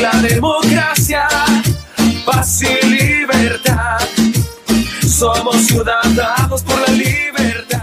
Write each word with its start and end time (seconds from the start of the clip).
la 0.00 0.12
democracia, 0.22 1.26
paz 2.24 2.62
y 2.62 2.86
libertad. 2.86 3.98
Somos 5.06 5.56
ciudadanos 5.66 6.62
por 6.62 6.80
la 6.80 6.94
libertad. 6.94 7.78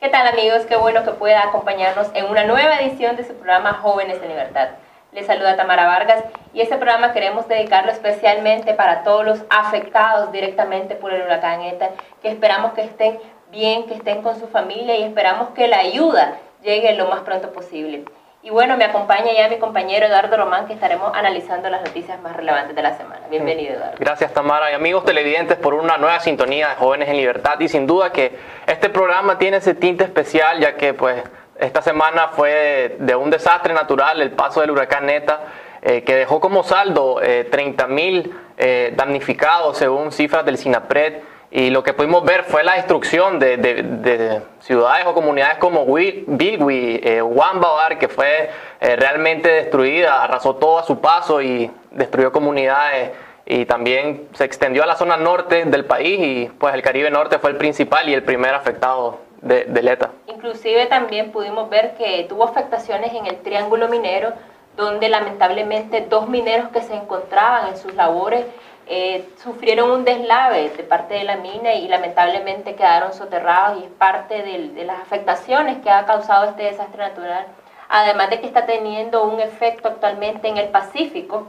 ¿Qué 0.00 0.08
tal 0.08 0.28
amigos? 0.28 0.62
Qué 0.66 0.76
bueno 0.76 1.04
que 1.04 1.10
pueda 1.10 1.42
acompañarnos 1.44 2.06
en 2.14 2.24
una 2.24 2.44
nueva 2.44 2.80
edición 2.80 3.16
de 3.16 3.26
su 3.26 3.34
programa 3.34 3.74
Jóvenes 3.74 4.20
de 4.22 4.28
Libertad. 4.28 4.70
Les 5.12 5.26
saluda 5.26 5.56
Tamara 5.56 5.86
Vargas 5.86 6.22
y 6.54 6.60
este 6.60 6.76
programa 6.76 7.12
queremos 7.12 7.48
dedicarlo 7.48 7.90
especialmente 7.90 8.74
para 8.74 9.02
todos 9.02 9.24
los 9.24 9.42
afectados 9.50 10.30
directamente 10.30 10.94
por 10.94 11.12
el 11.12 11.22
huracán 11.22 11.62
ETA, 11.62 11.90
que 12.22 12.28
esperamos 12.28 12.74
que 12.74 12.82
estén 12.82 13.18
bien, 13.50 13.86
que 13.86 13.94
estén 13.94 14.22
con 14.22 14.38
su 14.38 14.46
familia 14.46 14.96
y 14.96 15.02
esperamos 15.02 15.48
que 15.50 15.66
la 15.66 15.78
ayuda 15.78 16.36
llegue 16.62 16.94
lo 16.94 17.08
más 17.08 17.20
pronto 17.22 17.52
posible. 17.52 18.04
Y 18.42 18.50
bueno, 18.50 18.76
me 18.76 18.84
acompaña 18.84 19.32
ya 19.32 19.48
mi 19.48 19.58
compañero 19.58 20.06
Eduardo 20.06 20.36
Román, 20.36 20.66
que 20.66 20.72
estaremos 20.72 21.12
analizando 21.14 21.68
las 21.68 21.82
noticias 21.82 22.18
más 22.22 22.34
relevantes 22.34 22.74
de 22.74 22.82
la 22.82 22.96
semana. 22.96 23.26
Bienvenido, 23.28 23.74
Eduardo. 23.74 23.96
Gracias, 23.98 24.32
Tamara. 24.32 24.70
Y 24.70 24.74
amigos 24.74 25.04
televidentes, 25.04 25.58
por 25.58 25.74
una 25.74 25.98
nueva 25.98 26.20
sintonía 26.20 26.70
de 26.70 26.76
Jóvenes 26.76 27.10
en 27.10 27.16
Libertad. 27.18 27.60
Y 27.60 27.68
sin 27.68 27.86
duda 27.86 28.12
que 28.12 28.38
este 28.66 28.88
programa 28.88 29.36
tiene 29.36 29.58
ese 29.58 29.74
tinte 29.74 30.04
especial, 30.04 30.58
ya 30.58 30.76
que 30.76 30.94
pues 30.94 31.22
esta 31.60 31.82
semana 31.82 32.28
fue 32.28 32.96
de 32.98 33.14
un 33.14 33.30
desastre 33.30 33.72
natural, 33.74 34.20
el 34.22 34.30
paso 34.32 34.60
del 34.60 34.70
huracán 34.70 35.06
Neta, 35.06 35.40
eh, 35.82 36.02
que 36.02 36.14
dejó 36.16 36.40
como 36.40 36.62
saldo 36.62 37.20
eh, 37.22 37.44
30 37.50 37.86
mil 37.86 38.34
eh, 38.58 38.92
damnificados 38.96 39.78
según 39.78 40.12
cifras 40.12 40.44
del 40.44 40.58
SINAPRED. 40.58 41.14
Y 41.52 41.70
lo 41.70 41.82
que 41.82 41.92
pudimos 41.94 42.22
ver 42.24 42.44
fue 42.44 42.62
la 42.62 42.74
destrucción 42.74 43.38
de, 43.40 43.56
de- 43.56 43.82
de 43.82 44.40
ciudades 44.60 45.04
o 45.06 45.14
comunidades 45.14 45.58
como 45.58 45.82
Wi- 45.82 46.22
Bilwi, 46.28 47.00
eh, 47.02 47.20
Wambabar, 47.22 47.98
que 47.98 48.06
fue 48.08 48.50
eh, 48.80 48.94
realmente 48.96 49.48
destruida, 49.48 50.22
arrasó 50.22 50.54
todo 50.56 50.78
a 50.78 50.84
su 50.84 51.00
paso 51.00 51.42
y 51.42 51.68
destruyó 51.90 52.30
comunidades. 52.30 53.10
Y 53.46 53.64
también 53.66 54.28
se 54.34 54.44
extendió 54.44 54.84
a 54.84 54.86
la 54.86 54.94
zona 54.94 55.16
norte 55.16 55.64
del 55.64 55.84
país 55.86 56.20
y 56.20 56.46
pues 56.56 56.72
el 56.72 56.82
Caribe 56.82 57.10
Norte 57.10 57.40
fue 57.40 57.50
el 57.50 57.56
principal 57.56 58.08
y 58.08 58.14
el 58.14 58.22
primer 58.22 58.54
afectado 58.54 59.18
de, 59.42 59.64
del 59.64 59.88
ETA. 59.88 60.10
Inclusive 60.26 60.86
también 60.86 61.32
pudimos 61.32 61.68
ver 61.70 61.94
que 61.96 62.26
tuvo 62.28 62.44
afectaciones 62.44 63.12
en 63.14 63.26
el 63.26 63.36
Triángulo 63.42 63.88
Minero, 63.88 64.32
donde 64.76 65.08
lamentablemente 65.08 66.06
dos 66.08 66.28
mineros 66.28 66.68
que 66.70 66.82
se 66.82 66.94
encontraban 66.94 67.68
en 67.68 67.76
sus 67.76 67.94
labores 67.94 68.46
eh, 68.86 69.28
sufrieron 69.42 69.90
un 69.90 70.04
deslave 70.04 70.70
de 70.70 70.82
parte 70.82 71.14
de 71.14 71.24
la 71.24 71.36
mina 71.36 71.74
y 71.74 71.86
lamentablemente 71.86 72.74
quedaron 72.74 73.12
soterrados 73.12 73.80
y 73.80 73.84
es 73.84 73.90
parte 73.90 74.42
de 74.42 74.84
las 74.84 75.00
afectaciones 75.00 75.78
que 75.78 75.90
ha 75.90 76.06
causado 76.06 76.50
este 76.50 76.64
desastre 76.64 76.98
natural. 76.98 77.46
Además 77.88 78.30
de 78.30 78.40
que 78.40 78.46
está 78.46 78.66
teniendo 78.66 79.24
un 79.24 79.40
efecto 79.40 79.88
actualmente 79.88 80.48
en 80.48 80.56
el 80.56 80.68
Pacífico, 80.68 81.46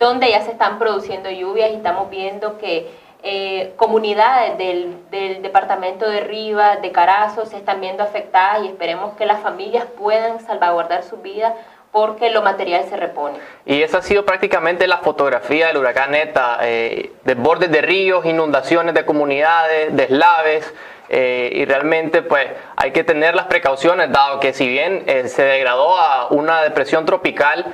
donde 0.00 0.30
ya 0.30 0.40
se 0.40 0.50
están 0.50 0.80
produciendo 0.80 1.30
lluvias 1.30 1.70
y 1.70 1.74
estamos 1.74 2.10
viendo 2.10 2.58
que 2.58 2.90
eh, 3.22 3.72
comunidades 3.76 4.58
del, 4.58 4.96
del 5.10 5.42
departamento 5.42 6.08
de 6.08 6.20
Rivas, 6.20 6.82
de 6.82 6.90
Carazo, 6.90 7.46
se 7.46 7.56
están 7.56 7.80
viendo 7.80 8.02
afectadas 8.02 8.64
y 8.64 8.68
esperemos 8.68 9.14
que 9.14 9.26
las 9.26 9.40
familias 9.40 9.84
puedan 9.96 10.40
salvaguardar 10.40 11.04
su 11.04 11.18
vida 11.18 11.54
porque 11.92 12.30
lo 12.30 12.40
material 12.40 12.86
se 12.88 12.96
repone. 12.96 13.38
Y 13.66 13.82
esa 13.82 13.98
ha 13.98 14.02
sido 14.02 14.24
prácticamente 14.24 14.86
la 14.86 14.98
fotografía 14.98 15.66
del 15.66 15.76
huracán 15.76 16.14
ETA, 16.14 16.58
eh, 16.62 17.12
desbordes 17.24 17.70
de 17.70 17.82
ríos, 17.82 18.24
inundaciones 18.24 18.94
de 18.94 19.04
comunidades, 19.04 19.94
deslaves, 19.94 20.74
eh, 21.10 21.50
y 21.52 21.66
realmente 21.66 22.22
pues 22.22 22.46
hay 22.76 22.92
que 22.92 23.04
tener 23.04 23.34
las 23.34 23.44
precauciones, 23.44 24.10
dado 24.10 24.40
que 24.40 24.54
si 24.54 24.66
bien 24.66 25.04
eh, 25.06 25.28
se 25.28 25.42
degradó 25.42 25.98
a 25.98 26.28
una 26.30 26.62
depresión 26.62 27.04
tropical, 27.04 27.66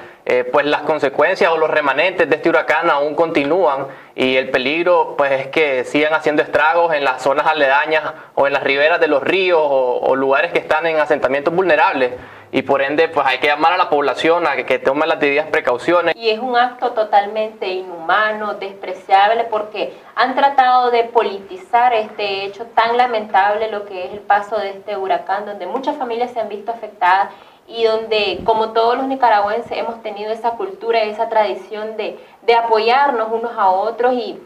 pues 0.52 0.66
las 0.66 0.82
consecuencias 0.82 1.50
o 1.50 1.56
los 1.56 1.70
remanentes 1.70 2.28
de 2.28 2.36
este 2.36 2.50
huracán 2.50 2.90
aún 2.90 3.14
continúan 3.14 3.86
y 4.14 4.36
el 4.36 4.50
peligro 4.50 5.14
pues 5.16 5.32
es 5.32 5.46
que 5.46 5.84
sigan 5.84 6.12
haciendo 6.12 6.42
estragos 6.42 6.92
en 6.92 7.02
las 7.02 7.22
zonas 7.22 7.46
aledañas 7.46 8.12
o 8.34 8.46
en 8.46 8.52
las 8.52 8.62
riberas 8.62 9.00
de 9.00 9.08
los 9.08 9.22
ríos 9.22 9.58
o 9.62 10.14
lugares 10.16 10.52
que 10.52 10.58
están 10.58 10.84
en 10.84 11.00
asentamientos 11.00 11.54
vulnerables 11.54 12.12
y 12.50 12.62
por 12.62 12.82
ende 12.82 13.08
pues 13.08 13.26
hay 13.26 13.38
que 13.38 13.46
llamar 13.46 13.72
a 13.72 13.76
la 13.76 13.90
población 13.90 14.46
a 14.46 14.56
que, 14.56 14.64
que 14.64 14.78
tome 14.78 15.06
las 15.06 15.20
debidas 15.20 15.48
precauciones. 15.48 16.14
Y 16.16 16.30
es 16.30 16.38
un 16.38 16.56
acto 16.56 16.92
totalmente 16.92 17.68
inhumano, 17.68 18.54
despreciable, 18.54 19.44
porque 19.44 19.92
han 20.14 20.34
tratado 20.34 20.90
de 20.90 21.04
politizar 21.04 21.92
este 21.92 22.44
hecho 22.44 22.66
tan 22.66 22.96
lamentable, 22.96 23.70
lo 23.70 23.84
que 23.84 24.06
es 24.06 24.12
el 24.12 24.20
paso 24.20 24.56
de 24.58 24.70
este 24.70 24.96
huracán, 24.96 25.46
donde 25.46 25.66
muchas 25.66 25.96
familias 25.96 26.30
se 26.32 26.40
han 26.40 26.48
visto 26.48 26.72
afectadas 26.72 27.30
y 27.66 27.84
donde, 27.84 28.40
como 28.44 28.72
todos 28.72 28.96
los 28.96 29.06
nicaragüenses, 29.06 29.76
hemos 29.76 30.02
tenido 30.02 30.32
esa 30.32 30.52
cultura, 30.52 31.02
esa 31.02 31.28
tradición 31.28 31.98
de, 31.98 32.18
de 32.42 32.54
apoyarnos 32.54 33.28
unos 33.30 33.52
a 33.58 33.68
otros 33.68 34.14
y 34.14 34.40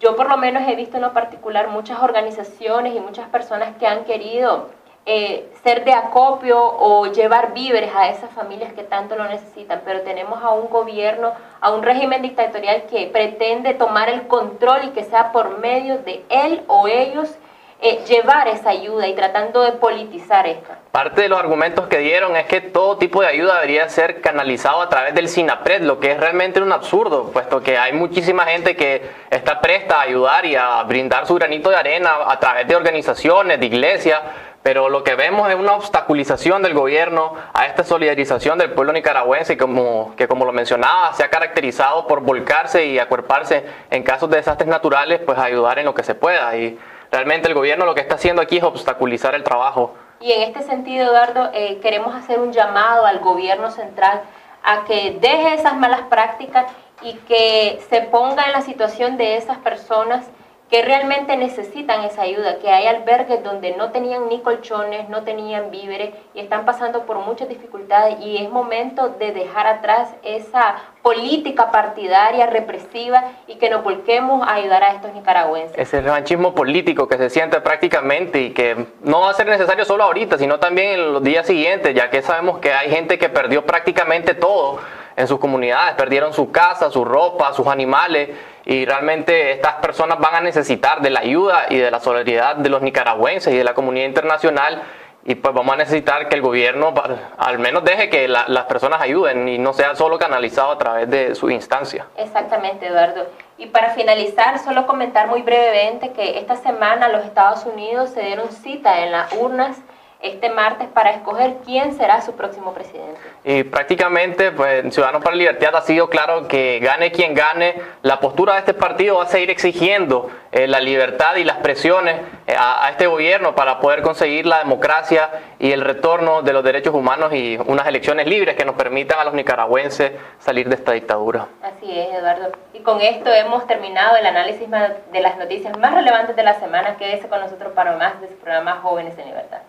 yo 0.00 0.14
por 0.14 0.28
lo 0.28 0.36
menos 0.36 0.62
he 0.68 0.76
visto 0.76 0.96
en 0.96 1.02
lo 1.02 1.12
particular 1.12 1.68
muchas 1.68 2.00
organizaciones 2.00 2.94
y 2.94 3.00
muchas 3.00 3.28
personas 3.30 3.76
que 3.78 3.86
han 3.88 4.04
querido 4.04 4.68
eh, 5.10 5.48
ser 5.64 5.86
de 5.86 5.94
acopio 5.94 6.62
o 6.62 7.06
llevar 7.06 7.54
víveres 7.54 7.90
a 7.94 8.10
esas 8.10 8.30
familias 8.32 8.74
que 8.74 8.82
tanto 8.82 9.16
lo 9.16 9.24
necesitan, 9.24 9.80
pero 9.82 10.02
tenemos 10.02 10.42
a 10.42 10.50
un 10.50 10.68
gobierno, 10.68 11.32
a 11.62 11.72
un 11.72 11.82
régimen 11.82 12.20
dictatorial 12.20 12.82
que 12.90 13.06
pretende 13.06 13.72
tomar 13.72 14.10
el 14.10 14.26
control 14.26 14.84
y 14.84 14.88
que 14.90 15.04
sea 15.04 15.32
por 15.32 15.60
medio 15.60 15.96
de 16.00 16.22
él 16.28 16.62
o 16.66 16.88
ellos 16.88 17.34
eh, 17.80 18.04
llevar 18.06 18.48
esa 18.48 18.70
ayuda 18.70 19.06
y 19.06 19.14
tratando 19.14 19.62
de 19.62 19.72
politizar 19.72 20.46
esta. 20.46 20.80
Parte 20.90 21.22
de 21.22 21.28
los 21.28 21.38
argumentos 21.38 21.86
que 21.86 21.98
dieron 21.98 22.36
es 22.36 22.44
que 22.46 22.60
todo 22.60 22.98
tipo 22.98 23.22
de 23.22 23.28
ayuda 23.28 23.54
debería 23.54 23.88
ser 23.88 24.20
canalizado 24.20 24.82
a 24.82 24.88
través 24.88 25.14
del 25.14 25.28
SINAPRED, 25.28 25.82
lo 25.82 26.00
que 26.00 26.10
es 26.10 26.18
realmente 26.18 26.60
un 26.60 26.72
absurdo, 26.72 27.30
puesto 27.30 27.62
que 27.62 27.78
hay 27.78 27.92
muchísima 27.92 28.44
gente 28.46 28.74
que 28.74 29.08
está 29.30 29.60
presta 29.60 30.00
a 30.00 30.02
ayudar 30.02 30.44
y 30.44 30.56
a 30.56 30.82
brindar 30.82 31.26
su 31.26 31.36
granito 31.36 31.70
de 31.70 31.76
arena 31.76 32.10
a 32.26 32.38
través 32.40 32.66
de 32.66 32.74
organizaciones, 32.74 33.60
de 33.60 33.66
iglesias, 33.66 34.20
pero 34.68 34.90
lo 34.90 35.02
que 35.02 35.14
vemos 35.14 35.48
es 35.48 35.54
una 35.54 35.72
obstaculización 35.72 36.60
del 36.60 36.74
gobierno 36.74 37.32
a 37.54 37.64
esta 37.64 37.84
solidarización 37.84 38.58
del 38.58 38.74
pueblo 38.74 38.92
nicaragüense 38.92 39.56
como, 39.56 40.14
que 40.14 40.28
como 40.28 40.44
lo 40.44 40.52
mencionaba 40.52 41.14
se 41.14 41.24
ha 41.24 41.30
caracterizado 41.30 42.06
por 42.06 42.20
volcarse 42.20 42.84
y 42.84 42.98
acuerparse 42.98 43.64
en 43.88 44.02
casos 44.02 44.28
de 44.28 44.36
desastres 44.36 44.68
naturales, 44.68 45.22
pues 45.24 45.38
ayudar 45.38 45.78
en 45.78 45.86
lo 45.86 45.94
que 45.94 46.02
se 46.02 46.14
pueda. 46.14 46.54
Y 46.54 46.78
realmente 47.10 47.48
el 47.48 47.54
gobierno 47.54 47.86
lo 47.86 47.94
que 47.94 48.02
está 48.02 48.16
haciendo 48.16 48.42
aquí 48.42 48.58
es 48.58 48.62
obstaculizar 48.62 49.34
el 49.34 49.42
trabajo. 49.42 49.94
Y 50.20 50.32
en 50.32 50.42
este 50.42 50.62
sentido, 50.62 51.06
Eduardo, 51.06 51.48
eh, 51.54 51.78
queremos 51.80 52.14
hacer 52.14 52.38
un 52.38 52.52
llamado 52.52 53.06
al 53.06 53.20
gobierno 53.20 53.70
central 53.70 54.20
a 54.62 54.84
que 54.84 55.16
deje 55.18 55.54
esas 55.54 55.78
malas 55.78 56.02
prácticas 56.10 56.66
y 57.00 57.14
que 57.26 57.80
se 57.88 58.02
ponga 58.02 58.44
en 58.44 58.52
la 58.52 58.60
situación 58.60 59.16
de 59.16 59.38
esas 59.38 59.56
personas 59.56 60.26
que 60.70 60.82
realmente 60.82 61.36
necesitan 61.36 62.04
esa 62.04 62.22
ayuda, 62.22 62.58
que 62.58 62.70
hay 62.70 62.86
albergues 62.86 63.42
donde 63.42 63.74
no 63.76 63.90
tenían 63.90 64.28
ni 64.28 64.40
colchones, 64.40 65.08
no 65.08 65.22
tenían 65.22 65.70
víveres 65.70 66.10
y 66.34 66.40
están 66.40 66.66
pasando 66.66 67.06
por 67.06 67.18
muchas 67.18 67.48
dificultades 67.48 68.20
y 68.20 68.36
es 68.36 68.50
momento 68.50 69.08
de 69.18 69.32
dejar 69.32 69.66
atrás 69.66 70.10
esa 70.22 70.76
política 71.02 71.70
partidaria 71.70 72.46
represiva 72.46 73.24
y 73.46 73.54
que 73.54 73.70
nos 73.70 73.82
volquemos 73.82 74.46
a 74.46 74.54
ayudar 74.54 74.82
a 74.82 74.88
estos 74.88 75.12
nicaragüenses. 75.14 75.78
ese 75.78 76.02
revanchismo 76.02 76.54
político 76.54 77.08
que 77.08 77.16
se 77.16 77.30
siente 77.30 77.60
prácticamente 77.62 78.40
y 78.40 78.50
que 78.50 78.86
no 79.02 79.20
va 79.20 79.30
a 79.30 79.34
ser 79.34 79.46
necesario 79.46 79.86
solo 79.86 80.04
ahorita, 80.04 80.36
sino 80.36 80.58
también 80.58 80.90
en 80.90 81.12
los 81.14 81.22
días 81.22 81.46
siguientes, 81.46 81.94
ya 81.94 82.10
que 82.10 82.20
sabemos 82.20 82.58
que 82.58 82.74
hay 82.74 82.90
gente 82.90 83.18
que 83.18 83.30
perdió 83.30 83.64
prácticamente 83.64 84.34
todo 84.34 84.80
en 85.18 85.26
sus 85.26 85.38
comunidades, 85.40 85.94
perdieron 85.96 86.32
su 86.32 86.50
casa, 86.52 86.90
su 86.90 87.04
ropa, 87.04 87.52
sus 87.52 87.66
animales 87.66 88.30
y 88.64 88.84
realmente 88.86 89.50
estas 89.52 89.74
personas 89.74 90.18
van 90.20 90.36
a 90.36 90.40
necesitar 90.40 91.00
de 91.02 91.10
la 91.10 91.20
ayuda 91.20 91.66
y 91.68 91.76
de 91.76 91.90
la 91.90 91.98
solidaridad 92.00 92.56
de 92.56 92.68
los 92.68 92.80
nicaragüenses 92.82 93.52
y 93.52 93.56
de 93.56 93.64
la 93.64 93.74
comunidad 93.74 94.06
internacional 94.06 94.82
y 95.24 95.34
pues 95.34 95.52
vamos 95.52 95.74
a 95.74 95.76
necesitar 95.76 96.28
que 96.28 96.36
el 96.36 96.42
gobierno 96.42 96.94
al 97.36 97.58
menos 97.58 97.84
deje 97.84 98.08
que 98.08 98.28
la- 98.28 98.44
las 98.46 98.64
personas 98.66 99.02
ayuden 99.02 99.48
y 99.48 99.58
no 99.58 99.72
sea 99.72 99.94
solo 99.96 100.18
canalizado 100.18 100.70
a 100.70 100.78
través 100.78 101.10
de 101.10 101.34
su 101.34 101.50
instancia. 101.50 102.06
Exactamente, 102.16 102.86
Eduardo. 102.86 103.26
Y 103.58 103.66
para 103.66 103.90
finalizar, 103.90 104.58
solo 104.60 104.86
comentar 104.86 105.26
muy 105.26 105.42
brevemente 105.42 106.12
que 106.12 106.38
esta 106.38 106.54
semana 106.56 107.08
los 107.08 107.24
Estados 107.24 107.66
Unidos 107.66 108.10
se 108.10 108.20
dieron 108.22 108.50
cita 108.52 109.00
en 109.00 109.10
las 109.12 109.32
urnas 109.32 109.76
este 110.20 110.50
martes 110.50 110.88
para 110.88 111.10
escoger 111.10 111.58
quién 111.64 111.96
será 111.96 112.20
su 112.20 112.34
próximo 112.34 112.74
presidente. 112.74 113.20
Y 113.44 113.62
prácticamente, 113.62 114.50
pues 114.50 114.92
Ciudadanos 114.92 115.22
para 115.22 115.36
la 115.36 115.38
Libertad 115.38 115.76
ha 115.76 115.82
sido 115.82 116.10
claro 116.10 116.48
que 116.48 116.80
gane 116.80 117.12
quien 117.12 117.34
gane, 117.34 117.74
la 118.02 118.18
postura 118.18 118.54
de 118.54 118.60
este 118.60 118.74
partido 118.74 119.18
va 119.18 119.24
a 119.24 119.26
seguir 119.26 119.50
exigiendo 119.50 120.28
eh, 120.50 120.66
la 120.66 120.80
libertad 120.80 121.36
y 121.36 121.44
las 121.44 121.58
presiones 121.58 122.20
eh, 122.46 122.54
a, 122.58 122.88
este 122.90 123.06
gobierno 123.06 123.54
para 123.54 123.78
poder 123.80 124.02
conseguir 124.02 124.46
la 124.46 124.58
democracia 124.58 125.30
y 125.58 125.70
el 125.70 125.82
retorno 125.82 126.42
de 126.42 126.52
los 126.52 126.64
derechos 126.64 126.94
humanos 126.94 127.32
y 127.32 127.56
unas 127.66 127.86
elecciones 127.86 128.26
libres 128.26 128.56
que 128.56 128.64
nos 128.64 128.74
permitan 128.74 129.20
a 129.20 129.24
los 129.24 129.34
nicaragüenses 129.34 130.12
salir 130.38 130.68
de 130.68 130.74
esta 130.74 130.92
dictadura. 130.92 131.46
Así 131.62 131.96
es, 131.96 132.12
Eduardo. 132.12 132.50
Y 132.72 132.80
con 132.80 133.00
esto 133.00 133.32
hemos 133.32 133.66
terminado 133.66 134.16
el 134.16 134.26
análisis 134.26 134.68
de 134.68 135.20
las 135.20 135.36
noticias 135.36 135.78
más 135.78 135.94
relevantes 135.94 136.34
de 136.34 136.42
la 136.42 136.54
semana. 136.54 136.96
Quédese 136.96 137.28
con 137.28 137.40
nosotros 137.40 137.72
para 137.72 137.96
más 137.96 138.20
de 138.20 138.28
su 138.28 138.34
programa 138.34 138.80
Jóvenes 138.82 139.16
en 139.18 139.26
Libertad. 139.26 139.60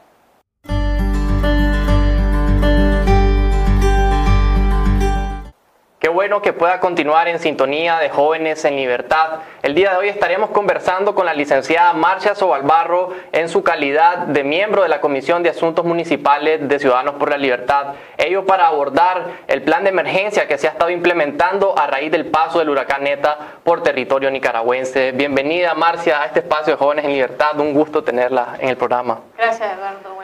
Qué 5.99 6.07
bueno 6.07 6.41
que 6.41 6.53
pueda 6.53 6.79
continuar 6.79 7.27
en 7.27 7.39
sintonía 7.39 7.97
de 7.97 8.09
Jóvenes 8.09 8.63
en 8.63 8.77
Libertad. 8.77 9.39
El 9.61 9.75
día 9.75 9.91
de 9.91 9.97
hoy 9.97 10.07
estaremos 10.07 10.51
conversando 10.51 11.13
con 11.13 11.25
la 11.25 11.33
licenciada 11.33 11.91
Marcia 11.91 12.35
Sobalbarro 12.35 13.09
en 13.33 13.49
su 13.49 13.63
calidad 13.63 14.19
de 14.19 14.45
miembro 14.45 14.83
de 14.83 14.87
la 14.87 15.01
Comisión 15.01 15.43
de 15.43 15.49
Asuntos 15.49 15.83
Municipales 15.83 16.65
de 16.69 16.79
Ciudadanos 16.79 17.15
por 17.15 17.29
la 17.29 17.37
Libertad. 17.37 17.95
Ello 18.17 18.45
para 18.45 18.67
abordar 18.67 19.25
el 19.47 19.61
plan 19.61 19.83
de 19.83 19.89
emergencia 19.89 20.47
que 20.47 20.57
se 20.57 20.67
ha 20.67 20.71
estado 20.71 20.89
implementando 20.89 21.77
a 21.77 21.85
raíz 21.87 22.13
del 22.13 22.27
paso 22.27 22.59
del 22.59 22.69
huracán 22.69 23.03
Neta 23.03 23.37
por 23.65 23.83
territorio 23.83 24.31
nicaragüense. 24.31 25.11
Bienvenida 25.11 25.73
Marcia 25.73 26.21
a 26.21 26.27
este 26.27 26.39
espacio 26.39 26.75
de 26.75 26.77
Jóvenes 26.77 27.03
en 27.03 27.11
Libertad. 27.11 27.59
Un 27.59 27.73
gusto 27.73 28.05
tenerla 28.05 28.55
en 28.59 28.69
el 28.69 28.77
programa. 28.77 29.19
Gracias 29.37 29.73
Eduardo. 29.73 30.18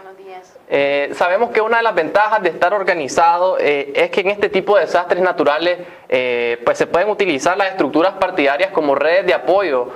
Eh, 0.67 1.11
sabemos 1.13 1.51
que 1.51 1.61
una 1.61 1.77
de 1.77 1.83
las 1.83 1.93
ventajas 1.93 2.41
de 2.41 2.49
estar 2.49 2.73
organizado 2.73 3.57
eh, 3.59 3.93
es 3.95 4.09
que 4.09 4.21
en 4.21 4.31
este 4.31 4.49
tipo 4.49 4.75
de 4.75 4.81
desastres 4.81 5.21
naturales 5.21 5.79
eh, 6.09 6.59
pues 6.65 6.77
se 6.77 6.87
pueden 6.87 7.09
utilizar 7.09 7.55
las 7.55 7.69
estructuras 7.69 8.13
partidarias 8.13 8.71
como 8.71 8.95
redes 8.95 9.25
de 9.25 9.33
apoyo 9.33 9.89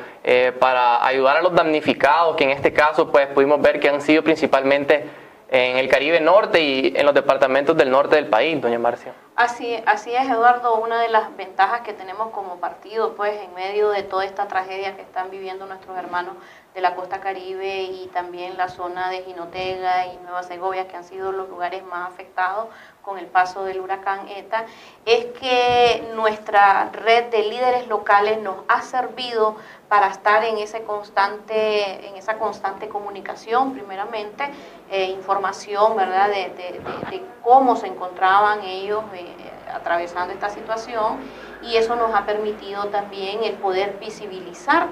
para 0.59 1.03
ayudar 1.07 1.37
a 1.37 1.41
los 1.41 1.55
damnificados, 1.55 2.35
que 2.35 2.43
en 2.43 2.51
este 2.51 2.71
caso 2.71 3.11
pues 3.11 3.25
pudimos 3.27 3.59
ver 3.61 3.79
que 3.79 3.89
han 3.89 3.99
sido 3.99 4.23
principalmente 4.23 5.09
en 5.49 5.77
el 5.77 5.89
Caribe 5.89 6.21
Norte 6.21 6.61
y 6.61 6.93
en 6.95 7.05
los 7.05 7.15
departamentos 7.15 7.75
del 7.75 7.89
norte 7.89 8.15
del 8.15 8.27
país, 8.27 8.61
doña 8.61 8.77
Marcia. 8.77 9.13
Así, 9.35 9.81
así 9.85 10.13
es, 10.13 10.29
Eduardo, 10.29 10.75
una 10.75 11.01
de 11.01 11.09
las 11.09 11.35
ventajas 11.35 11.81
que 11.81 11.93
tenemos 11.93 12.29
como 12.31 12.57
partido, 12.57 13.15
pues 13.15 13.33
en 13.41 13.53
medio 13.55 13.89
de 13.89 14.03
toda 14.03 14.25
esta 14.25 14.47
tragedia 14.47 14.95
que 14.95 15.01
están 15.01 15.31
viviendo 15.31 15.65
nuestros 15.65 15.97
hermanos 15.97 16.35
de 16.79 16.83
la 16.83 16.95
costa 16.95 17.19
caribe 17.19 17.83
y 17.83 18.07
también 18.13 18.55
la 18.55 18.69
zona 18.69 19.09
de 19.09 19.23
Jinotega 19.23 20.07
y 20.07 20.17
Nueva 20.23 20.43
Segovia, 20.43 20.87
que 20.87 20.95
han 20.95 21.03
sido 21.03 21.33
los 21.33 21.49
lugares 21.49 21.83
más 21.83 22.09
afectados 22.09 22.67
con 23.01 23.17
el 23.17 23.25
paso 23.25 23.65
del 23.65 23.81
huracán 23.81 24.29
ETA, 24.29 24.65
es 25.05 25.25
que 25.37 26.09
nuestra 26.15 26.89
red 26.93 27.25
de 27.31 27.43
líderes 27.43 27.87
locales 27.87 28.41
nos 28.41 28.55
ha 28.69 28.81
servido 28.81 29.57
para 29.89 30.07
estar 30.07 30.45
en, 30.45 30.57
ese 30.57 30.83
constante, 30.83 32.07
en 32.07 32.15
esa 32.15 32.37
constante 32.37 32.87
comunicación, 32.87 33.73
primeramente, 33.73 34.49
eh, 34.89 35.05
información 35.07 35.97
¿verdad? 35.97 36.29
De, 36.29 37.25
cómo 37.43 37.75
se 37.75 37.87
encontraban 37.87 38.63
ellos 38.63 39.03
eh, 39.13 39.35
atravesando 39.73 40.33
esta 40.33 40.49
situación 40.49 41.17
y 41.61 41.75
eso 41.75 41.95
nos 41.95 42.15
ha 42.15 42.25
permitido 42.25 42.85
también 42.85 43.43
el 43.43 43.55
poder 43.55 43.97
visibilizar 43.99 44.87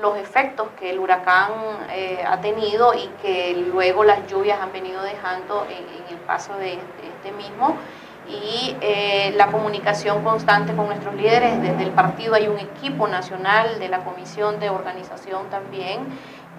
los 0.00 0.16
efectos 0.16 0.68
que 0.78 0.90
el 0.90 0.98
huracán 0.98 1.50
eh, 1.90 2.24
ha 2.26 2.40
tenido 2.40 2.94
y 2.94 3.08
que 3.22 3.54
luego 3.72 4.04
las 4.04 4.26
lluvias 4.26 4.60
han 4.60 4.72
venido 4.72 5.02
dejando 5.02 5.66
en, 5.68 6.10
el 6.10 6.16
paso 6.26 6.56
de, 6.56 6.74
este 6.74 7.32
mismo 7.32 7.76
y 8.28 8.76
eh, 8.80 9.32
la 9.36 9.48
comunicación 9.48 10.24
constante 10.24 10.74
con 10.74 10.86
nuestros 10.86 11.14
líderes. 11.14 11.60
Desde 11.60 11.82
el 11.82 11.90
partido 11.90 12.34
hay 12.34 12.48
un 12.48 12.58
equipo 12.58 13.08
nacional 13.08 13.78
de 13.78 13.88
la 13.88 14.04
comisión 14.04 14.58
de 14.58 14.70
organización 14.70 15.48
también 15.50 16.06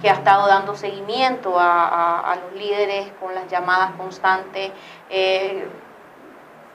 que 0.01 0.09
ha 0.09 0.13
estado 0.13 0.47
dando 0.47 0.75
seguimiento 0.75 1.57
a, 1.59 2.35
los 2.43 2.59
líderes 2.59 3.11
con 3.19 3.35
las 3.35 3.47
llamadas 3.47 3.91
constantes, 3.91 4.71
eh, 5.09 5.67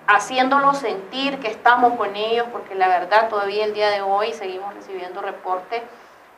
haciéndolos 0.06 0.78
sentir 0.78 1.40
que 1.40 1.48
estamos 1.48 1.94
con 1.94 2.14
ellos, 2.14 2.46
porque 2.52 2.76
la 2.76 2.86
verdad 2.86 3.28
todavía 3.28 3.64
el 3.64 3.74
día 3.74 3.90
de 3.90 4.00
hoy 4.02 4.32
seguimos 4.32 4.72
recibiendo 4.74 5.20
reportes 5.22 5.82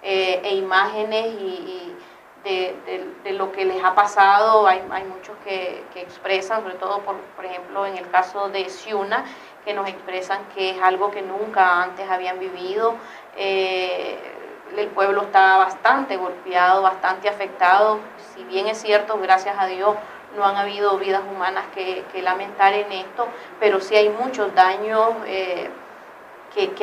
eh, 0.03 0.41
e 0.45 0.55
imágenes 0.55 1.27
y, 1.27 1.95
de, 2.45 3.33
lo 3.33 3.53
que 3.53 3.65
les 3.65 3.83
ha 3.85 3.95
pasado. 3.95 4.67
Hay, 4.67 4.83
muchos 5.05 5.37
que, 5.45 5.85
expresan, 5.95 6.63
sobre 6.63 6.75
todo 6.75 7.01
por, 7.01 7.17
por 7.37 7.45
ejemplo 7.45 7.85
en 7.87 7.97
el 7.97 8.09
caso 8.11 8.49
de 8.49 8.69
Siuna, 8.69 9.25
que 9.65 9.75
nos 9.75 9.89
expresan 9.89 10.41
que 10.55 10.71
es 10.71 10.83
algo 10.83 11.11
que 11.11 11.23
nunca 11.23 11.83
antes 11.83 12.09
habían 12.09 12.39
vivido. 12.39 12.95
Eh, 13.37 14.19
el 14.77 14.89
pueblo 14.89 15.23
está 15.23 15.57
bastante 15.59 16.17
golpeado, 16.17 16.83
bastante 16.83 17.29
afectado. 17.29 18.01
Si 18.35 18.45
bien 18.45 18.67
es 18.67 18.79
cierto, 18.81 19.19
gracias 19.19 19.57
a 19.59 19.67
Dios, 19.67 19.97
no 20.37 20.45
han 20.45 20.57
habido 20.57 20.99
vidas 20.99 21.23
humanas 21.31 21.65
que, 21.75 22.05
lamentar 22.23 22.75
en 22.75 22.91
esto, 22.93 23.27
pero 23.61 23.81
sí 23.81 23.95
hay 23.95 24.09
muchos 24.09 24.55
daños. 24.55 25.11
Eh, 25.27 25.71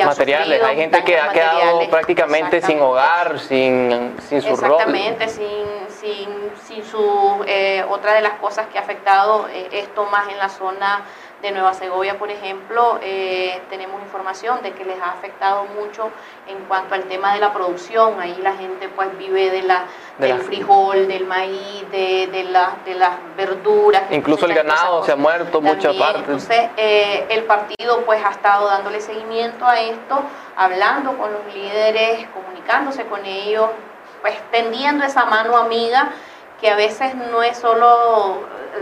materiales. 0.06 0.64
Hay 0.64 0.76
gente 0.78 1.04
que 1.04 1.20
ha 1.20 1.32
quedado 1.32 1.90
prácticamente 1.90 2.62
sin 2.62 2.80
hogar, 2.82 3.40
sin, 3.40 4.16
sin 4.28 4.42
su 4.42 4.50
Exactamente, 4.50 5.28
sin, 5.30 5.66
sin, 5.90 6.30
sin 6.66 6.84
su... 6.86 7.44
Eh, 7.48 7.84
otra 7.90 8.14
de 8.14 8.22
las 8.22 8.34
cosas 8.40 8.68
que 8.68 8.78
ha 8.78 8.82
afectado 8.82 9.48
eh, 9.50 9.70
esto 9.72 10.06
más 10.06 10.28
en 10.30 10.38
la 10.38 10.50
zona 10.50 11.02
de 11.46 11.52
Nueva 11.52 11.76
Segovia, 11.76 12.18
por 12.18 12.32
ejemplo, 12.32 12.98
eh, 13.04 13.62
tenemos 13.70 14.02
información 14.02 14.64
de 14.64 14.72
que 14.72 14.84
les 14.84 15.00
ha 15.00 15.12
afectado 15.12 15.66
mucho 15.66 16.10
en 16.48 16.58
cuanto 16.66 16.96
al 16.96 17.04
tema 17.04 17.36
de 17.36 17.40
la 17.40 17.54
producción. 17.54 18.20
Ahí 18.20 18.36
la 18.42 18.56
gente 18.56 18.90
pues 18.90 19.16
vive 19.18 19.52
de 19.52 19.62
la, 19.62 19.86
del 20.18 20.40
frijol, 20.40 21.08
del 21.08 21.26
maíz, 21.26 21.90
de, 21.92 22.28
de, 22.32 22.44
de 22.86 22.96
las 22.96 23.12
verduras. 23.38 24.04
Incluso 24.10 24.48
el 24.48 24.56
ganado 24.56 25.04
se 25.04 25.12
ha 25.12 25.16
muerto 25.16 25.62
muchas 25.62 25.96
partes. 25.96 26.22
Entonces, 26.24 26.70
eh, 26.78 27.28
el 27.30 27.44
partido 27.44 28.02
pues 28.06 28.26
ha 28.26 28.32
estado 28.32 28.68
dándole 28.68 29.00
seguimiento 29.00 29.68
a 29.68 29.80
esto, 29.80 30.24
hablando 30.56 31.16
con 31.16 31.32
los 31.32 31.54
líderes, 31.54 32.28
comunicándose 32.30 33.06
con 33.06 33.24
ellos, 33.24 33.70
pues 34.22 34.36
tendiendo 34.52 35.06
esa 35.06 35.26
mano 35.26 35.56
amiga 35.58 36.10
que 36.60 36.70
a 36.70 36.76
veces 36.76 37.16
no 37.16 37.44
es 37.44 37.58
solo 37.58 38.40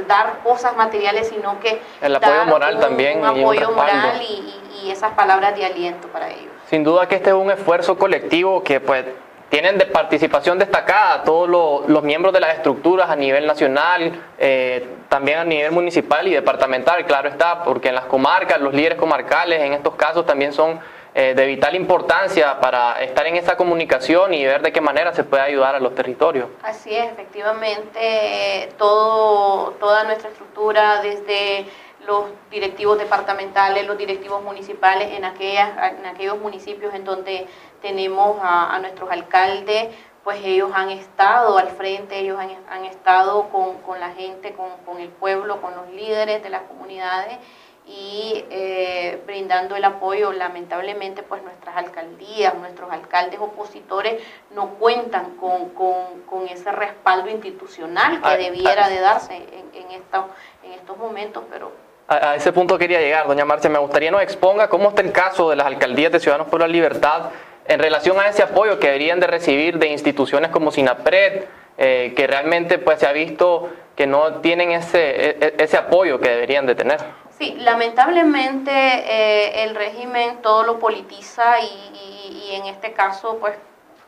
dar 0.07 0.39
cosas 0.43 0.75
materiales, 0.75 1.29
sino 1.29 1.59
que 1.59 1.81
el 2.01 2.15
apoyo 2.15 2.45
moral 2.45 2.79
también 2.79 3.19
un 3.19 3.25
apoyo 3.25 3.71
moral 3.71 4.21
y, 4.21 4.59
esas 4.83 5.13
palabras 5.13 5.55
de 5.55 5.65
aliento 5.65 6.09
para 6.09 6.29
ellos. 6.29 6.51
Sin 6.69 6.83
duda 6.83 7.07
que 7.07 7.15
este 7.15 7.29
es 7.29 7.35
un 7.35 7.49
esfuerzo 7.49 7.97
colectivo 7.97 8.61
que 8.63 8.81
pues 8.81 9.05
tienen 9.47 9.77
de 9.77 9.85
participación 9.85 10.59
destacada 10.59 11.23
todos 11.23 11.47
los, 11.87 12.03
miembros 12.03 12.33
de 12.33 12.41
las 12.41 12.55
estructuras 12.55 13.09
a 13.09 13.15
nivel 13.15 13.47
nacional, 13.47 14.11
eh, 14.37 14.85
también 15.07 15.37
a 15.39 15.45
nivel 15.45 15.71
municipal 15.71 16.27
y 16.27 16.33
departamental, 16.33 17.05
claro 17.05 17.29
está, 17.29 17.63
porque 17.63 17.87
en 17.89 17.95
las 17.95 18.05
comarcas, 18.05 18.59
los 18.59 18.73
líderes 18.73 18.97
comarcales 18.97 19.61
en 19.61 19.71
estos 19.71 19.95
casos 19.95 20.25
también 20.25 20.51
son 20.51 20.81
eh, 21.15 21.35
de 21.35 21.45
vital 21.45 21.75
importancia 21.75 22.59
para 22.59 22.99
estar 23.03 23.27
en 23.27 23.35
esa 23.35 23.55
comunicación 23.55 24.33
y 24.33 24.43
ver 24.45 24.63
de 24.63 24.71
qué 24.71 24.81
manera 24.81 25.13
se 25.13 25.23
puede 25.23 25.43
ayudar 25.43 25.75
a 25.75 25.79
los 25.79 25.93
territorios. 25.93 26.47
Así 26.63 26.91
es, 26.91 27.11
efectivamente, 27.11 28.69
todo, 28.79 29.71
toda 29.79 30.05
nuestra 30.05 30.29
estructura, 30.29 31.03
desde 31.03 31.67
los 32.07 32.25
directivos 32.49 32.97
departamentales, 32.97 33.85
los 33.85 33.95
directivos 33.95 34.41
municipales, 34.41 35.11
en, 35.11 35.23
aquellas, 35.23 35.69
en 35.99 36.05
aquellos 36.07 36.39
municipios 36.39 36.95
en 36.95 37.05
donde 37.05 37.45
tenemos 37.83 38.39
a, 38.41 38.79
nuestros 38.79 39.11
alcaldes, 39.11 39.89
pues 40.23 40.39
ellos 40.43 40.71
han 40.73 40.89
estado 40.89 41.59
al 41.59 41.69
frente, 41.69 42.17
ellos 42.17 42.39
han, 42.39 42.85
estado 42.85 43.49
con, 43.49 43.99
la 43.99 44.09
gente, 44.13 44.53
con 44.53 44.99
el 44.99 45.09
pueblo, 45.09 45.61
con 45.61 45.75
los 45.75 45.89
líderes 45.91 46.41
de 46.41 46.49
las 46.49 46.63
comunidades 46.63 47.37
y 47.87 48.45
eh, 48.49 49.21
brindando 49.25 49.75
el 49.75 49.83
apoyo. 49.83 50.31
Lamentablemente, 50.31 51.23
pues 51.23 51.43
nuestras 51.43 51.75
alcaldías, 51.77 52.55
nuestros 52.55 52.91
alcaldes 52.91 53.39
opositores 53.39 54.21
no 54.55 54.69
cuentan 54.75 55.35
con, 55.35 55.69
con, 55.69 56.47
ese 56.49 56.71
respaldo 56.71 57.29
institucional 57.29 58.21
que 58.21 58.27
ah, 58.27 58.37
debiera 58.37 58.85
ah. 58.85 58.89
de 58.89 58.99
darse 58.99 59.35
en, 59.35 59.45
en, 59.73 59.91
en 59.91 60.71
estos 60.73 60.97
momentos, 60.97 61.43
pero... 61.49 61.71
A, 62.07 62.35
ese 62.35 62.51
punto 62.51 62.77
quería 62.77 62.99
llegar, 62.99 63.27
doña 63.27 63.45
Marcia. 63.45 63.69
Me 63.69 63.79
gustaría 63.79 64.11
nos 64.11 64.21
exponga 64.21 64.67
cómo 64.67 64.89
está 64.89 65.01
el 65.01 65.11
caso 65.11 65.49
de 65.49 65.55
las 65.55 65.67
alcaldías 65.67 66.11
de 66.11 66.19
Ciudadanos 66.19 66.47
por 66.47 66.59
la 66.59 66.67
Libertad 66.67 67.31
en 67.65 67.79
relación 67.79 68.19
a 68.19 68.27
ese 68.27 68.43
apoyo 68.43 68.79
que 68.79 68.87
deberían 68.87 69.19
de 69.19 69.27
recibir 69.27 69.77
de 69.79 69.87
instituciones 69.87 70.51
como 70.51 70.71
SINAPRED, 70.71 71.45
eh, 71.77 72.13
que 72.15 72.27
realmente 72.27 72.77
pues 72.77 72.99
se 72.99 73.07
ha 73.07 73.13
visto 73.13 73.69
que 73.95 74.05
no 74.05 74.41
tienen 74.41 74.71
ese, 74.71 74.99
e, 74.99 75.37
e, 75.39 75.53
ese 75.59 75.77
apoyo 75.77 76.19
que 76.19 76.29
deberían 76.29 76.65
de 76.65 76.75
tener. 76.75 76.99
Sí, 77.43 77.57
lamentablemente 77.59 78.71
eh, 78.71 79.63
el 79.65 79.75
régimen 79.75 80.41
todo 80.41 80.63
lo 80.63 80.79
politiza 80.79 81.59
y, 81.59 82.51
en 82.53 82.67
este 82.67 82.93
caso, 82.93 83.37
pues 83.37 83.53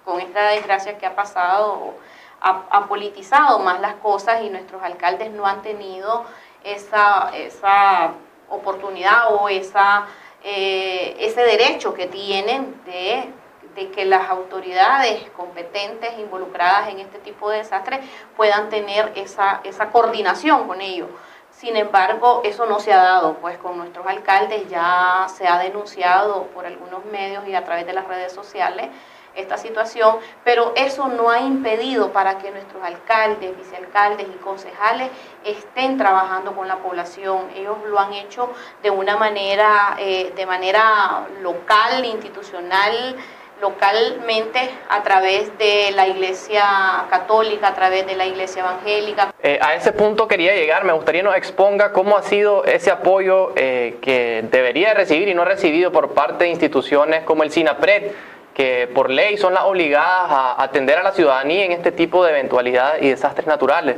con 0.05 0.21
esta 0.21 0.47
desgracia 0.51 0.97
que 0.97 1.05
ha 1.05 1.15
pasado, 1.17 1.95
ha, 2.39 2.87
politizado 2.87 3.59
más 3.59 3.81
las 3.81 3.95
cosas 3.95 4.41
y 4.41 4.49
nuestros 4.49 4.81
alcaldes 4.81 5.31
no 5.31 5.45
han 5.45 5.61
tenido 5.63 6.23
esa, 6.63 7.31
esa 7.35 8.13
oportunidad 8.49 9.33
o 9.33 9.49
esa, 9.49 10.05
eh, 10.41 11.17
ese 11.19 11.41
derecho 11.41 11.93
que 11.93 12.07
tienen 12.07 12.81
de, 12.85 13.33
de, 13.75 13.91
que 13.91 14.05
las 14.05 14.29
autoridades 14.29 15.29
competentes 15.31 16.17
involucradas 16.19 16.87
en 16.87 16.99
este 16.99 17.19
tipo 17.19 17.49
de 17.49 17.57
desastres 17.57 17.99
puedan 18.37 18.69
tener 18.69 19.11
esa, 19.15 19.59
esa 19.65 19.89
coordinación 19.91 20.67
con 20.69 20.79
ellos. 20.79 21.09
Sin 21.57 21.77
embargo, 21.77 22.41
eso 22.43 22.65
no 22.65 22.79
se 22.81 22.91
ha 22.91 22.97
dado, 22.97 23.35
pues 23.35 23.57
con 23.57 23.77
nuestros 23.77 24.05
alcaldes 24.05 24.67
ya 24.67 25.25
se 25.33 25.47
ha 25.47 25.57
denunciado 25.57 26.47
por 26.47 26.65
algunos 26.65 27.05
medios 27.05 27.47
y 27.47 27.55
a 27.55 27.63
través 27.63 27.85
de 27.85 27.93
las 27.93 28.05
redes 28.07 28.33
sociales 28.33 28.89
esta 29.35 29.57
situación, 29.57 30.17
pero 30.43 30.73
eso 30.75 31.07
no 31.07 31.29
ha 31.29 31.39
impedido 31.39 32.11
para 32.11 32.37
que 32.37 32.51
nuestros 32.51 32.81
alcaldes, 32.83 33.55
vicealcaldes 33.57 34.27
y 34.27 34.37
concejales 34.37 35.09
estén 35.43 35.97
trabajando 35.97 36.53
con 36.55 36.67
la 36.67 36.77
población. 36.77 37.49
Ellos 37.55 37.77
lo 37.87 37.99
han 37.99 38.13
hecho 38.13 38.49
de 38.81 38.89
una 38.89 39.17
manera, 39.17 39.95
eh, 39.99 40.33
de 40.35 40.45
manera 40.45 41.27
local, 41.41 42.05
institucional, 42.05 43.15
localmente 43.61 44.59
a 44.89 45.01
través 45.03 45.57
de 45.57 45.91
la 45.95 46.07
iglesia 46.07 47.05
católica, 47.09 47.69
a 47.69 47.73
través 47.73 48.05
de 48.05 48.15
la 48.15 48.25
iglesia 48.25 48.61
evangélica. 48.61 49.33
Eh, 49.41 49.59
a 49.61 49.75
ese 49.75 49.91
punto 49.91 50.27
quería 50.27 50.53
llegar, 50.53 50.83
me 50.83 50.93
gustaría 50.93 51.23
nos 51.23 51.35
exponga 51.35 51.91
cómo 51.91 52.17
ha 52.17 52.23
sido 52.23 52.65
ese 52.65 52.91
apoyo 52.91 53.53
eh, 53.55 53.97
que 54.01 54.43
debería 54.51 54.93
recibir 54.93 55.27
y 55.27 55.33
no 55.33 55.43
ha 55.43 55.45
recibido 55.45 55.91
por 55.91 56.13
parte 56.13 56.45
de 56.45 56.51
instituciones 56.51 57.23
como 57.23 57.43
el 57.43 57.51
SINAPRED 57.51 58.11
que 58.53 58.89
por 58.95 59.09
ley 59.09 59.37
son 59.37 59.53
las 59.53 59.63
obligadas 59.65 60.31
a 60.31 60.63
atender 60.63 60.97
a 60.97 61.03
la 61.03 61.11
ciudadanía 61.11 61.65
en 61.65 61.73
este 61.73 61.91
tipo 61.91 62.23
de 62.23 62.31
eventualidades 62.31 63.03
y 63.03 63.09
desastres 63.09 63.45
naturales. 63.45 63.97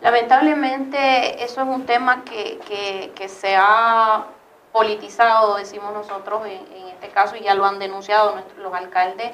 Lamentablemente 0.00 1.44
eso 1.44 1.60
es 1.60 1.66
un 1.66 1.84
tema 1.84 2.22
que, 2.24 2.58
que, 3.14 3.28
se 3.28 3.54
ha 3.54 4.24
politizado, 4.72 5.56
decimos 5.56 5.92
nosotros 5.92 6.46
en, 6.46 6.72
en, 6.76 6.88
este 6.88 7.08
caso, 7.08 7.36
y 7.36 7.40
ya 7.40 7.54
lo 7.54 7.64
han 7.64 7.78
denunciado 7.78 8.36
los 8.58 8.72
alcaldes 8.74 9.32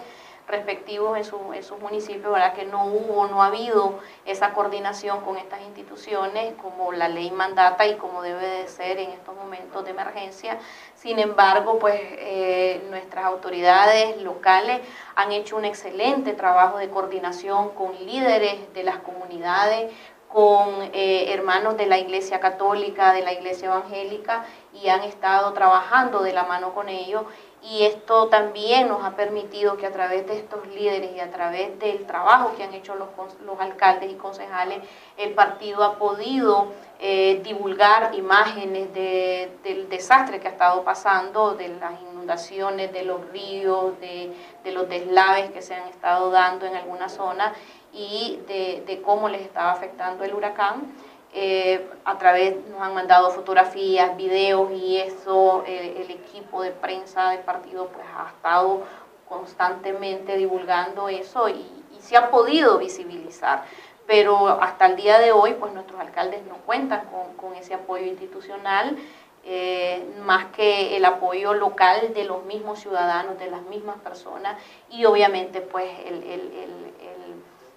respectivos 0.49 1.17
en, 1.17 1.25
su, 1.25 1.53
en 1.53 1.63
sus 1.63 1.79
municipios, 1.81 2.33
¿verdad? 2.33 2.55
que 2.55 2.65
no 2.65 2.87
hubo, 2.87 3.27
no 3.27 3.43
ha 3.43 3.47
habido 3.47 3.99
esa 4.25 4.53
coordinación 4.53 5.21
con 5.23 5.37
estas 5.37 5.61
instituciones 5.63 6.55
como 6.63 6.93
la 6.93 7.09
ley 7.09 7.31
mandata 7.31 7.87
y 7.87 7.97
como 7.97 8.23
debe 8.23 8.47
de 8.47 8.69
ser 8.69 8.99
en 8.99 9.11
estos 9.11 9.35
momentos 9.35 9.85
de 9.85 9.91
emergencia. 9.91 10.59
Sin 10.95 11.19
embargo, 11.19 11.79
pues 11.79 12.01
eh, 12.01 12.87
nuestras 12.91 13.25
autoridades 13.25 14.23
locales 14.23 14.81
han 15.17 15.33
hecho 15.33 15.57
un 15.57 15.65
excelente 15.65 16.33
trabajo 16.33 16.79
de 16.79 16.91
coordinación 16.91 17.71
con 17.71 17.93
líderes 18.07 18.73
de 18.73 18.85
las 18.85 18.99
comunidades, 18.99 19.93
con 20.29 20.91
eh, 20.93 21.33
hermanos 21.33 21.77
de 21.77 21.87
la 21.87 21.99
Iglesia 21.99 22.41
Católica, 22.41 23.13
de 23.13 23.23
la 23.23 23.33
Iglesia 23.33 23.67
Evangélica, 23.67 24.45
y 24.83 24.89
han 24.89 25.03
estado 25.03 25.53
trabajando 25.53 26.23
de 26.23 26.33
la 26.33 26.45
mano 26.45 26.75
con 26.75 26.89
ellos 26.89 27.25
y 27.63 27.83
esto 27.83 28.29
también 28.29 28.87
nos 28.87 29.03
ha 29.05 29.17
permitido 29.17 29.77
que 29.77 29.87
a 29.87 29.93
través 29.93 30.27
de 30.27 30.37
estos 30.39 30.67
líderes 30.69 31.11
y 31.17 31.21
a 31.21 31.31
través 31.31 31.77
del 31.81 32.07
trabajo 32.07 32.55
que 32.57 32.63
han 32.63 32.73
hecho 32.75 32.95
los, 32.95 33.09
los 33.45 33.59
alcaldes 33.59 34.13
y 34.13 34.15
concejales, 34.15 34.81
el 35.17 35.33
partido 35.33 35.83
ha 35.83 35.99
podido 35.99 36.69
eh, 37.01 37.41
divulgar 37.43 38.15
imágenes 38.15 38.93
del 38.95 39.89
desastre 39.89 40.39
que 40.39 40.47
ha 40.47 40.53
estado 40.53 40.85
pasando, 40.85 41.55
de 41.55 41.69
las 41.69 42.01
inundaciones, 42.01 42.93
de 42.93 43.05
los 43.05 43.27
ríos, 43.31 43.99
de, 44.01 44.33
de 44.63 44.73
los 44.73 44.89
deslaves 44.89 45.51
que 45.51 45.63
se 45.63 45.75
han 45.75 45.89
estado 45.89 46.31
dando 46.31 46.67
en 46.67 46.77
algunas 46.77 47.13
zonas 47.13 47.53
y 47.93 48.39
de, 48.47 48.85
de 48.87 49.03
cómo 49.03 49.29
les 49.29 49.41
estaba 49.41 49.73
afectando 49.73 50.23
el 50.23 50.35
huracán. 50.35 50.95
Eh, 51.39 51.87
a 52.07 52.17
través 52.17 52.57
nos 52.71 52.81
han 52.81 52.95
mandado 52.95 53.31
fotografías, 53.31 54.17
videos 54.17 54.73
y 54.73 54.97
eso 54.97 55.65
eh, 55.67 56.03
el 56.03 56.11
equipo 56.11 56.63
de 56.63 56.71
prensa 56.71 57.29
del 57.29 57.41
partido 57.41 57.89
pues 57.89 58.07
ha 58.17 58.31
estado 58.31 58.85
constantemente 59.29 60.39
divulgando 60.39 61.11
eso 61.11 61.51
y, 61.51 61.67
se 62.01 62.17
ha 62.17 62.31
podido 62.31 62.79
visibilizar. 62.79 63.65
Pero 64.07 64.49
hasta 64.49 64.87
el 64.87 64.97
día 64.97 65.19
de 65.19 65.33
hoy 65.33 65.55
pues 65.61 65.75
nuestros 65.75 66.01
alcaldes 66.01 66.43
no 66.47 66.55
cuentan 66.65 67.03
con, 67.37 67.55
ese 67.55 67.75
apoyo 67.75 68.07
institucional. 68.07 68.97
Eh, 69.45 70.07
más 70.25 70.47
que 70.47 70.97
el 70.97 71.05
apoyo 71.05 71.53
local 71.53 72.15
de 72.15 72.25
los 72.25 72.45
mismos 72.45 72.81
ciudadanos, 72.81 73.39
de 73.39 73.51
las 73.51 73.63
mismas 73.63 73.99
personas 73.99 74.57
y 74.91 75.05
obviamente 75.05 75.61
pues 75.61 75.91
el, 76.07 76.23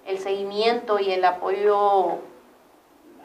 el 0.05 0.19
seguimiento 0.19 0.97
y 0.99 1.11
el 1.11 1.25
apoyo 1.25 2.19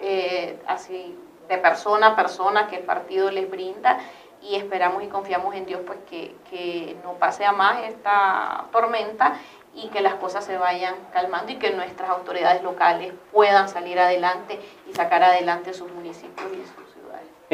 eh, 0.04 0.58
así 0.66 1.16
de 1.48 1.58
persona 1.58 2.08
a 2.08 2.16
persona 2.16 2.66
que 2.66 2.76
el 2.76 2.82
partido 2.82 3.30
les 3.30 3.50
brinda 3.50 3.98
y 4.42 4.56
esperamos 4.56 5.02
y 5.02 5.08
confiamos 5.08 5.54
en 5.54 5.64
Dios 5.64 5.80
pues 5.86 5.98
que, 6.08 6.34
que 6.50 6.96
no 7.02 7.14
pase 7.14 7.44
a 7.44 7.52
más 7.52 7.82
esta 7.84 8.66
tormenta 8.70 9.38
y 9.74 9.88
que 9.88 10.02
las 10.02 10.14
cosas 10.14 10.44
se 10.44 10.58
vayan 10.58 10.94
calmando 11.12 11.52
y 11.52 11.56
que 11.56 11.70
nuestras 11.70 12.10
autoridades 12.10 12.62
locales 12.62 13.14
puedan 13.32 13.68
salir 13.68 13.98
adelante 13.98 14.60
y 14.88 14.92
sacar 14.94 15.22
adelante 15.22 15.72
sus 15.72 15.90
municipios 15.90 16.52
y 16.52 16.64
sus. 16.66 16.93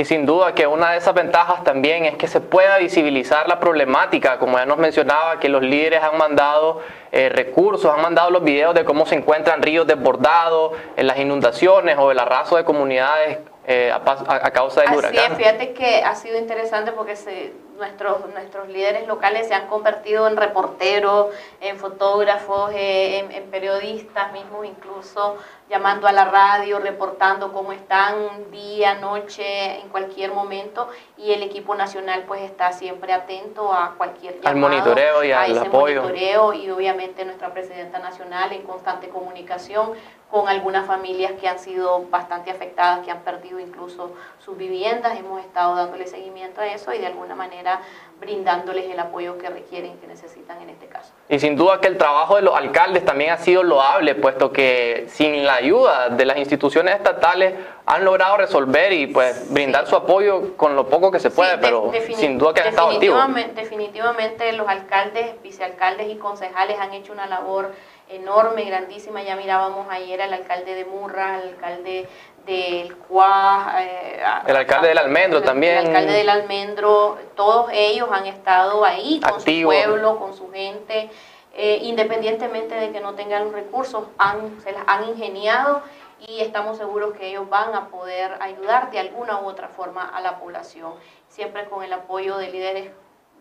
Y 0.00 0.06
sin 0.06 0.24
duda 0.24 0.54
que 0.54 0.66
una 0.66 0.92
de 0.92 0.96
esas 0.96 1.12
ventajas 1.12 1.62
también 1.62 2.06
es 2.06 2.16
que 2.16 2.26
se 2.26 2.40
pueda 2.40 2.78
visibilizar 2.78 3.46
la 3.46 3.60
problemática, 3.60 4.38
como 4.38 4.56
ya 4.56 4.64
nos 4.64 4.78
mencionaba, 4.78 5.38
que 5.38 5.50
los 5.50 5.60
líderes 5.60 6.02
han 6.02 6.16
mandado 6.16 6.80
eh, 7.12 7.28
recursos, 7.28 7.92
han 7.94 8.00
mandado 8.00 8.30
los 8.30 8.42
videos 8.42 8.74
de 8.74 8.86
cómo 8.86 9.04
se 9.04 9.16
encuentran 9.16 9.60
ríos 9.60 9.86
desbordados, 9.86 10.72
en 10.96 11.06
las 11.06 11.18
inundaciones 11.18 11.98
o 11.98 12.10
el 12.10 12.18
arraso 12.18 12.56
de 12.56 12.64
comunidades 12.64 13.40
eh, 13.66 13.92
a, 13.92 14.50
causa 14.52 14.80
del 14.80 14.94
huracán. 14.94 15.36
fíjate 15.36 15.74
que 15.74 16.02
ha 16.02 16.14
sido 16.14 16.38
interesante 16.38 16.92
porque 16.92 17.14
se, 17.14 17.52
nuestros, 17.76 18.26
nuestros 18.32 18.68
líderes 18.68 19.06
locales 19.06 19.48
se 19.48 19.54
han 19.54 19.66
convertido 19.66 20.26
en 20.28 20.38
reporteros, 20.38 21.26
en 21.60 21.76
fotógrafos, 21.76 22.72
eh, 22.72 23.18
en, 23.18 23.32
en, 23.32 23.50
periodistas 23.50 24.32
mismos, 24.32 24.64
incluso 24.64 25.36
llamando 25.70 26.08
a 26.08 26.12
la 26.12 26.24
radio, 26.24 26.80
reportando 26.80 27.52
cómo 27.52 27.72
están 27.72 28.50
día, 28.50 28.96
noche, 28.96 29.80
en 29.80 29.88
cualquier 29.88 30.32
momento, 30.32 30.88
y 31.16 31.32
el 31.32 31.44
equipo 31.44 31.76
nacional 31.76 32.24
pues 32.26 32.42
está 32.42 32.72
siempre 32.72 33.12
atento 33.12 33.72
a 33.72 33.94
cualquier 33.96 34.34
llamado, 34.34 34.48
al 34.48 34.56
monitoreo 34.56 35.24
y 35.24 35.30
al 35.30 35.56
apoyo. 35.56 36.02
monitoreo 36.02 36.52
y 36.54 36.68
obviamente 36.70 37.24
nuestra 37.24 37.52
presidenta 37.52 38.00
nacional 38.00 38.52
en 38.52 38.62
constante 38.62 39.08
comunicación 39.08 39.92
con 40.28 40.48
algunas 40.48 40.86
familias 40.86 41.32
que 41.40 41.48
han 41.48 41.58
sido 41.58 42.04
bastante 42.08 42.50
afectadas, 42.50 43.04
que 43.04 43.10
han 43.10 43.20
perdido 43.20 43.58
incluso 43.58 44.12
sus 44.44 44.56
viviendas. 44.56 45.18
Hemos 45.18 45.40
estado 45.40 45.74
dándole 45.74 46.06
seguimiento 46.06 46.60
a 46.60 46.66
eso 46.66 46.92
y 46.92 46.98
de 46.98 47.06
alguna 47.06 47.34
manera 47.34 47.80
brindándoles 48.20 48.84
el 48.90 49.00
apoyo 49.00 49.38
que 49.38 49.48
requieren, 49.48 49.98
que 49.98 50.06
necesitan 50.06 50.60
en 50.60 50.70
este 50.70 50.86
caso. 50.86 51.12
Y 51.28 51.38
sin 51.38 51.56
duda 51.56 51.80
que 51.80 51.88
el 51.88 51.96
trabajo 51.96 52.36
de 52.36 52.42
los 52.42 52.54
alcaldes 52.54 53.04
también 53.04 53.30
ha 53.30 53.38
sido 53.38 53.62
loable, 53.62 54.14
puesto 54.14 54.52
que 54.52 55.06
sin 55.08 55.44
la 55.44 55.54
ayuda 55.54 56.10
de 56.10 56.24
las 56.26 56.36
instituciones 56.36 56.94
estatales 56.94 57.54
han 57.86 58.04
logrado 58.04 58.36
resolver 58.36 58.92
y 58.92 59.06
pues 59.06 59.52
brindar 59.52 59.86
su 59.86 59.96
apoyo 59.96 60.56
con 60.56 60.76
lo 60.76 60.86
poco 60.88 61.10
que 61.10 61.18
se 61.18 61.30
puede, 61.30 61.58
pero 61.58 61.90
sin 62.14 62.38
duda 62.38 62.52
que 62.52 62.60
han 62.60 62.68
estado 62.68 62.90
activos. 62.90 63.18
Definitivamente 63.54 64.52
los 64.52 64.68
alcaldes, 64.68 65.40
vicealcaldes 65.42 66.08
y 66.08 66.16
concejales 66.16 66.78
han 66.78 66.92
hecho 66.92 67.12
una 67.12 67.26
labor 67.26 67.72
enorme, 68.10 68.64
grandísima. 68.64 69.22
Ya 69.22 69.36
mirábamos 69.36 69.86
ayer 69.90 70.20
al 70.20 70.32
alcalde 70.32 70.74
de 70.74 70.84
Murra, 70.84 71.34
al 71.36 71.48
alcalde 71.48 72.08
del 72.46 72.96
Cuá, 72.96 73.76
eh, 73.80 74.20
el 74.46 74.56
alcalde 74.56 74.88
del 74.88 74.98
Almendro 74.98 75.42
también. 75.42 75.78
El 75.78 75.86
alcalde 75.88 76.12
del 76.12 76.28
Almendro, 76.28 77.18
todos 77.36 77.70
ellos 77.72 78.08
han 78.12 78.26
estado 78.26 78.84
ahí 78.84 79.20
con 79.20 79.40
su 79.40 79.62
pueblo, 79.64 80.18
con 80.18 80.34
su 80.34 80.50
gente, 80.50 81.10
eh, 81.54 81.78
independientemente 81.82 82.74
de 82.74 82.90
que 82.90 83.00
no 83.00 83.14
tengan 83.14 83.44
los 83.44 83.52
recursos, 83.52 84.04
han, 84.18 84.60
se 84.62 84.72
las 84.72 84.82
han 84.86 85.08
ingeniado 85.08 85.82
y 86.26 86.40
estamos 86.40 86.76
seguros 86.76 87.14
que 87.14 87.28
ellos 87.28 87.48
van 87.48 87.74
a 87.74 87.88
poder 87.88 88.36
ayudar 88.40 88.90
de 88.90 88.98
alguna 88.98 89.40
u 89.40 89.46
otra 89.46 89.68
forma 89.68 90.04
a 90.04 90.20
la 90.20 90.38
población, 90.38 90.92
siempre 91.28 91.64
con 91.66 91.82
el 91.82 91.92
apoyo 91.92 92.36
de 92.36 92.50
líderes 92.50 92.90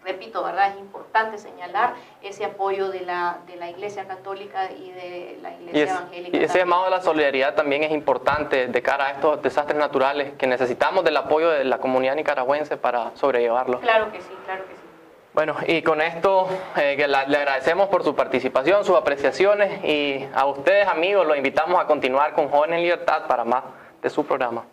repito, 0.04 0.44
¿verdad? 0.44 0.70
Es 0.70 0.78
importante 0.78 1.38
señalar 1.38 1.94
ese 2.22 2.46
apoyo 2.46 2.90
de 2.90 3.02
la, 3.02 3.40
de 3.48 3.56
la 3.56 3.70
Iglesia 3.70 4.08
Católica 4.08 4.72
y 4.72 4.92
de 4.92 5.40
la 5.42 5.52
Iglesia 5.52 5.92
Evangélica. 5.92 6.38
Y 6.38 6.44
ese 6.44 6.60
llamado 6.60 6.86
a 6.86 6.90
la 6.90 7.02
solidaridad 7.02 7.56
también 7.56 7.84
es 7.84 7.92
importante 7.92 8.68
de 8.68 8.82
cara 8.82 9.08
a 9.08 9.12
estos 9.12 9.42
desastres 9.42 9.78
naturales 9.78 10.34
que 10.38 10.48
necesitamos 10.48 11.04
del 11.04 11.18
apoyo 11.18 11.50
de 11.50 11.64
la 11.64 11.80
comunidad 11.80 12.16
nicaragüense 12.16 12.78
para 12.78 13.16
sobrellevarlos. 13.16 13.82
Claro 13.82 14.12
que 14.12 14.22
sí, 14.22 14.34
claro 14.46 14.64
que 14.66 14.74
sí. 14.74 14.80
Bueno, 15.34 15.56
y 15.68 15.84
con 15.84 16.02
esto 16.02 16.50
eh, 16.76 16.96
le 17.08 17.16
agradecemos 17.16 17.88
por 17.90 18.04
su 18.04 18.16
participación, 18.16 18.84
sus 18.84 18.98
apreciaciones 18.98 19.84
y 19.86 20.28
a 20.34 20.46
ustedes 20.46 20.88
amigos 20.88 21.26
los 21.28 21.38
invitamos 21.38 21.80
a 21.80 21.86
continuar 21.86 22.34
con 22.34 22.50
Jóvenes 22.50 22.78
en 22.78 22.84
Libertad 22.84 23.28
para 23.28 23.46
más 23.46 23.64
de 24.02 24.10
su 24.10 24.26
programa. 24.26 24.66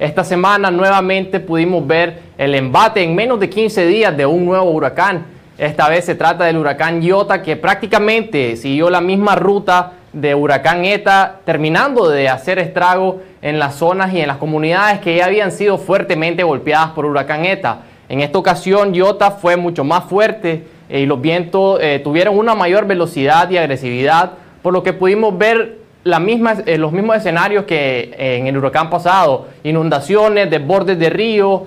Esta 0.00 0.24
semana 0.24 0.70
nuevamente 0.70 1.40
pudimos 1.40 1.86
ver 1.86 2.20
el 2.38 2.54
embate 2.54 3.02
en 3.02 3.14
menos 3.14 3.38
de 3.38 3.50
15 3.50 3.86
días 3.86 4.16
de 4.16 4.24
un 4.24 4.46
nuevo 4.46 4.70
huracán. 4.70 5.26
Esta 5.58 5.90
vez 5.90 6.06
se 6.06 6.14
trata 6.14 6.44
del 6.44 6.56
huracán 6.56 7.02
Iota 7.02 7.42
que 7.42 7.54
prácticamente 7.56 8.56
siguió 8.56 8.88
la 8.88 9.02
misma 9.02 9.36
ruta 9.36 9.92
de 10.14 10.34
huracán 10.34 10.86
ETA, 10.86 11.40
terminando 11.44 12.08
de 12.08 12.30
hacer 12.30 12.58
estrago 12.58 13.20
en 13.42 13.58
las 13.58 13.74
zonas 13.74 14.14
y 14.14 14.22
en 14.22 14.28
las 14.28 14.38
comunidades 14.38 15.00
que 15.00 15.16
ya 15.16 15.26
habían 15.26 15.52
sido 15.52 15.76
fuertemente 15.76 16.44
golpeadas 16.44 16.92
por 16.92 17.04
huracán 17.04 17.44
ETA. 17.44 17.82
En 18.08 18.20
esta 18.20 18.38
ocasión, 18.38 18.94
Iota 18.94 19.32
fue 19.32 19.58
mucho 19.58 19.84
más 19.84 20.04
fuerte 20.04 20.64
eh, 20.88 21.00
y 21.00 21.04
los 21.06 21.20
vientos 21.20 21.78
eh, 21.82 22.00
tuvieron 22.02 22.38
una 22.38 22.54
mayor 22.54 22.86
velocidad 22.86 23.50
y 23.50 23.58
agresividad, 23.58 24.32
por 24.62 24.72
lo 24.72 24.82
que 24.82 24.94
pudimos 24.94 25.36
ver 25.36 25.79
la 26.04 26.18
misma, 26.18 26.56
eh, 26.64 26.78
los 26.78 26.92
mismos 26.92 27.16
escenarios 27.16 27.64
que 27.64 28.14
en 28.16 28.46
el 28.46 28.56
huracán 28.56 28.88
pasado, 28.88 29.48
inundaciones, 29.62 30.50
desbordes 30.50 30.98
de 30.98 31.10
ríos, 31.10 31.62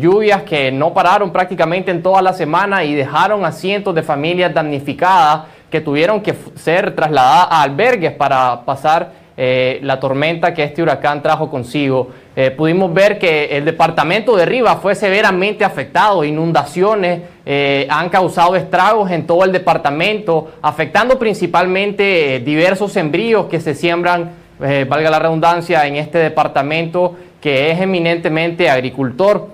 lluvias 0.00 0.44
que 0.44 0.70
no 0.70 0.94
pararon 0.94 1.32
prácticamente 1.32 1.90
en 1.90 2.02
toda 2.02 2.22
la 2.22 2.32
semana 2.32 2.84
y 2.84 2.94
dejaron 2.94 3.44
a 3.44 3.52
cientos 3.52 3.94
de 3.94 4.02
familias 4.02 4.54
damnificadas 4.54 5.42
que 5.70 5.80
tuvieron 5.80 6.20
que 6.20 6.34
ser 6.56 6.94
trasladadas 6.94 7.48
a 7.50 7.62
albergues 7.62 8.12
para 8.12 8.64
pasar 8.64 9.19
eh, 9.42 9.78
la 9.84 9.98
tormenta 9.98 10.52
que 10.52 10.62
este 10.62 10.82
huracán 10.82 11.22
trajo 11.22 11.48
consigo. 11.48 12.10
Eh, 12.36 12.50
pudimos 12.50 12.92
ver 12.92 13.18
que 13.18 13.56
el 13.56 13.64
departamento 13.64 14.36
de 14.36 14.44
Riva 14.44 14.76
fue 14.76 14.94
severamente 14.94 15.64
afectado, 15.64 16.24
inundaciones 16.24 17.22
eh, 17.46 17.86
han 17.88 18.10
causado 18.10 18.54
estragos 18.54 19.10
en 19.10 19.26
todo 19.26 19.46
el 19.46 19.52
departamento, 19.52 20.52
afectando 20.60 21.18
principalmente 21.18 22.42
diversos 22.44 22.92
sembríos 22.92 23.46
que 23.46 23.60
se 23.60 23.74
siembran, 23.74 24.32
valga 24.58 25.08
la 25.08 25.18
redundancia, 25.18 25.86
en 25.86 25.96
este 25.96 26.18
departamento 26.18 27.16
que 27.40 27.70
es 27.70 27.80
eminentemente 27.80 28.68
agricultor. 28.68 29.48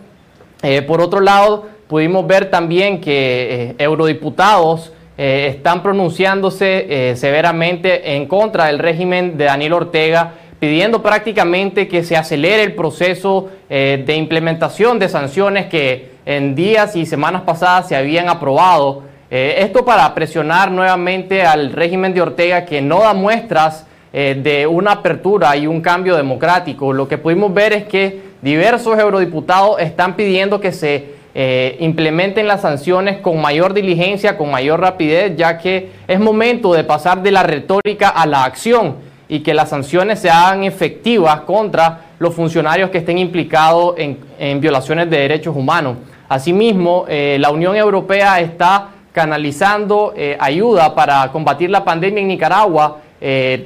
por 0.85 1.01
otro 1.01 1.21
lado, 1.21 1.69
pudimos 1.87 2.27
ver 2.27 2.51
también 2.51 3.01
que 3.01 3.77
eurodiputados 3.79 4.93
eh, 5.19 5.47
están 5.57 5.83
pronunciándose 5.83 7.11
eh, 7.11 7.17
severamente 7.17 8.17
en 8.17 8.27
contra 8.27 8.67
del 8.67 8.79
régimen 8.79 9.39
de 9.39 9.47
Daniel 9.47 9.73
Ortega, 9.73 10.35
pidiendo 10.59 11.03
prácticamente 11.03 11.89
que 11.89 12.05
se 12.05 12.19
acelere 12.19 12.63
el 12.63 12.75
proceso 12.75 13.49
eh, 13.71 14.03
de 14.07 14.15
implementación 14.15 14.99
de 14.99 15.09
sanciones 15.09 15.67
que 15.67 16.17
en 16.27 16.55
días 16.55 16.97
y 16.97 17.07
semanas 17.07 17.43
pasadas 17.43 17.89
se 17.89 17.97
habían 17.97 18.29
aprobado. 18.29 19.05
esto 19.31 19.85
para 19.85 20.15
presionar 20.15 20.71
nuevamente 20.71 21.43
al 21.43 21.73
régimen 21.73 22.13
de 22.15 22.23
Ortega 22.23 22.65
que 22.65 22.81
no 22.81 23.01
da 23.01 23.13
muestras 23.13 23.87
de 24.13 24.67
una 24.67 24.93
apertura 24.93 25.57
y 25.57 25.67
un 25.67 25.81
cambio 25.81 26.17
democrático. 26.17 26.93
Lo 26.93 27.07
que 27.07 27.19
pudimos 27.19 27.53
ver 27.53 27.73
es 27.73 27.85
que 27.85 28.23
diversos 28.41 28.99
eurodiputados 28.99 29.81
están 29.81 30.15
pidiendo 30.15 30.59
que 30.61 30.73
se 30.73 31.17
eh, 31.39 31.77
implementen 31.81 32.49
las 32.49 32.63
sanciones 32.63 33.19
con 33.19 33.39
mayor 33.39 33.75
diligencia, 33.75 34.39
con 34.39 34.51
mayor 34.51 34.81
rapidez, 34.81 35.37
ya 35.37 35.59
que 35.59 35.91
es 36.09 36.19
momento 36.19 36.73
de 36.73 36.83
pasar 36.83 37.23
de 37.23 37.31
la 37.31 37.43
retórica 37.43 38.09
a 38.09 38.25
la 38.25 38.45
acción 38.45 38.97
y 39.29 39.41
que 39.41 39.53
las 39.53 39.69
sanciones 39.69 40.19
se 40.19 40.31
hagan 40.31 40.65
efectivas 40.65 41.41
contra 41.41 42.07
los 42.19 42.35
funcionarios 42.35 42.89
que 42.89 42.97
estén 42.97 43.19
implicados 43.19 43.97
en, 43.99 44.61
violaciones 44.63 45.11
de 45.11 45.19
derechos 45.19 45.55
humanos. 45.55 45.99
Asimismo, 46.27 47.05
eh, 47.07 47.37
la 47.39 47.51
Unión 47.51 47.77
Europea 47.77 48.41
está 48.41 48.93
canalizando 49.13 50.15
eh, 50.17 50.39
ayuda 50.41 50.95
para 50.95 51.31
combatir 51.33 51.69
la 51.69 51.85
pandemia 51.85 52.23
en 52.23 52.29
Nicaragua, 52.29 53.01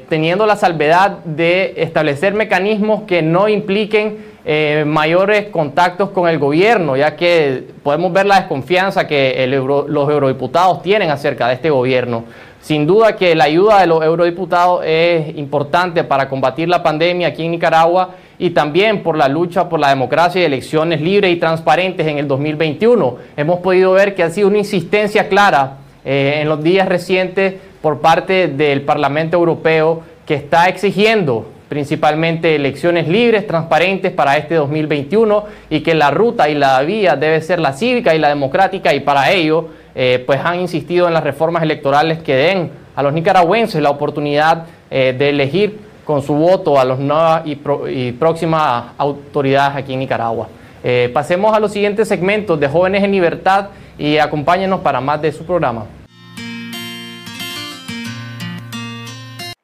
teniendo 0.08 0.46
la 0.46 0.56
salvedad 0.56 1.18
de 1.24 1.74
establecer 1.76 2.34
mecanismos 2.34 3.02
que 3.02 3.20
no 3.20 3.48
impliquen 3.48 4.29
eh, 4.44 4.84
mayores 4.86 5.48
contactos 5.48 6.10
con 6.10 6.28
el 6.28 6.38
gobierno, 6.38 6.96
ya 6.96 7.14
que 7.14 7.64
podemos 7.82 8.12
ver 8.12 8.26
la 8.26 8.36
desconfianza 8.40 9.06
que 9.06 9.46
los 9.46 10.10
eurodiputados 10.10 10.82
tienen 10.82 11.10
acerca 11.10 11.48
de 11.48 11.54
este 11.54 11.70
gobierno. 11.70 12.24
Sin 12.60 12.86
duda 12.86 13.16
que 13.16 13.34
la 13.34 13.44
ayuda 13.44 13.80
de 13.80 13.86
los 13.86 14.02
eurodiputados 14.02 14.82
es 14.84 15.36
importante 15.36 16.04
para 16.04 16.28
combatir 16.28 16.68
la 16.68 16.82
pandemia 16.82 17.28
aquí 17.28 17.44
en 17.44 17.52
Nicaragua 17.52 18.10
y 18.38 18.50
también 18.50 19.02
por 19.02 19.16
la 19.16 19.28
lucha 19.28 19.68
por 19.68 19.80
la 19.80 19.88
democracia 19.88 20.42
y 20.42 20.44
elecciones 20.44 21.00
libres 21.00 21.32
y 21.32 21.36
transparentes 21.36 22.06
en 22.06 22.18
el 22.18 22.28
2021. 22.28 23.16
Hemos 23.36 23.60
podido 23.60 23.92
ver 23.92 24.14
que 24.14 24.22
ha 24.22 24.30
sido 24.30 24.48
una 24.48 24.58
insistencia 24.58 25.28
clara 25.28 25.78
eh, 26.04 26.38
en 26.40 26.48
los 26.48 26.62
días 26.62 26.88
recientes 26.88 27.54
por 27.82 28.00
parte 28.00 28.48
del 28.48 28.82
Parlamento 28.82 29.36
Europeo 29.36 30.02
que 30.26 30.34
está 30.34 30.68
exigiendo 30.68 31.46
principalmente 31.70 32.56
elecciones 32.56 33.06
libres, 33.06 33.46
transparentes 33.46 34.10
para 34.10 34.36
este 34.36 34.56
2021 34.56 35.44
y 35.70 35.82
que 35.82 35.94
la 35.94 36.10
ruta 36.10 36.48
y 36.48 36.56
la 36.56 36.82
vía 36.82 37.14
debe 37.14 37.40
ser 37.42 37.60
la 37.60 37.72
cívica 37.72 38.12
y 38.12 38.18
la 38.18 38.28
democrática 38.28 38.92
y 38.92 38.98
para 38.98 39.30
ello 39.30 39.68
eh, 39.94 40.20
pues 40.26 40.40
han 40.44 40.58
insistido 40.58 41.06
en 41.06 41.14
las 41.14 41.22
reformas 41.22 41.62
electorales 41.62 42.18
que 42.18 42.34
den 42.34 42.72
a 42.96 43.04
los 43.04 43.12
nicaragüenses 43.12 43.80
la 43.80 43.90
oportunidad 43.90 44.66
eh, 44.90 45.14
de 45.16 45.28
elegir 45.28 45.78
con 46.04 46.22
su 46.22 46.34
voto 46.34 46.80
a 46.80 46.84
las 46.84 46.98
nuevas 46.98 47.42
y, 47.46 48.12
próximas 48.12 48.86
autoridades 48.98 49.76
aquí 49.76 49.92
en 49.92 50.00
Nicaragua. 50.00 50.48
Eh, 50.82 51.08
pasemos 51.14 51.54
a 51.54 51.60
los 51.60 51.70
siguientes 51.70 52.08
segmentos 52.08 52.58
de 52.58 52.66
Jóvenes 52.66 53.04
en 53.04 53.12
Libertad 53.12 53.66
y 53.96 54.18
acompáñenos 54.18 54.80
para 54.80 55.00
más 55.00 55.22
de 55.22 55.30
su 55.30 55.46
programa. 55.46 55.99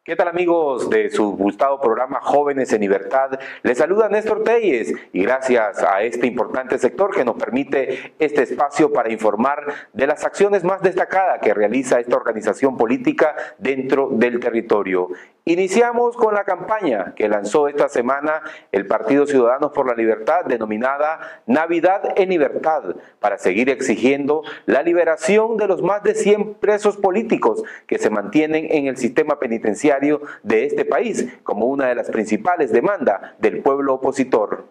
¿Qué 0.07 0.15
tal 0.15 0.29
amigos 0.29 0.89
de 0.89 1.11
su 1.11 1.33
gustado 1.33 1.81
programa 1.81 2.21
Jóvenes 2.21 2.73
en 2.73 2.83
Libertad? 2.83 3.41
Les 3.65 3.77
saluda 3.77 4.09
Néstor 4.09 4.45
Telles 4.45 4.95
y 5.13 5.23
gracias 5.25 5.83
a 5.83 6.01
este 6.03 6.29
importante 6.29 6.79
sector 6.79 7.13
que 7.13 7.25
nos 7.25 7.35
permite 7.35 8.15
este 8.21 8.45
espacio 8.45 8.93
para 8.93 9.11
informar 9.11 9.65
de 9.93 10.07
las 10.07 10.25
acciones 10.25 10.63
más 10.63 10.81
destacadas 10.81 11.41
que 11.43 11.53
realiza 11.53 11.99
esta 11.99 12.15
organización 12.15 12.77
política 12.77 13.35
dentro 13.59 14.09
del 14.13 14.39
territorio. 14.39 15.09
Iniciamos 15.49 16.17
con 16.17 16.35
la 16.35 16.43
campaña 16.43 17.15
que 17.15 17.29
lanzó 17.29 17.69
esta 17.69 17.89
semana 17.89 18.43
el 18.73 18.85
Partido 18.85 19.27
Ciudadanos 19.27 19.71
por 19.71 19.87
la 19.87 19.95
Libertad 19.95 20.45
denominada 20.45 21.41
Navidad 21.47 22.03
en 22.17 22.31
Libertad 22.31 22.97
para 23.21 23.39
seguir 23.39 23.71
exigiendo 23.71 24.43
la 24.65 24.83
liberación 24.83 25.57
de 25.57 25.69
los 25.69 25.83
más 25.83 26.03
de 26.03 26.17
100 26.17 26.55
presos 26.55 26.97
políticos 26.97 27.63
que 27.87 27.99
se 27.99 28.11
mantienen 28.11 28.67
en 28.73 28.89
el 28.89 28.97
sistema 28.97 29.39
penitenciario 29.39 30.21
de 30.43 30.65
este 30.65 30.85
país 30.85 31.39
como 31.45 31.67
una 31.67 31.87
de 31.87 31.95
las 31.95 32.11
principales 32.11 32.73
demandas 32.73 33.39
del 33.39 33.63
pueblo 33.63 33.95
opositor. 33.95 34.65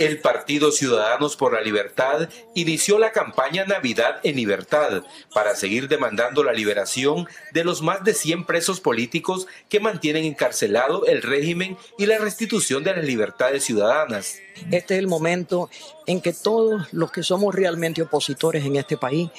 El 0.00 0.18
Partido 0.18 0.72
Ciudadanos 0.72 1.36
por 1.36 1.52
la 1.52 1.60
Libertad 1.60 2.30
inició 2.54 2.98
la 2.98 3.12
campaña 3.12 3.66
Navidad 3.66 4.18
en 4.22 4.34
Libertad 4.34 5.02
para 5.34 5.54
seguir 5.54 5.88
demandando 5.88 6.42
la 6.42 6.54
liberación 6.54 7.28
de 7.52 7.64
los 7.64 7.82
más 7.82 8.02
de 8.02 8.14
100 8.14 8.46
presos 8.46 8.80
políticos 8.80 9.46
que 9.68 9.78
mantienen 9.78 10.24
encarcelado 10.24 11.04
el 11.04 11.20
régimen 11.20 11.76
y 11.98 12.06
la 12.06 12.16
restitución 12.16 12.82
de 12.82 12.96
las 12.96 13.04
libertades 13.04 13.62
ciudadanas. 13.62 14.40
Este 14.70 14.94
es 14.94 15.00
el 15.00 15.06
momento 15.06 15.70
en 16.06 16.20
que 16.20 16.32
todos 16.32 16.92
los 16.92 17.12
que 17.12 17.22
somos 17.22 17.54
realmente 17.54 18.02
opositores 18.02 18.64
en 18.64 18.76
este 18.76 18.96
país 18.96 19.30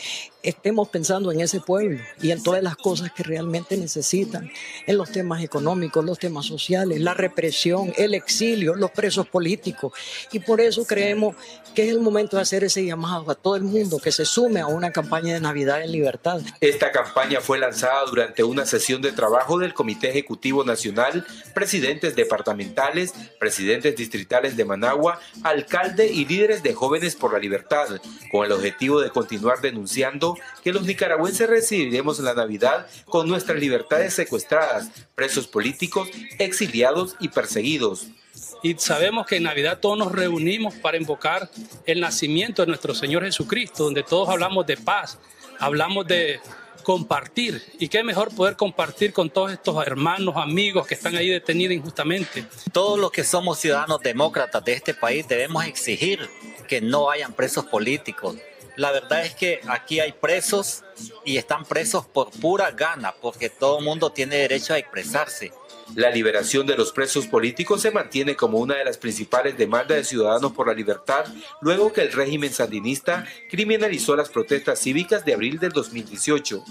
estemos 0.44 0.90
pensando 0.90 1.32
en 1.32 1.42
ese 1.42 1.60
pueblo 1.60 2.00
y 2.22 2.32
en 2.32 2.42
todas 2.42 2.64
las 2.64 2.76
cosas 2.76 3.12
que 3.12 3.24
realmente 3.24 3.78
necesitan, 3.78 4.50
en 4.88 4.98
los 4.98 5.12
temas 5.12 5.44
económicos, 5.44 6.04
los 6.04 6.18
temas 6.18 6.46
sociales, 6.46 7.00
la 7.00 7.14
represión, 7.14 7.94
el 7.98 8.14
exilio, 8.14 8.76
los 8.76 8.92
presos 8.92 9.28
políticos. 9.28 9.94
Y 10.32 10.40
por 10.40 10.62
eso 10.62 10.86
creemos 10.86 11.36
que 11.76 11.84
es 11.84 11.90
el 11.90 12.00
momento 12.00 12.38
de 12.38 12.44
hacer 12.44 12.64
ese 12.64 12.86
llamado 12.86 13.30
a 13.30 13.36
todo 13.36 13.56
el 13.56 13.64
mundo 13.64 14.00
que 14.00 14.12
se 14.12 14.26
sume 14.26 14.62
a 14.62 14.68
una 14.68 14.92
campaña 14.92 15.34
de 15.34 15.42
Navidad 15.42 15.82
en 15.82 15.92
libertad. 15.92 16.42
Esta 16.60 16.92
campaña 16.92 17.40
fue 17.42 17.60
lanzada 17.60 18.06
durante 18.06 18.44
una 18.44 18.66
sesión 18.66 19.02
de 19.02 19.12
trabajo 19.12 19.60
del 19.60 19.74
Comité 19.74 20.10
Ejecutivo 20.10 20.64
Nacional, 20.64 21.26
presidentes 21.54 22.16
departamentales, 22.16 23.14
presidentes 23.40 23.96
distritales 23.96 24.58
de 24.58 24.66
Managua, 24.66 25.11
alcalde 25.44 26.08
y 26.08 26.26
líderes 26.26 26.64
de 26.64 26.74
Jóvenes 26.74 27.16
por 27.16 27.34
la 27.34 27.40
Libertad, 27.40 27.88
con 28.32 28.46
el 28.46 28.52
objetivo 28.52 29.02
de 29.02 29.10
continuar 29.10 29.62
denunciando 29.62 30.38
que 30.64 30.74
los 30.74 30.84
nicaragüenses 30.84 31.50
recibiremos 31.50 32.20
la 32.20 32.34
Navidad 32.34 32.88
con 33.06 33.28
nuestras 33.28 33.60
libertades 33.60 34.14
secuestradas, 34.14 34.90
presos 35.16 35.48
políticos, 35.48 36.10
exiliados 36.40 37.16
y 37.20 37.30
perseguidos. 37.30 38.08
Y 38.64 38.76
sabemos 38.76 39.26
que 39.26 39.38
en 39.38 39.44
Navidad 39.44 39.80
todos 39.80 39.98
nos 39.98 40.12
reunimos 40.12 40.76
para 40.76 40.98
invocar 40.98 41.50
el 41.86 42.00
nacimiento 42.00 42.62
de 42.62 42.68
nuestro 42.68 42.94
Señor 42.94 43.24
Jesucristo, 43.24 43.86
donde 43.86 44.04
todos 44.04 44.30
hablamos 44.30 44.66
de 44.68 44.78
paz, 44.78 45.18
hablamos 45.60 46.06
de 46.08 46.40
compartir. 46.82 47.62
Y 47.80 47.88
qué 47.88 48.04
mejor 48.04 48.34
poder 48.34 48.56
compartir 48.56 49.14
con 49.14 49.30
todos 49.30 49.52
estos 49.52 49.86
hermanos, 49.86 50.36
amigos 50.38 50.88
que 50.88 50.96
están 50.96 51.16
ahí 51.16 51.30
detenidos 51.30 51.76
injustamente. 51.76 52.46
Todos 52.72 53.00
los 53.00 53.12
que 53.12 53.24
somos 53.24 53.60
ciudadanos 53.60 54.02
demócratas 54.02 54.64
de 54.64 54.74
este 54.74 54.94
país 54.94 55.28
debemos 55.28 55.66
exigir 55.66 56.30
que 56.68 56.82
no 56.82 57.10
hayan 57.10 57.34
presos 57.34 57.66
políticos. 57.66 58.38
La 58.78 58.92
verdad 58.92 59.26
es 59.26 59.36
que 59.36 59.62
aquí 59.68 60.00
hay 60.00 60.14
presos 60.14 60.84
y 61.26 61.38
están 61.38 61.66
presos 61.66 62.06
por 62.06 62.32
pura 62.32 62.72
gana, 62.72 63.14
porque 63.22 63.50
todo 63.50 63.80
el 63.80 63.86
mundo 63.86 64.12
tiene 64.12 64.38
derecho 64.38 64.74
a 64.74 64.78
expresarse. 64.78 65.52
La 65.96 66.10
liberación 66.10 66.66
de 66.66 66.78
los 66.78 66.92
presos 66.92 67.28
políticos 67.28 67.82
se 67.82 67.92
mantiene 67.92 68.36
como 68.36 68.60
una 68.60 68.76
de 68.76 68.86
las 68.86 68.98
principales 68.98 69.58
demandas 69.58 69.98
de 69.98 70.04
Ciudadanos 70.06 70.54
por 70.54 70.68
la 70.68 70.74
Libertad, 70.74 71.26
luego 71.62 71.92
que 71.92 72.02
el 72.02 72.12
régimen 72.14 72.54
sandinista 72.54 73.26
criminalizó 73.50 74.16
las 74.16 74.30
protestas 74.30 74.80
cívicas 74.80 75.26
de 75.26 75.34
abril 75.34 75.60
del 75.60 75.72
2018. 75.72 76.64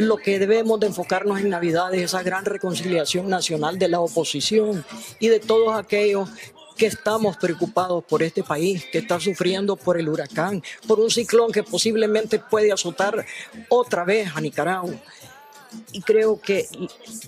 Lo 0.00 0.16
que 0.16 0.38
debemos 0.38 0.80
de 0.80 0.88
enfocarnos 0.88 1.40
en 1.40 1.50
Navidad 1.50 1.94
es 1.94 2.02
esa 2.02 2.22
gran 2.22 2.44
reconciliación 2.44 3.28
nacional 3.28 3.78
de 3.78 3.88
la 3.88 4.00
oposición 4.00 4.84
y 5.20 5.28
de 5.28 5.38
todos 5.40 5.76
aquellos 5.76 6.28
que 6.76 6.86
estamos 6.86 7.36
preocupados 7.36 8.02
por 8.04 8.22
este 8.22 8.42
país, 8.42 8.84
que 8.90 8.98
está 8.98 9.20
sufriendo 9.20 9.76
por 9.76 9.98
el 9.98 10.08
huracán, 10.08 10.62
por 10.88 10.98
un 10.98 11.10
ciclón 11.10 11.52
que 11.52 11.62
posiblemente 11.62 12.40
puede 12.40 12.72
azotar 12.72 13.24
otra 13.68 14.04
vez 14.04 14.30
a 14.34 14.40
Nicaragua 14.40 14.94
y 15.92 16.02
creo 16.02 16.40
que 16.40 16.68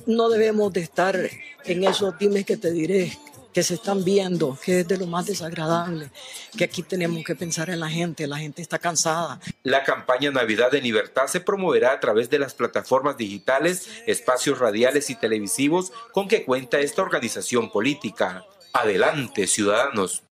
no 0.07 0.29
debemos 0.29 0.73
de 0.73 0.81
estar 0.81 1.19
en 1.65 1.85
esos 1.85 2.19
dimes 2.19 2.45
que 2.45 2.57
te 2.57 2.71
diré 2.71 3.19
que 3.57 3.63
se 3.63 3.73
están 3.73 4.05
viendo, 4.05 4.59
que 4.63 4.81
es 4.81 4.89
de 4.89 4.99
lo 4.99 5.07
más 5.07 5.25
desagradable, 5.25 6.11
que 6.59 6.65
aquí 6.65 6.83
tenemos 6.83 7.25
que 7.25 7.35
pensar 7.35 7.71
en 7.71 7.81
la 7.81 7.89
gente, 7.89 8.27
la 8.27 8.37
gente 8.37 8.61
está 8.61 8.79
cansada. 8.79 9.41
La 9.63 9.83
campaña 9.83 10.31
Navidad 10.31 10.71
de 10.71 10.83
Libertad 10.83 11.27
se 11.27 11.41
promoverá 11.41 11.93
a 11.93 12.01
través 12.01 12.29
de 12.29 12.39
las 12.39 12.53
plataformas 12.53 13.17
digitales, 13.17 13.89
espacios 14.07 14.59
radiales 14.59 15.09
y 15.09 15.15
televisivos 15.15 15.91
con 16.13 16.29
que 16.29 16.45
cuenta 16.45 16.81
esta 16.81 17.01
organización 17.01 17.71
política. 17.71 18.45
Adelante, 18.75 19.47
ciudadanos. 19.47 20.23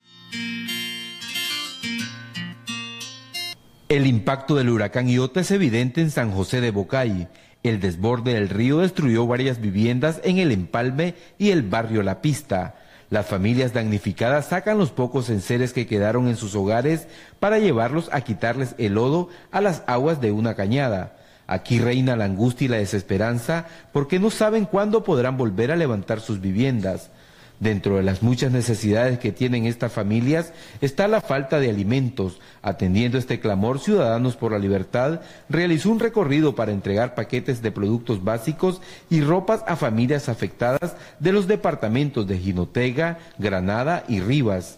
El 3.90 4.06
impacto 4.06 4.54
del 4.54 4.70
huracán 4.70 5.10
Iota 5.10 5.40
es 5.40 5.50
evidente 5.50 6.02
en 6.02 6.12
San 6.12 6.32
José 6.32 6.62
de 6.62 6.70
Bocay. 6.70 7.28
El 7.66 7.80
desborde 7.80 8.36
del 8.36 8.50
río 8.50 8.82
destruyó 8.82 9.26
varias 9.26 9.60
viviendas 9.60 10.22
en 10.24 10.38
el 10.38 10.52
empalme 10.52 11.16
y 11.40 11.50
el 11.50 11.64
barrio 11.64 12.04
La 12.04 12.22
Pista. 12.22 12.76
Las 13.10 13.26
familias 13.26 13.74
damnificadas 13.74 14.50
sacan 14.50 14.78
los 14.78 14.92
pocos 14.92 15.32
enseres 15.32 15.74
que 15.74 15.88
quedaron 15.88 16.28
en 16.28 16.36
sus 16.36 16.54
hogares 16.54 17.08
para 17.40 17.58
llevarlos 17.58 18.08
a 18.12 18.22
quitarles 18.22 18.76
el 18.78 18.94
lodo 18.94 19.30
a 19.50 19.62
las 19.62 19.82
aguas 19.88 20.22
de 20.22 20.32
una 20.32 20.54
cañada. 20.54 21.18
Aquí 21.48 21.80
reina 21.80 22.16
la 22.16 22.26
angustia 22.26 22.66
y 22.66 22.68
la 22.68 22.78
desesperanza 22.78 23.66
porque 23.92 24.20
no 24.20 24.30
saben 24.30 24.66
cuándo 24.66 25.04
podrán 25.04 25.36
volver 25.36 25.72
a 25.72 25.76
levantar 25.76 26.22
sus 26.22 26.42
viviendas. 26.42 27.10
Dentro 27.60 27.96
de 27.96 28.04
las 28.04 28.22
muchas 28.22 28.52
necesidades 28.52 29.18
que 29.18 29.32
tienen 29.32 29.66
estas 29.66 29.94
familias 29.94 30.52
está 30.82 31.08
la 31.08 31.22
falta 31.22 31.60
de 31.60 31.70
alimentos. 31.70 32.42
Atendiendo 32.62 33.18
este 33.18 33.40
clamor, 33.40 33.80
Ciudadanos 33.80 34.36
por 34.36 34.52
la 34.52 34.60
Libertad 34.60 35.22
realizó 35.48 35.90
un 35.90 36.00
recorrido 36.00 36.54
para 36.54 36.74
entregar 36.74 37.16
paquetes 37.16 37.62
de 37.62 37.72
productos 37.72 38.24
básicos 38.24 38.82
y 39.10 39.22
ropas 39.22 39.64
a 39.68 39.78
familias 39.78 40.28
afectadas 40.28 40.96
de 41.20 41.32
los 41.32 41.48
departamentos 41.48 42.28
de 42.28 42.38
Jinotega, 42.38 43.20
Granada 43.38 44.04
y 44.10 44.20
Rivas. 44.20 44.76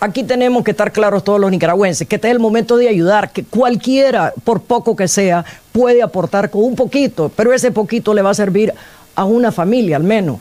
Aquí 0.00 0.24
tenemos 0.24 0.64
que 0.64 0.72
estar 0.72 0.92
claros 0.92 1.22
todos 1.22 1.40
los 1.40 1.50
nicaragüenses, 1.50 2.08
que 2.08 2.16
este 2.16 2.28
es 2.28 2.32
el 2.32 2.40
momento 2.40 2.76
de 2.76 2.88
ayudar, 2.88 3.30
que 3.30 3.44
cualquiera, 3.44 4.34
por 4.44 4.62
poco 4.62 4.96
que 4.96 5.08
sea, 5.08 5.44
puede 5.72 6.02
aportar 6.02 6.50
con 6.50 6.64
un 6.64 6.74
poquito, 6.74 7.30
pero 7.34 7.52
ese 7.54 7.70
poquito 7.70 8.12
le 8.12 8.20
va 8.20 8.30
a 8.30 8.34
servir 8.34 8.74
a 9.14 9.24
una 9.24 9.52
familia 9.52 9.96
al 9.96 10.02
menos 10.02 10.40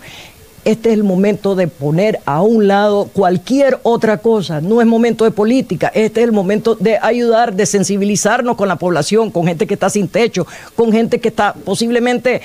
este 0.65 0.89
es 0.89 0.95
el 0.95 1.03
momento 1.03 1.53
de 1.53 1.67
poner 1.67 2.19
a 2.25 2.41
un 2.41 2.67
lado 2.67 3.07
cualquier 3.13 3.79
otra 3.83 4.17
cosa. 4.17 4.61
No 4.61 4.81
es 4.81 4.87
momento 4.87 5.23
de 5.23 5.29
política, 5.29 5.91
este 5.93 6.21
es 6.21 6.25
el 6.25 6.31
momento 6.31 6.73
de 6.73 6.97
ayudar, 6.99 7.53
de 7.53 7.67
sensibilizarnos 7.67 8.57
con 8.57 8.67
la 8.67 8.75
población, 8.75 9.29
con 9.29 9.45
gente 9.45 9.67
que 9.67 9.75
está 9.75 9.91
sin 9.91 10.07
techo, 10.07 10.47
con 10.75 10.91
gente 10.91 11.19
que 11.19 11.27
está 11.29 11.53
posiblemente, 11.53 12.41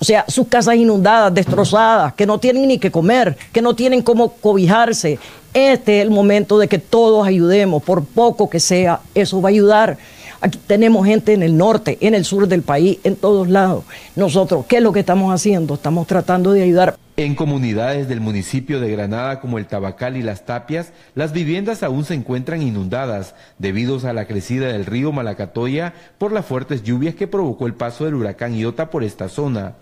o 0.00 0.04
sea, 0.04 0.24
sus 0.26 0.48
casas 0.48 0.74
inundadas, 0.74 1.32
destrozadas, 1.32 2.14
que 2.14 2.26
no 2.26 2.40
tienen 2.40 2.66
ni 2.66 2.78
que 2.78 2.90
comer, 2.90 3.36
que 3.52 3.62
no 3.62 3.76
tienen 3.76 4.02
cómo 4.02 4.32
cobijarse. 4.32 5.20
Este 5.54 5.98
es 5.98 6.02
el 6.02 6.10
momento 6.10 6.58
de 6.58 6.66
que 6.66 6.78
todos 6.78 7.24
ayudemos, 7.24 7.80
por 7.84 8.04
poco 8.04 8.50
que 8.50 8.58
sea, 8.58 9.00
eso 9.14 9.40
va 9.40 9.50
a 9.50 9.52
ayudar. 9.52 9.98
Aquí 10.42 10.58
tenemos 10.66 11.06
gente 11.06 11.34
en 11.34 11.44
el 11.44 11.56
norte, 11.56 11.98
en 12.00 12.14
el 12.14 12.24
sur 12.24 12.48
del 12.48 12.62
país, 12.62 12.98
en 13.04 13.14
todos 13.14 13.48
lados. 13.48 13.84
Nosotros, 14.16 14.66
¿qué 14.66 14.78
es 14.78 14.82
lo 14.82 14.92
que 14.92 14.98
estamos 14.98 15.32
haciendo? 15.32 15.74
Estamos 15.74 16.08
tratando 16.08 16.52
de 16.52 16.64
ayudar. 16.64 16.96
En 17.16 17.36
comunidades 17.36 18.08
del 18.08 18.20
municipio 18.20 18.80
de 18.80 18.90
Granada 18.90 19.38
como 19.38 19.58
el 19.58 19.68
Tabacal 19.68 20.16
y 20.16 20.22
Las 20.22 20.44
Tapias, 20.44 20.92
las 21.14 21.32
viviendas 21.32 21.84
aún 21.84 22.04
se 22.04 22.14
encuentran 22.14 22.60
inundadas 22.60 23.36
debido 23.58 24.00
a 24.04 24.12
la 24.12 24.26
crecida 24.26 24.66
del 24.66 24.84
río 24.84 25.12
Malacatoya 25.12 25.94
por 26.18 26.32
las 26.32 26.44
fuertes 26.44 26.82
lluvias 26.82 27.14
que 27.14 27.28
provocó 27.28 27.68
el 27.68 27.74
paso 27.74 28.04
del 28.04 28.14
huracán 28.14 28.56
Iota 28.56 28.90
por 28.90 29.04
esta 29.04 29.28
zona. 29.28 29.74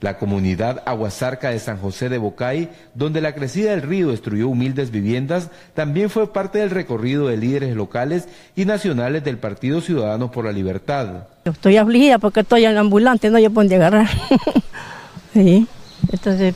La 0.00 0.18
comunidad 0.18 0.82
Aguasarca 0.86 1.50
de 1.50 1.58
San 1.58 1.78
José 1.78 2.08
de 2.08 2.18
Bocay, 2.18 2.70
donde 2.94 3.20
la 3.20 3.34
crecida 3.34 3.72
del 3.72 3.82
río 3.82 4.10
destruyó 4.10 4.48
humildes 4.48 4.90
viviendas, 4.90 5.50
también 5.74 6.08
fue 6.08 6.32
parte 6.32 6.58
del 6.58 6.70
recorrido 6.70 7.28
de 7.28 7.36
líderes 7.36 7.74
locales 7.74 8.28
y 8.54 8.64
nacionales 8.64 9.24
del 9.24 9.38
Partido 9.38 9.80
Ciudadanos 9.80 10.30
por 10.30 10.44
la 10.44 10.52
Libertad. 10.52 11.24
Estoy 11.44 11.76
afligida 11.76 12.18
porque 12.18 12.40
estoy 12.40 12.64
en 12.64 12.74
la 12.74 12.80
ambulante, 12.80 13.30
no 13.30 13.38
yo 13.38 13.50
puedo 13.50 13.74
agarrar. 13.74 14.08
sí, 15.34 15.66
entonces 16.12 16.54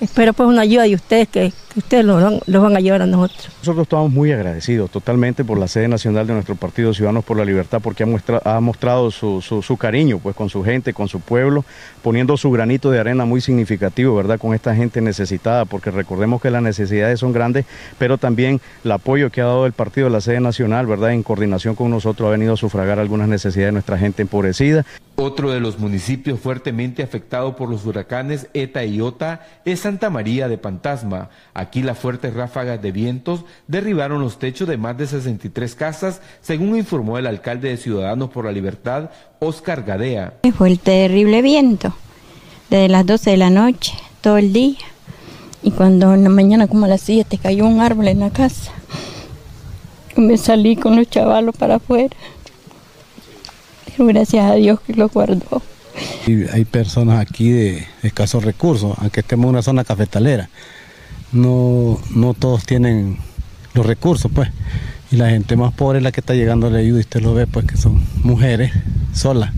espero 0.00 0.32
pues 0.32 0.48
una 0.48 0.62
ayuda 0.62 0.84
de 0.84 0.94
ustedes 0.94 1.28
que, 1.28 1.52
ustedes 1.76 2.04
los 2.04 2.22
van, 2.22 2.40
van, 2.46 2.76
a 2.76 2.80
llevar 2.80 3.02
a 3.02 3.06
nosotros. 3.06 3.48
Nosotros 3.60 3.84
estamos 3.84 4.10
muy 4.10 4.32
agradecidos 4.32 4.90
totalmente 4.90 5.44
por 5.44 5.58
la 5.58 5.68
sede 5.68 5.88
nacional 5.88 6.26
de 6.26 6.34
nuestro 6.34 6.56
Partido 6.56 6.92
Ciudadanos 6.92 7.24
por 7.24 7.36
la 7.36 7.44
Libertad 7.44 7.80
porque 7.82 8.04
ha, 8.04 8.56
ha 8.56 8.60
mostrado 8.60 9.10
su, 9.10 9.40
su, 9.40 9.76
cariño 9.76 10.18
pues 10.18 10.34
con 10.34 10.48
su 10.48 10.64
gente, 10.64 10.92
con 10.92 11.08
su 11.08 11.20
pueblo, 11.20 11.64
poniendo 12.02 12.36
su 12.36 12.50
granito 12.50 12.90
de 12.90 12.98
arena 12.98 13.24
muy 13.24 13.40
significativo, 13.40 14.16
¿verdad? 14.16 14.38
Con 14.38 14.54
esta 14.54 14.74
gente 14.74 15.00
necesitada, 15.00 15.64
porque 15.64 15.90
recordemos 15.90 16.40
que 16.40 16.50
las 16.50 16.62
necesidades 16.62 17.20
son 17.20 17.32
grandes, 17.32 17.66
pero 17.98 18.18
también 18.18 18.60
el 18.84 18.92
apoyo 18.92 19.30
que 19.30 19.40
ha 19.40 19.46
dado 19.46 19.66
el 19.66 19.72
partido 19.72 20.08
de 20.08 20.12
la 20.12 20.20
sede 20.20 20.40
nacional, 20.40 20.86
¿verdad? 20.86 21.12
En 21.12 21.22
coordinación 21.22 21.74
con 21.74 21.90
nosotros 21.90 22.26
ha 22.28 22.32
venido 22.32 22.54
a 22.54 22.56
sufragar 22.56 22.98
algunas 22.98 23.28
necesidades 23.28 23.68
de 23.68 23.72
nuestra 23.72 23.98
gente 23.98 24.22
empobrecida. 24.22 24.84
Otro 25.16 25.50
de 25.50 25.60
los 25.60 25.78
municipios 25.78 26.40
fuertemente 26.40 27.02
afectados 27.02 27.54
por 27.54 27.68
los 27.68 27.84
huracanes 27.84 28.48
Eta 28.54 28.84
y 28.84 28.96
Iota 28.96 29.46
es 29.66 29.84
Santa 29.90 30.08
María 30.08 30.46
de 30.46 30.56
Pantasma. 30.56 31.30
Aquí 31.52 31.82
las 31.82 31.98
fuertes 31.98 32.32
ráfagas 32.32 32.80
de 32.80 32.92
vientos 32.92 33.44
derribaron 33.66 34.20
los 34.20 34.38
techos 34.38 34.68
de 34.68 34.76
más 34.76 34.96
de 34.96 35.08
63 35.08 35.74
casas, 35.74 36.20
según 36.40 36.76
informó 36.76 37.18
el 37.18 37.26
alcalde 37.26 37.70
de 37.70 37.76
Ciudadanos 37.76 38.30
por 38.30 38.44
la 38.44 38.52
Libertad, 38.52 39.10
Oscar 39.40 39.82
Gadea. 39.82 40.34
Fue 40.56 40.68
el 40.68 40.78
terrible 40.78 41.42
viento, 41.42 41.92
desde 42.68 42.88
las 42.88 43.04
12 43.04 43.30
de 43.30 43.36
la 43.36 43.50
noche, 43.50 43.94
todo 44.20 44.38
el 44.38 44.52
día. 44.52 44.78
Y 45.64 45.72
cuando 45.72 46.14
en 46.14 46.22
la 46.22 46.30
mañana 46.30 46.68
como 46.68 46.84
a 46.84 46.88
las 46.88 47.00
7 47.00 47.38
cayó 47.38 47.66
un 47.66 47.80
árbol 47.80 48.06
en 48.06 48.20
la 48.20 48.30
casa, 48.30 48.70
me 50.14 50.38
salí 50.38 50.76
con 50.76 50.94
los 50.94 51.10
chavalos 51.10 51.56
para 51.56 51.74
afuera. 51.74 52.14
Gracias 53.98 54.48
a 54.48 54.54
Dios 54.54 54.78
que 54.82 54.94
lo 54.94 55.08
guardó. 55.08 55.60
Hay 56.52 56.64
personas 56.64 57.20
aquí 57.20 57.50
de 57.50 57.86
escasos 58.02 58.44
recursos, 58.44 58.96
aunque 58.98 59.20
estemos 59.20 59.44
en 59.44 59.50
una 59.50 59.62
zona 59.62 59.84
cafetalera. 59.84 60.48
No, 61.32 62.00
no 62.14 62.34
todos 62.34 62.64
tienen 62.64 63.18
los 63.74 63.86
recursos, 63.86 64.30
pues. 64.34 64.50
Y 65.10 65.16
la 65.16 65.30
gente 65.30 65.56
más 65.56 65.72
pobre 65.72 65.98
es 65.98 66.04
la 66.04 66.12
que 66.12 66.20
está 66.20 66.34
llegando 66.34 66.68
a 66.68 66.70
la 66.70 66.78
ayuda 66.78 66.98
y 66.98 67.00
usted 67.00 67.20
lo 67.20 67.34
ve, 67.34 67.46
pues 67.46 67.66
que 67.66 67.76
son 67.76 68.02
mujeres 68.22 68.72
solas. 69.12 69.52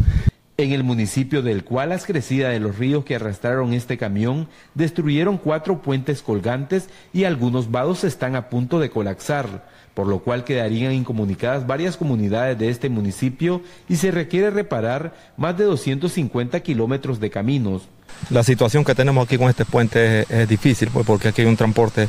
En 0.59 0.73
el 0.73 0.85
municipio 0.85 1.43
del 1.43 1.65
cual 1.65 1.89
las 1.89 2.05
crecidas 2.05 2.53
de 2.53 2.61
los 2.61 2.79
ríos 2.79 3.05
que 3.05 3.17
arrastraron 3.17 3.73
este 3.73 3.99
camión 3.99 4.49
destruyeron 4.75 5.39
cuatro 5.39 5.83
puentes 5.83 6.23
colgantes 6.23 6.89
y 7.13 7.25
algunos 7.25 7.71
vados 7.71 8.05
están 8.05 8.37
a 8.37 8.49
punto 8.49 8.79
de 8.79 8.91
colapsar, 8.91 9.67
por 9.95 10.07
lo 10.07 10.21
cual 10.21 10.45
quedarían 10.45 10.93
incomunicadas 10.93 11.67
varias 11.67 11.97
comunidades 11.97 12.59
de 12.59 12.69
este 12.69 12.89
municipio 12.89 13.63
y 13.89 13.97
se 13.97 14.11
requiere 14.11 14.51
reparar 14.51 15.15
más 15.37 15.57
de 15.57 15.65
250 15.65 16.61
kilómetros 16.61 17.21
de 17.21 17.31
caminos. 17.31 17.83
La 18.31 18.43
situación 18.43 18.85
que 18.85 18.95
tenemos 18.95 19.25
aquí 19.25 19.37
con 19.37 19.49
este 19.49 19.65
puente 19.65 20.27
es, 20.29 20.49
difícil, 20.49 20.91
pues, 20.93 21.07
porque 21.07 21.29
aquí 21.29 21.43
hay 21.43 21.49
un 21.49 21.57
transporte 21.57 22.09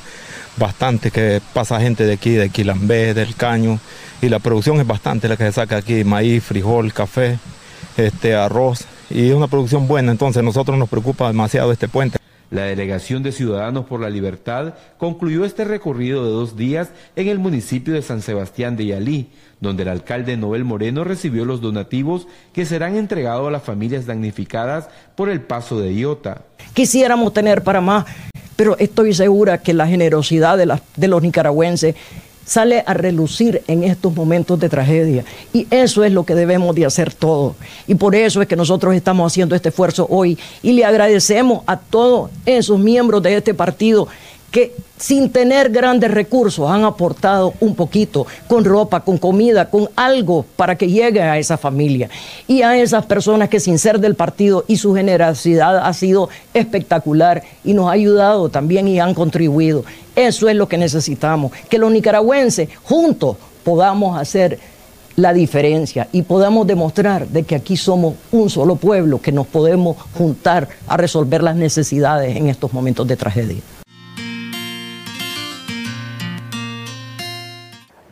bastante 0.57 1.11
que 1.11 1.41
pasa 1.53 1.79
gente 1.79 2.05
de 2.05 2.13
aquí, 2.13 2.31
de 2.31 2.49
Quilambé, 2.49 3.13
del 3.13 3.35
Caño, 3.35 3.79
y 4.21 4.29
la 4.29 4.39
producción 4.39 4.79
es 4.79 4.87
bastante 4.87 5.27
la 5.27 5.37
que 5.37 5.45
se 5.45 5.53
saca 5.53 5.77
aquí, 5.77 6.03
maíz, 6.03 6.43
frijol, 6.43 6.93
café, 6.93 7.39
este, 7.97 8.35
arroz, 8.35 8.85
y 9.09 9.29
es 9.29 9.35
una 9.35 9.47
producción 9.47 9.87
buena, 9.87 10.11
entonces 10.11 10.39
a 10.39 10.43
nosotros 10.43 10.77
nos 10.77 10.89
preocupa 10.89 11.27
demasiado 11.27 11.71
este 11.71 11.87
puente. 11.87 12.22
La 12.53 12.65
delegación 12.65 13.23
de 13.23 13.31
Ciudadanos 13.31 13.87
por 13.87 13.99
la 13.99 14.11
Libertad 14.11 14.75
concluyó 14.99 15.43
este 15.43 15.63
recorrido 15.63 16.23
de 16.23 16.29
dos 16.29 16.55
días 16.55 16.89
en 17.15 17.27
el 17.27 17.39
municipio 17.39 17.95
de 17.95 18.03
San 18.03 18.21
Sebastián 18.21 18.77
de 18.77 18.85
Yalí, 18.85 19.31
donde 19.59 19.81
el 19.81 19.89
alcalde 19.89 20.37
Noel 20.37 20.63
Moreno 20.63 21.03
recibió 21.03 21.45
los 21.45 21.61
donativos 21.61 22.27
que 22.53 22.67
serán 22.67 22.95
entregados 22.95 23.47
a 23.47 23.51
las 23.51 23.63
familias 23.63 24.05
damnificadas 24.05 24.87
por 25.15 25.29
el 25.29 25.41
paso 25.41 25.81
de 25.81 25.95
Iota. 25.95 26.43
Quisiéramos 26.75 27.33
tener 27.33 27.63
para 27.63 27.81
más, 27.81 28.05
pero 28.55 28.77
estoy 28.77 29.15
segura 29.15 29.57
que 29.57 29.73
la 29.73 29.87
generosidad 29.87 30.55
de, 30.55 30.79
de 30.95 31.07
los 31.07 31.23
nicaragüenses 31.23 31.95
sale 32.45 32.83
a 32.85 32.93
relucir 32.93 33.61
en 33.67 33.83
estos 33.83 34.15
momentos 34.15 34.59
de 34.59 34.69
tragedia. 34.69 35.23
Y 35.53 35.67
eso 35.69 36.03
es 36.03 36.11
lo 36.11 36.25
que 36.25 36.35
debemos 36.35 36.75
de 36.75 36.85
hacer 36.85 37.13
todos. 37.13 37.55
Y 37.87 37.95
por 37.95 38.15
eso 38.15 38.41
es 38.41 38.47
que 38.47 38.55
nosotros 38.55 38.93
estamos 38.95 39.31
haciendo 39.31 39.55
este 39.55 39.69
esfuerzo 39.69 40.07
hoy. 40.09 40.37
Y 40.61 40.73
le 40.73 40.85
agradecemos 40.85 41.63
a 41.65 41.77
todos 41.77 42.31
esos 42.45 42.79
miembros 42.79 43.23
de 43.23 43.35
este 43.35 43.53
partido 43.53 44.07
que 44.53 44.71
sin 44.97 45.31
tener 45.31 45.71
grandes 45.71 46.11
recursos 46.11 46.69
han 46.69 46.83
aportado 46.85 47.55
un 47.59 47.73
poquito 47.73 48.27
con 48.47 48.63
ropa, 48.63 48.99
con 48.99 49.17
comida, 49.17 49.67
con 49.67 49.89
algo 49.95 50.45
para 50.55 50.77
que 50.77 50.87
llegue 50.87 51.23
a 51.23 51.39
esa 51.39 51.57
familia. 51.57 52.07
Y 52.47 52.61
a 52.61 52.77
esas 52.77 53.07
personas 53.07 53.49
que 53.49 53.59
sin 53.59 53.79
ser 53.79 53.99
del 53.99 54.13
partido 54.13 54.63
y 54.67 54.77
su 54.77 54.93
generosidad 54.93 55.79
ha 55.79 55.91
sido 55.93 56.29
espectacular 56.53 57.41
y 57.63 57.73
nos 57.73 57.87
ha 57.87 57.93
ayudado 57.93 58.49
también 58.49 58.87
y 58.87 58.99
han 58.99 59.15
contribuido. 59.15 59.85
Eso 60.15 60.47
es 60.47 60.55
lo 60.55 60.67
que 60.67 60.77
necesitamos, 60.77 61.51
que 61.67 61.79
los 61.79 61.91
nicaragüenses 61.91 62.69
juntos 62.83 63.37
podamos 63.63 64.21
hacer 64.21 64.59
la 65.15 65.33
diferencia 65.33 66.09
y 66.11 66.21
podamos 66.21 66.67
demostrar 66.67 67.27
de 67.27 67.41
que 67.41 67.55
aquí 67.55 67.75
somos 67.75 68.13
un 68.31 68.51
solo 68.51 68.75
pueblo, 68.75 69.19
que 69.19 69.31
nos 69.31 69.47
podemos 69.47 69.97
juntar 70.15 70.69
a 70.87 70.95
resolver 70.95 71.41
las 71.41 71.55
necesidades 71.55 72.35
en 72.37 72.49
estos 72.49 72.71
momentos 72.71 73.07
de 73.07 73.17
tragedia. 73.17 73.72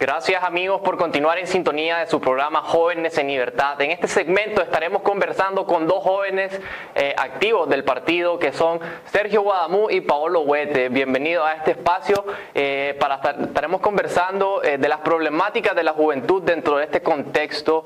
Gracias 0.01 0.43
amigos 0.43 0.81
por 0.81 0.97
continuar 0.97 1.37
en 1.37 1.45
sintonía 1.45 1.99
de 1.99 2.07
su 2.07 2.19
programa 2.19 2.63
Jóvenes 2.63 3.15
en 3.19 3.27
Libertad. 3.27 3.79
En 3.81 3.91
este 3.91 4.07
segmento 4.07 4.63
estaremos 4.63 5.03
conversando 5.03 5.67
con 5.67 5.85
dos 5.85 6.03
jóvenes 6.03 6.59
eh, 6.95 7.13
activos 7.15 7.69
del 7.69 7.83
partido 7.83 8.39
que 8.39 8.51
son 8.51 8.79
Sergio 9.05 9.43
Guadamú 9.43 9.91
y 9.91 10.01
Paolo 10.01 10.39
Huete. 10.41 10.89
Bienvenidos 10.89 11.45
a 11.45 11.53
este 11.53 11.71
espacio 11.73 12.25
eh, 12.55 12.97
para 12.99 13.17
estar, 13.17 13.39
estaremos 13.43 13.79
conversando 13.79 14.63
eh, 14.63 14.79
de 14.79 14.89
las 14.89 15.01
problemáticas 15.01 15.75
de 15.75 15.83
la 15.83 15.93
juventud 15.93 16.41
dentro 16.41 16.77
de 16.77 16.85
este 16.85 17.03
contexto. 17.03 17.85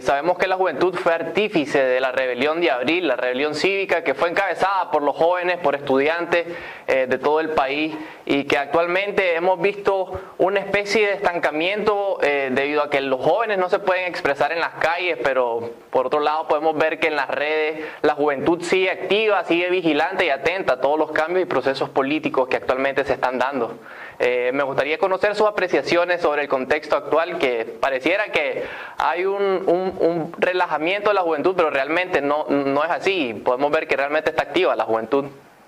sabemos 0.00 0.38
que 0.38 0.48
la 0.48 0.56
juventud 0.56 0.96
fue 0.96 1.14
artífice 1.14 1.80
de 1.80 2.00
la 2.00 2.10
rebelión 2.10 2.60
de 2.60 2.72
abril, 2.72 3.06
la 3.06 3.14
rebelión 3.14 3.54
cívica 3.54 4.02
que 4.02 4.14
fue 4.14 4.30
encabezada 4.30 4.90
por 4.90 5.02
los 5.02 5.14
jóvenes, 5.14 5.58
por 5.58 5.76
estudiantes 5.76 6.44
de 6.88 7.18
todo 7.18 7.38
el 7.38 7.50
país 7.50 7.94
y 8.26 8.44
que 8.44 8.58
actualmente 8.58 9.36
hemos 9.36 9.60
visto 9.60 10.20
una 10.38 10.58
especie 10.58 11.06
de 11.06 11.12
estancamiento 11.14 11.51
eh, 12.22 12.50
debido 12.52 12.82
a 12.82 12.90
que 12.90 13.00
los 13.00 13.20
jóvenes 13.20 13.58
no 13.58 13.68
se 13.68 13.78
pueden 13.78 14.06
expresar 14.06 14.52
en 14.52 14.60
las 14.60 14.74
calles, 14.74 15.18
pero 15.22 15.70
por 15.90 16.06
otro 16.06 16.20
lado 16.20 16.48
podemos 16.48 16.76
ver 16.76 16.98
que 16.98 17.08
en 17.08 17.16
las 17.16 17.28
redes 17.28 17.84
la 18.02 18.14
juventud 18.14 18.62
sigue 18.62 18.90
activa, 18.90 19.44
sigue 19.44 19.70
vigilante 19.70 20.26
y 20.26 20.30
atenta 20.30 20.74
a 20.74 20.80
todos 20.80 20.98
los 20.98 21.12
cambios 21.12 21.42
y 21.42 21.46
procesos 21.46 21.88
políticos 21.90 22.48
que 22.48 22.56
actualmente 22.56 23.04
se 23.04 23.14
están 23.14 23.38
dando. 23.38 23.78
Eh, 24.18 24.50
me 24.54 24.62
gustaría 24.62 24.98
conocer 24.98 25.34
sus 25.34 25.46
apreciaciones 25.46 26.20
sobre 26.20 26.42
el 26.42 26.48
contexto 26.48 26.96
actual, 26.96 27.38
que 27.38 27.64
pareciera 27.80 28.32
que 28.32 28.64
hay 28.98 29.24
un, 29.24 29.42
un 29.66 30.32
relajamiento 30.38 31.10
de 31.10 31.14
la 31.14 31.22
juventud, 31.22 31.54
pero 31.56 31.70
realmente 31.70 32.20
no, 32.20 32.46
no 32.48 32.84
es 32.84 32.90
así. 32.90 33.34
Podemos 33.44 33.70
ver 33.70 33.86
que 33.88 33.96
realmente 33.96 34.30
está 34.30 34.42
activa 34.42 34.76
la 34.76 34.84
juventud. 34.84 35.26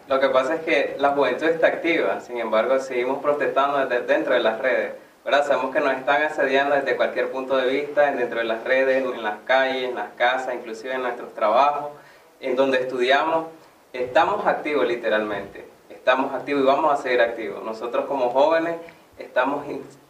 Lo 0.09 0.21
que 0.21 0.29
pasa 0.29 0.57
es 0.57 0.61
que 0.61 0.97
la 0.99 1.11
juventud 1.11 1.47
está 1.47 1.67
activa, 1.69 2.21
sin 2.21 2.39
embargo 2.39 2.79
seguimos 2.79 3.23
protestando 3.23 3.87
desde 3.87 4.07
dentro 4.07 4.35
de 4.35 4.41
las 4.41 4.61
redes. 4.61 5.04
Sabemos 5.25 5.75
que 5.75 5.81
nos 5.81 5.95
están 5.95 6.23
asediando 6.23 6.75
desde 6.75 6.97
cualquier 6.97 7.31
punto 7.31 7.57
de 7.57 7.67
vista, 7.67 8.13
dentro 8.13 8.41
de 8.41 8.45
las 8.45 8.63
redes, 8.63 9.03
en 9.05 9.23
las 9.23 9.39
calles, 9.47 9.89
en 9.89 9.95
las 9.95 10.13
casas, 10.13 10.55
inclusive 10.55 10.95
en 10.95 11.03
nuestros 11.03 11.35
trabajos, 11.35 11.93
en 12.41 12.55
donde 12.57 12.81
estudiamos. 12.81 13.47
Estamos 13.95 14.47
activos 14.47 14.87
literalmente, 14.87 15.67
estamos 15.89 16.33
activos 16.35 16.63
y 16.63 16.67
vamos 16.67 16.93
a 16.93 17.03
seguir 17.03 17.23
activos. 17.23 17.65
Nosotros 17.65 18.05
como 18.05 18.31
jóvenes 18.31 18.77
estamos 19.19 19.65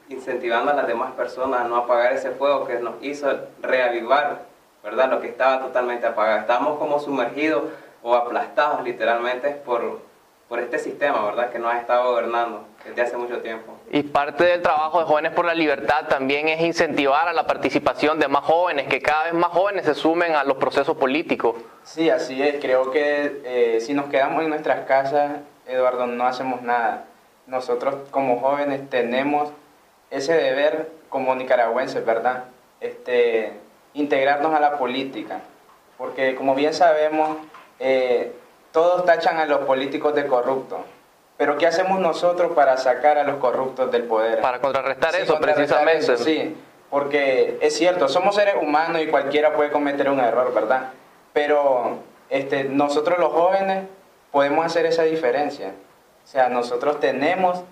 incentivando 0.08 0.72
a 0.72 0.74
las 0.74 0.88
demás 0.88 1.12
personas 1.12 1.60
a 1.60 1.64
no 1.64 1.76
apagar 1.76 2.12
ese 2.12 2.32
fuego 2.32 2.66
que 2.66 2.80
nos 2.80 2.94
hizo 3.00 3.28
reavivar, 3.62 4.42
¿verdad? 4.82 5.10
Lo 5.10 5.20
que 5.20 5.28
estaba 5.28 5.60
totalmente 5.60 6.06
apagado. 6.06 6.40
Estamos 6.40 6.78
como 6.78 6.98
sumergidos 6.98 7.64
o 8.02 8.14
aplastados 8.16 8.82
literalmente 8.82 9.50
por, 9.50 10.00
por 10.48 10.58
este 10.58 10.78
sistema, 10.80 11.24
¿verdad? 11.24 11.50
Que 11.50 11.60
nos 11.60 11.72
ha 11.72 11.78
estado 11.78 12.10
gobernando 12.10 12.64
desde 12.84 13.02
hace 13.02 13.16
mucho 13.16 13.38
tiempo. 13.38 13.72
Y 13.90 14.02
parte 14.02 14.44
del 14.44 14.62
trabajo 14.62 14.98
de 15.00 15.06
Jóvenes 15.06 15.32
por 15.32 15.44
la 15.44 15.54
Libertad 15.54 16.06
también 16.08 16.48
es 16.48 16.60
incentivar 16.60 17.28
a 17.28 17.32
la 17.32 17.46
participación 17.46 18.18
de 18.18 18.28
más 18.28 18.44
jóvenes, 18.44 18.88
que 18.88 19.00
cada 19.00 19.24
vez 19.24 19.34
más 19.34 19.50
jóvenes 19.50 19.86
se 19.86 19.94
sumen 19.94 20.34
a 20.34 20.44
los 20.44 20.56
procesos 20.56 20.96
políticos. 20.96 21.56
Sí, 21.84 22.10
así 22.10 22.42
es. 22.42 22.56
Creo 22.60 22.90
que 22.90 23.40
eh, 23.44 23.80
si 23.80 23.94
nos 23.94 24.06
quedamos 24.06 24.42
en 24.42 24.50
nuestras 24.50 24.86
casas, 24.86 25.32
Eduardo, 25.66 26.06
no 26.06 26.26
hacemos 26.26 26.62
nada. 26.62 27.06
Nosotros 27.46 27.96
como 28.10 28.40
jóvenes 28.40 28.88
tenemos 28.90 29.50
ese 30.10 30.34
deber 30.34 30.90
como 31.08 31.34
nicaragüenses, 31.34 32.04
¿verdad? 32.04 32.44
Este, 32.80 33.52
integrarnos 33.94 34.54
a 34.54 34.60
la 34.60 34.78
política. 34.78 35.40
Porque 35.96 36.34
como 36.34 36.54
bien 36.54 36.74
sabemos, 36.74 37.38
eh, 37.78 38.32
todos 38.72 39.04
tachan 39.04 39.38
a 39.38 39.46
los 39.46 39.60
políticos 39.60 40.14
de 40.14 40.26
corruptos 40.26 40.80
pero 41.36 41.58
¿qué 41.58 41.66
hacemos 41.66 41.98
nosotros 42.00 42.52
para 42.52 42.76
sacar 42.76 43.18
a 43.18 43.24
los 43.24 43.36
corruptos 43.36 43.90
del 43.90 44.04
poder? 44.04 44.40
Para 44.40 44.60
contrarrestar 44.60 45.14
eso, 45.16 45.38
precisamente. 45.40 46.16
sí, 46.16 46.56
porque 46.90 47.58
es 47.60 47.76
cierto, 47.76 48.08
somos 48.08 48.36
seres 48.36 48.54
humanos 48.60 49.02
y 49.02 49.08
cualquiera 49.08 49.52
puede 49.54 49.70
cometer 49.70 50.08
un 50.08 50.20
error, 50.20 50.54
¿verdad? 50.54 50.90
Pero 51.32 51.98
este, 52.30 52.64
nosotros 52.64 53.18
los 53.18 53.32
jóvenes 53.32 53.84
podemos 54.30 54.64
hacer 54.64 54.86
esa 54.86 55.02
diferencia. 55.02 55.72
O 56.24 56.26
sea, 56.26 56.48
nosotros 56.48 57.00
tenemos 57.00 57.62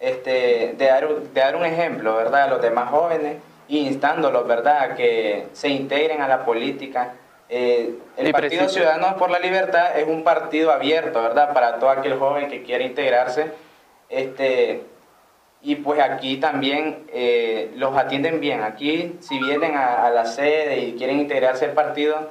este, 0.00 0.74
de, 0.76 0.86
dar, 0.86 1.08
de 1.08 1.40
dar 1.40 1.54
un 1.54 1.64
ejemplo, 1.64 2.16
¿verdad? 2.16 2.42
A 2.42 2.48
los 2.48 2.60
demás 2.60 2.90
jóvenes, 2.90 3.36
instándolos, 3.68 4.46
¿verdad? 4.48 4.80
A 4.82 4.94
que 4.96 5.46
se 5.52 5.68
integren 5.68 6.20
a 6.20 6.28
la 6.28 6.44
política, 6.44 7.14
eh, 7.54 7.98
el 8.16 8.32
Partido 8.32 8.66
Ciudadanos 8.66 9.12
por 9.14 9.30
la 9.30 9.38
Libertad 9.38 9.98
es 9.98 10.08
un 10.08 10.24
partido 10.24 10.72
abierto, 10.72 11.22
¿verdad? 11.22 11.52
Para 11.52 11.78
todo 11.78 11.90
aquel 11.90 12.18
joven 12.18 12.48
que 12.48 12.62
quiera 12.62 12.82
integrarse. 12.82 13.52
Este, 14.08 14.84
y 15.60 15.76
pues 15.76 16.00
aquí 16.00 16.38
también 16.38 17.04
eh, 17.12 17.70
los 17.76 17.94
atienden 17.94 18.40
bien. 18.40 18.62
Aquí, 18.62 19.18
si 19.20 19.38
vienen 19.38 19.76
a, 19.76 20.06
a, 20.06 20.10
la 20.10 20.24
sede 20.24 20.78
y 20.78 20.94
quieren 20.94 21.20
integrarse 21.20 21.66
al 21.66 21.72
partido, 21.72 22.30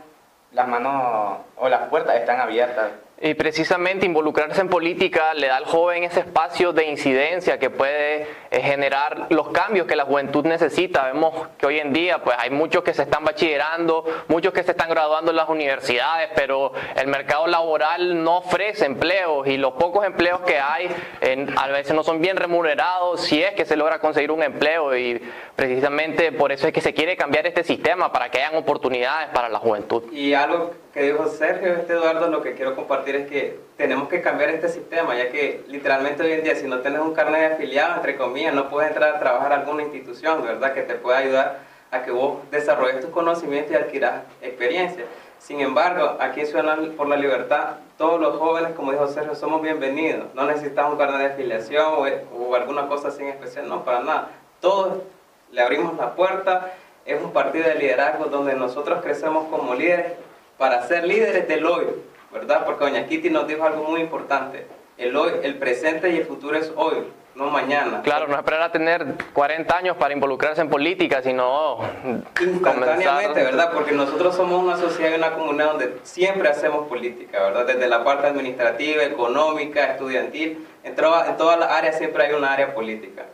las 0.54 0.68
manos 0.68 1.38
o 1.56 1.70
las 1.70 1.88
puertas 1.90 2.16
están 2.16 2.42
abiertas. 2.42 2.90
Y 3.24 3.36
precisamente 3.36 4.08
involucrarse 4.08 4.62
en 4.62 4.68
política 4.68 5.36
le 5.36 5.46
da 5.46 5.58
al 5.58 5.66
joven 5.66 6.04
ese 6.04 6.22
espacio 6.22 6.74
de 6.74 6.88
incidencia 6.88 7.60
que 7.60 7.70
puede 7.70 8.26
eh, 8.50 8.62
generar 8.62 9.28
los 9.30 9.50
cambios 9.50 9.86
que 9.86 9.96
la 9.96 10.06
juventud 10.06 10.44
necesita. 10.44 11.06
Vemos 11.06 11.48
que 11.60 11.68
hoy 11.68 11.78
en 11.78 11.94
día 11.94 12.24
pues 12.24 12.36
hay 12.40 12.50
muchos 12.50 12.84
que 12.84 12.96
se 12.96 13.04
están 13.04 13.24
bachillerando, 13.24 14.06
muchos 14.28 14.54
que 14.54 14.64
se 14.64 14.72
están 14.72 14.90
graduando 14.90 15.30
en 15.30 15.38
las 15.38 15.50
universidades, 15.50 16.32
pero 16.36 16.72
el 16.96 17.06
mercado 17.08 17.46
laboral 17.46 18.24
no 18.24 18.40
ofrece 18.40 18.86
empleos 18.86 19.48
y 19.48 19.58
los 19.58 19.74
pocos 19.74 20.04
empleos 20.04 20.42
que 20.42 20.58
hay 20.58 20.90
a 21.56 21.68
veces 21.68 21.94
no 21.94 22.04
son 22.04 22.22
bien 22.22 22.38
remunerados 22.38 23.22
si 23.22 23.44
es 23.44 23.54
que 23.54 23.66
se 23.66 23.76
logra 23.76 24.00
conseguir 24.00 24.32
un 24.32 24.42
empleo 24.42 24.98
y 24.98 25.22
precisamente 25.56 26.32
por 26.32 26.52
eso 26.52 26.66
es 26.66 26.74
que 26.74 26.82
se 26.82 26.96
quiere 26.96 27.16
cambiar 27.16 27.46
este 27.46 27.64
sistema 27.64 28.12
para 28.12 28.32
que 28.32 28.40
hayan 28.40 28.56
oportunidades 28.56 29.30
para 29.30 29.48
la 29.48 29.60
juventud. 29.60 30.06
Que 30.94 31.04
dijo 31.04 31.26
Sergio, 31.28 31.74
este 31.74 31.94
Eduardo, 31.94 32.28
lo 32.28 32.42
que 32.42 32.54
quiero 32.54 32.76
compartir 32.76 33.16
es 33.16 33.30
que 33.30 33.60
tenemos 33.78 34.10
que 34.10 34.22
cambiar 34.22 34.50
este 34.50 34.68
sistema, 34.68 35.16
ya 35.16 35.30
que 35.30 35.64
literalmente 35.68 36.24
hoy 36.24 36.34
en 36.34 36.44
día 36.44 36.56
si 36.56 36.68
no 36.68 36.80
tienes 36.80 37.00
un 37.00 37.14
carnet 37.14 37.40
de 37.40 37.56
afiliado, 37.56 37.96
entre 37.96 38.18
comillas, 38.18 38.54
no 38.54 38.70
puedes 38.70 38.90
entrar 38.90 39.16
a 39.16 39.20
trabajar 39.20 39.54
a 39.54 39.56
alguna 39.62 39.84
institución, 39.84 40.44
¿verdad? 40.44 40.74
Que 40.74 40.82
te 40.82 40.96
pueda 40.96 41.20
ayudar 41.20 41.60
a 41.92 42.04
que 42.04 42.12
vos 42.12 42.40
desarrolles 42.52 43.00
tus 43.00 43.10
conocimientos 43.10 43.72
y 43.72 43.76
adquieras 43.76 44.24
experiencia. 44.42 45.06
Sin 45.40 45.62
embargo, 45.62 46.18
aquí 46.20 46.42
en 46.42 46.48
Ciudadanos 46.48 46.90
por 46.90 47.08
la 47.08 47.16
Libertad, 47.16 47.78
todos 47.98 48.20
los 48.20 48.38
jóvenes, 48.38 48.74
como 48.76 48.92
dijo 48.92 49.08
Sergio, 49.08 49.34
somos 49.34 49.62
bienvenidos. 49.62 50.34
No 50.36 50.46
necesitamos 50.46 50.94
un 50.94 51.00
carnet 51.00 51.20
de 51.20 51.26
afiliación 51.34 51.86
o, 51.86 52.06
o 52.38 52.56
alguna 52.56 52.88
cosa 52.88 53.08
así 53.08 53.24
en 53.24 53.30
especial, 53.30 53.68
no, 53.68 53.84
para 53.84 54.02
nada. 54.02 54.30
Todos 54.60 55.00
le 55.52 55.62
abrimos 55.62 55.98
la 55.98 56.16
puerta, 56.16 56.74
es 57.06 57.22
un 57.22 57.32
partido 57.32 57.66
de 57.68 57.76
liderazgo 57.76 58.26
donde 58.26 58.54
nosotros 58.54 59.02
crecemos 59.02 59.48
como 59.50 59.74
líderes 59.74 60.14
para 60.58 60.84
ser 60.88 61.06
líderes 61.06 61.48
del 61.48 61.66
hoy, 61.66 61.86
¿verdad? 62.32 62.66
Porque 62.66 62.86
doña 62.86 63.06
Kitty 63.08 63.30
nos 63.30 63.48
dijo 63.48 63.64
algo 63.64 63.84
muy 63.84 64.02
importante. 64.02 64.66
El 64.98 65.16
hoy, 65.16 65.32
el 65.44 65.58
presente 65.58 66.10
y 66.12 66.18
el 66.18 66.26
futuro 66.26 66.58
es 66.58 66.72
hoy, 66.76 67.08
no 67.34 67.48
mañana. 67.50 68.02
Claro, 68.04 68.28
no 68.28 68.36
esperar 68.36 68.62
a 68.62 68.72
tener 68.72 69.06
40 69.34 69.76
años 69.76 69.98
para 69.98 70.14
involucrarse 70.14 70.62
en 70.62 70.70
política, 70.70 71.22
sino 71.24 71.80
instantáneamente, 72.40 73.44
¿verdad? 73.44 73.72
Porque 73.74 73.94
nosotros 73.94 74.36
somos 74.36 74.62
una 74.62 74.78
sociedad 74.78 75.12
y 75.12 75.16
una 75.16 75.34
comunidad 75.34 75.72
donde 75.72 75.98
siempre 76.04 76.50
hacemos 76.50 76.88
política, 76.88 77.42
¿verdad? 77.42 77.66
Desde 77.66 77.88
la 77.88 78.04
parte 78.04 78.28
administrativa, 78.28 79.04
económica, 79.04 79.92
estudiantil, 79.94 80.68
en, 80.84 80.92
en 80.92 80.96
todas 80.96 81.60
las 81.60 81.72
áreas 81.72 81.98
siempre 81.98 82.26
hay 82.28 82.34
una 82.34 82.54
área 82.54 82.74
política. 82.76 83.26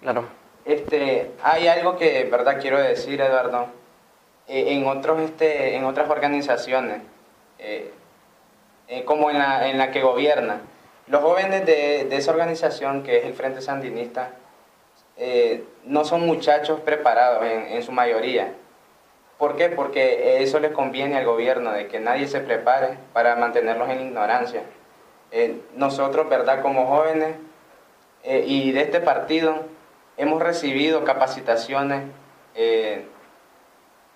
Claro. 0.00 0.24
Este, 0.64 1.32
hay 1.42 1.66
algo 1.68 1.96
que, 1.96 2.24
¿verdad? 2.30 2.58
Quiero 2.60 2.80
decir, 2.80 3.20
Eduardo 3.20 3.81
en, 4.52 4.86
otros, 4.86 5.20
este, 5.20 5.76
en 5.76 5.84
otras 5.84 6.08
organizaciones, 6.10 7.02
eh, 7.58 7.92
eh, 8.88 9.04
como 9.04 9.30
en 9.30 9.38
la, 9.38 9.68
en 9.68 9.78
la, 9.78 9.90
que 9.90 10.02
gobierna. 10.02 10.60
Los 11.06 11.22
jóvenes 11.22 11.64
de, 11.66 12.04
de, 12.04 12.16
esa 12.16 12.30
organización, 12.30 13.02
que 13.02 13.18
es 13.18 13.24
el 13.24 13.34
Frente 13.34 13.60
Sandinista, 13.60 14.30
eh, 15.16 15.64
no 15.84 16.04
son 16.04 16.26
muchachos 16.26 16.80
preparados 16.80 17.44
en, 17.44 17.82
su 17.82 17.92
mayoría. 17.92 18.54
¿Por 19.38 19.56
qué? 19.56 19.68
Porque 19.68 20.42
eso 20.42 20.58
les 20.60 20.72
conviene 20.72 21.16
al 21.16 21.24
gobierno, 21.24 21.72
de 21.72 21.88
que 21.88 22.00
nadie 22.00 22.26
se 22.26 22.40
prepare 22.40 22.98
para 23.12 23.36
mantenerlos 23.36 23.88
en 23.90 24.00
ignorancia. 24.06 24.62
Eh, 25.30 25.60
nosotros, 25.74 26.28
¿verdad? 26.28 26.62
Como 26.62 26.86
jóvenes 26.86 27.36
eh, 28.22 28.44
y 28.46 28.72
de 28.72 28.82
este 28.82 29.00
partido, 29.00 29.56
hemos 30.16 30.42
recibido 30.42 31.04
capacitaciones 31.04 32.04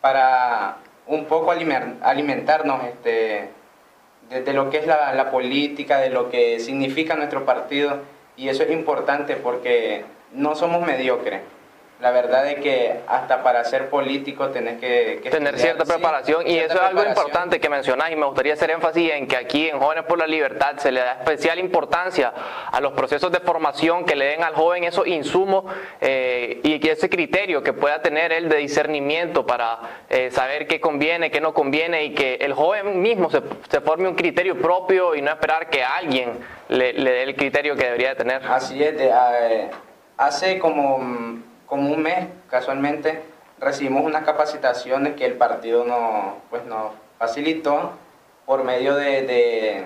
para 0.06 0.76
un 1.08 1.24
poco 1.24 1.50
alimentarnos 1.50 2.84
este, 2.84 3.48
de, 4.30 4.52
lo 4.52 4.70
que 4.70 4.78
es 4.78 4.86
la, 4.86 5.12
la 5.14 5.32
política, 5.32 5.98
de 5.98 6.10
lo 6.10 6.30
que 6.30 6.60
significa 6.60 7.16
nuestro 7.16 7.44
partido, 7.44 8.02
y 8.36 8.48
eso 8.48 8.62
es 8.62 8.70
importante 8.70 9.34
porque 9.34 10.04
no 10.32 10.54
somos 10.54 10.86
mediocres. 10.86 11.40
La 11.98 12.11
verdad 12.11 12.46
es 12.50 12.61
que 12.61 13.00
hasta 13.06 13.42
para 13.42 13.64
ser 13.64 13.88
político 13.88 14.48
tenés 14.50 14.78
que... 14.78 15.18
Tener 15.30 15.59
cierta 15.59 15.85
preparación 15.85 16.46
y 16.46 16.59
eso 16.59 16.74
es 16.74 16.80
algo 16.82 17.02
importante 17.02 17.59
que 17.59 17.70
mencionás 17.70 18.11
y 18.11 18.16
me 18.16 18.26
gustaría 18.26 18.52
hacer 18.52 18.70
énfasis 18.70 19.12
en 19.12 19.26
que 19.26 19.37
aquí 19.37 19.68
en 19.68 19.78
Jóvenes 19.78 20.04
por 20.04 20.18
la 20.18 20.26
Libertad 20.26 20.76
se 20.76 20.92
le 20.92 21.00
da 21.00 21.12
especial 21.12 21.59
importancia 21.59 22.35
a 22.70 22.80
los 22.82 22.92
procesos 22.92 23.32
de 23.32 23.40
formación 23.40 24.04
que 24.04 24.14
le 24.14 24.26
den 24.26 24.44
al 24.44 24.54
joven 24.54 24.85
esos 24.85 25.06
insumos 25.06 25.64
eh, 26.02 26.61
y 26.62 26.78
que 26.80 26.92
ese 26.92 27.09
criterio 27.09 27.62
que 27.62 27.72
pueda 27.72 28.02
tener 28.02 28.30
él 28.30 28.50
de 28.50 28.59
discernimiento 28.59 29.46
para 29.46 29.78
eh, 30.11 30.30
saber 30.30 30.66
qué 30.66 30.78
conviene, 30.80 31.30
qué 31.30 31.40
no 31.40 31.54
conviene 31.54 32.04
y 32.04 32.14
que 32.14 32.35
el 32.35 32.52
joven 32.52 33.00
mismo 33.00 33.30
se, 33.30 33.40
se 33.70 33.80
forme 33.80 34.06
un 34.06 34.16
criterio 34.16 34.61
propio 34.61 35.14
y 35.14 35.22
no 35.22 35.30
esperar 35.30 35.70
que 35.70 35.82
alguien 35.82 36.38
le, 36.68 36.92
dé 36.92 37.22
el 37.22 37.35
criterio 37.37 37.74
que 37.74 37.85
debería 37.85 38.11
de 38.11 38.16
tener. 38.16 38.42
Así 38.46 38.82
es, 38.82 38.98
de, 38.98 39.09
eh, 39.09 39.70
hace 40.18 40.59
como 40.59 41.46
como 41.66 41.92
un 41.92 42.02
mes, 42.02 42.29
casualmente, 42.48 43.22
recibimos 43.59 44.05
unas 44.05 44.24
capacitaciones 44.24 45.14
que 45.14 45.26
el 45.26 45.35
partido 45.35 45.85
nos, 45.85 46.35
pues, 46.50 46.64
nos 46.66 46.92
facilitó 47.18 47.92
por 48.44 48.64
medio 48.64 48.94
de, 48.94 49.85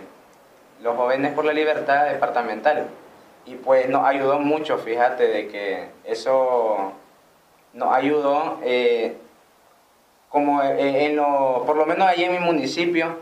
los 0.83 0.97
jóvenes 0.97 1.33
por 1.35 1.45
la 1.45 1.53
libertad 1.53 2.07
departamental. 2.07 2.87
Y 3.47 3.55
pues 3.55 3.89
nos 3.89 4.05
ayudó 4.05 4.39
mucho, 4.39 4.79
fíjate, 4.79 5.27
de 5.27 5.49
que 5.49 5.89
eso 6.05 6.93
nos 7.73 7.95
ayudó, 7.95 8.59
eh, 8.63 9.17
como 10.29 10.63
eh, 10.63 11.07
en 11.07 11.17
lo, 11.17 11.65
por 11.67 11.77
lo 11.77 11.87
menos 11.87 12.07
allí 12.07 12.25
en 12.25 12.33
mi 12.33 12.39
municipio, 12.39 13.17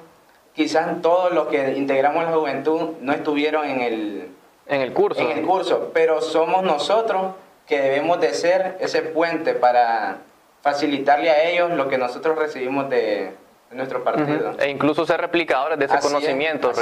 quizás 0.55 1.01
todos 1.03 1.33
los 1.33 1.47
que 1.49 1.73
integramos 1.77 2.25
la 2.25 2.33
juventud 2.33 2.97
no 3.01 3.13
estuvieron 3.13 3.65
en 3.67 3.81
el, 3.81 4.29
en 4.67 4.81
el 4.81 4.93
curso. 4.93 5.21
En 5.21 5.39
el 5.39 5.45
curso, 5.45 5.91
pero 5.95 6.21
somos 6.21 6.63
nosotros 6.65 7.33
que 7.69 7.81
debemos 7.81 8.21
de 8.21 8.33
ser 8.33 8.77
ese 8.81 9.03
puente 9.03 9.53
para 9.53 10.19
facilitarle 10.63 11.31
a 11.31 11.49
ellos 11.49 11.71
lo 11.73 11.89
que 11.89 11.99
nosotros 11.99 12.37
recibimos 12.39 12.89
de, 12.89 13.33
nuestro 13.71 14.03
partido. 14.03 14.55
E 14.59 14.71
incluso 14.71 15.05
ser 15.05 15.21
replicadores 15.21 15.79
de 15.79 15.85
ese 15.85 15.99
conocimiento. 16.01 16.73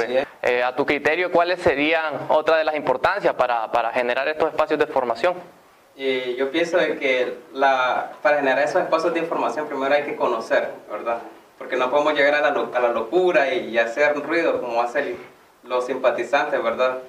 Eh, 0.41 0.63
a 0.63 0.75
tu 0.75 0.85
criterio, 0.85 1.31
¿cuáles 1.31 1.59
serían 1.59 2.13
otra 2.29 2.57
de 2.57 2.63
las 2.63 2.75
importancias 2.75 3.33
para, 3.33 3.69
para 3.71 3.91
generar 3.91 4.27
estos 4.29 4.49
espacios 4.49 4.79
de 4.79 4.87
formación? 4.87 5.33
Y 5.97 6.35
yo 6.35 6.49
pienso 6.51 6.77
de 6.77 6.97
que 6.97 7.39
la, 7.53 8.11
para 8.21 8.37
generar 8.37 8.63
esos 8.63 8.81
espacios 8.83 9.13
de 9.13 9.19
información 9.19 9.67
primero 9.67 9.93
hay 9.93 10.03
que 10.03 10.15
conocer, 10.15 10.69
¿verdad? 10.89 11.17
Porque 11.57 11.75
no 11.75 11.89
podemos 11.89 12.13
llegar 12.13 12.35
a 12.35 12.41
la, 12.41 12.49
a 12.49 12.79
la 12.79 12.89
locura 12.89 13.53
y, 13.53 13.77
hacer 13.77 14.15
ruido 14.21 14.61
como 14.61 14.81
hacen 14.81 15.17
los 15.63 15.87
simpatizantes, 15.87 16.63
¿verdad? 16.63 16.99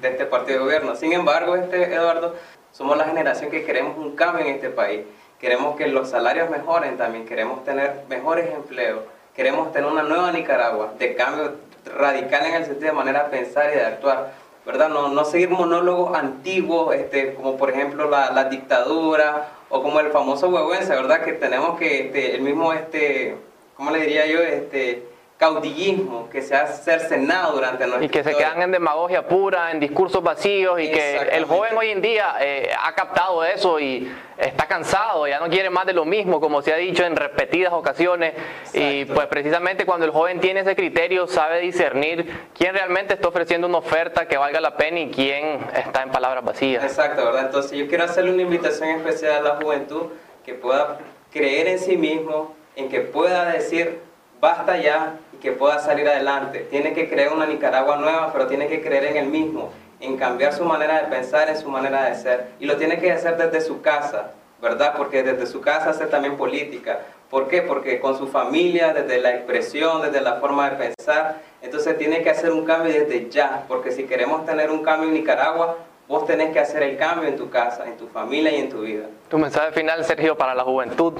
De 0.00 0.08
este 0.08 0.24
partido 0.24 0.58
de 0.58 0.64
gobierno. 0.64 0.96
Sin 0.96 1.12
embargo, 1.12 1.54
este 1.54 1.94
Eduardo, 1.94 2.34
somos 2.72 2.96
la 2.96 3.04
generación 3.04 3.50
que 3.50 3.64
queremos 3.64 3.96
un 3.96 4.16
cambio 4.16 4.44
en 4.44 4.54
este 4.54 4.70
país. 4.70 5.02
Queremos 5.38 5.76
que 5.76 5.88
los 5.88 6.08
salarios 6.08 6.50
mejoren 6.50 6.96
también, 6.96 7.26
queremos 7.26 7.64
tener 7.64 8.04
mejores 8.08 8.52
empleos, 8.54 9.00
queremos 9.34 9.72
tener 9.72 9.90
una 9.90 10.02
nueva 10.02 10.32
Nicaragua 10.32 10.94
de 10.98 11.14
cambio 11.14 11.52
radical 11.96 12.46
en 12.46 12.54
el 12.54 12.64
sentido 12.64 12.86
de 12.86 12.92
manera 12.92 13.24
de 13.24 13.30
pensar 13.30 13.70
y 13.72 13.76
de 13.76 13.84
actuar. 13.84 14.32
¿verdad? 14.64 14.88
No, 14.88 15.08
no 15.08 15.24
seguir 15.24 15.50
monólogos 15.50 16.16
antiguos, 16.16 16.94
este, 16.94 17.34
como 17.34 17.56
por 17.56 17.70
ejemplo 17.70 18.08
la, 18.08 18.30
la 18.30 18.44
dictadura 18.44 19.48
o 19.68 19.82
como 19.82 20.00
el 20.00 20.12
famoso 20.12 20.48
huehuense, 20.48 20.94
¿verdad? 20.94 21.24
Que 21.24 21.32
tenemos 21.32 21.78
que 21.78 22.06
este, 22.06 22.36
el 22.36 22.42
mismo, 22.42 22.72
este, 22.72 23.36
¿cómo 23.76 23.90
le 23.90 24.00
diría 24.00 24.26
yo? 24.26 24.40
Este, 24.40 25.02
caudillismo 25.42 26.30
que 26.30 26.40
se 26.40 26.54
ha 26.54 26.68
cercenado 26.68 27.54
durante 27.54 27.84
nuestra 27.84 28.04
Y 28.04 28.08
que 28.08 28.22
se 28.22 28.32
quedan 28.32 28.62
en 28.62 28.70
demagogia 28.70 29.26
pura, 29.26 29.72
en 29.72 29.80
discursos 29.80 30.22
vacíos 30.22 30.80
y 30.80 30.88
que 30.88 31.16
el 31.32 31.46
joven 31.46 31.76
hoy 31.76 31.90
en 31.90 32.00
día 32.00 32.36
eh, 32.40 32.70
ha 32.80 32.94
captado 32.94 33.44
eso 33.44 33.80
y 33.80 34.08
está 34.38 34.68
cansado, 34.68 35.26
ya 35.26 35.40
no 35.40 35.48
quiere 35.48 35.68
más 35.68 35.84
de 35.84 35.94
lo 35.94 36.04
mismo, 36.04 36.40
como 36.40 36.62
se 36.62 36.72
ha 36.72 36.76
dicho 36.76 37.04
en 37.04 37.16
repetidas 37.16 37.72
ocasiones. 37.72 38.34
Y 38.72 39.04
pues 39.06 39.26
precisamente 39.26 39.84
cuando 39.84 40.06
el 40.06 40.12
joven 40.12 40.38
tiene 40.38 40.60
ese 40.60 40.76
criterio, 40.76 41.26
sabe 41.26 41.58
discernir 41.58 42.50
quién 42.56 42.72
realmente 42.72 43.14
está 43.14 43.26
ofreciendo 43.26 43.66
una 43.66 43.78
oferta 43.78 44.28
que 44.28 44.36
valga 44.36 44.60
la 44.60 44.76
pena 44.76 45.00
y 45.00 45.10
quién 45.10 45.58
está 45.74 46.04
en 46.04 46.10
palabras 46.10 46.44
vacías. 46.44 46.84
Exacto, 46.84 47.24
¿verdad? 47.24 47.46
Entonces 47.46 47.72
yo 47.72 47.88
quiero 47.88 48.04
hacerle 48.04 48.32
una 48.32 48.42
invitación 48.42 48.90
especial 48.90 49.44
a 49.44 49.54
la 49.54 49.56
juventud 49.56 50.06
que 50.44 50.54
pueda 50.54 51.00
creer 51.32 51.66
en 51.66 51.80
sí 51.80 51.96
mismo, 51.96 52.54
en 52.76 52.88
que 52.88 53.00
pueda 53.00 53.46
decir, 53.46 54.12
basta 54.42 54.76
ya, 54.76 55.14
que 55.42 55.50
pueda 55.50 55.80
salir 55.80 56.08
adelante. 56.08 56.60
Tiene 56.70 56.94
que 56.94 57.08
crear 57.08 57.32
una 57.32 57.46
Nicaragua 57.46 57.96
nueva, 57.96 58.32
pero 58.32 58.46
tiene 58.46 58.68
que 58.68 58.80
creer 58.80 59.06
en 59.06 59.16
el 59.16 59.26
mismo, 59.26 59.72
en 59.98 60.16
cambiar 60.16 60.52
su 60.52 60.64
manera 60.64 61.02
de 61.02 61.08
pensar, 61.08 61.48
en 61.48 61.58
su 61.58 61.68
manera 61.68 62.04
de 62.04 62.14
ser. 62.14 62.46
Y 62.60 62.66
lo 62.66 62.76
tiene 62.76 62.98
que 62.98 63.10
hacer 63.10 63.36
desde 63.36 63.60
su 63.60 63.82
casa, 63.82 64.30
¿verdad? 64.62 64.94
Porque 64.96 65.24
desde 65.24 65.46
su 65.46 65.60
casa 65.60 65.90
hace 65.90 66.06
también 66.06 66.36
política. 66.36 67.00
¿Por 67.28 67.48
qué? 67.48 67.60
Porque 67.60 67.98
con 67.98 68.16
su 68.16 68.28
familia, 68.28 68.94
desde 68.94 69.20
la 69.20 69.30
expresión, 69.34 70.02
desde 70.02 70.20
la 70.20 70.36
forma 70.36 70.70
de 70.70 70.76
pensar, 70.76 71.40
entonces 71.60 71.98
tiene 71.98 72.22
que 72.22 72.30
hacer 72.30 72.52
un 72.52 72.64
cambio 72.64 72.92
desde 72.92 73.28
ya, 73.28 73.64
porque 73.66 73.90
si 73.90 74.04
queremos 74.04 74.46
tener 74.46 74.70
un 74.70 74.84
cambio 74.84 75.08
en 75.08 75.14
Nicaragua, 75.14 75.76
vos 76.06 76.24
tenés 76.24 76.52
que 76.52 76.60
hacer 76.60 76.84
el 76.84 76.96
cambio 76.96 77.28
en 77.28 77.36
tu 77.36 77.50
casa, 77.50 77.84
en 77.86 77.96
tu 77.96 78.06
familia 78.06 78.52
y 78.52 78.60
en 78.60 78.68
tu 78.68 78.82
vida. 78.82 79.06
Tu 79.28 79.38
mensaje 79.38 79.72
final, 79.72 80.04
Sergio, 80.04 80.36
para 80.36 80.54
la 80.54 80.62
juventud. 80.62 81.14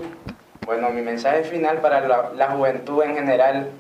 Bueno, 0.65 0.91
mi 0.91 1.03
mensaje 1.03 1.43
final 1.43 1.79
para 1.79 2.07
la, 2.07 2.31
la 2.37 2.49
juventud 2.51 3.03
en 3.03 3.17
general 3.17 3.71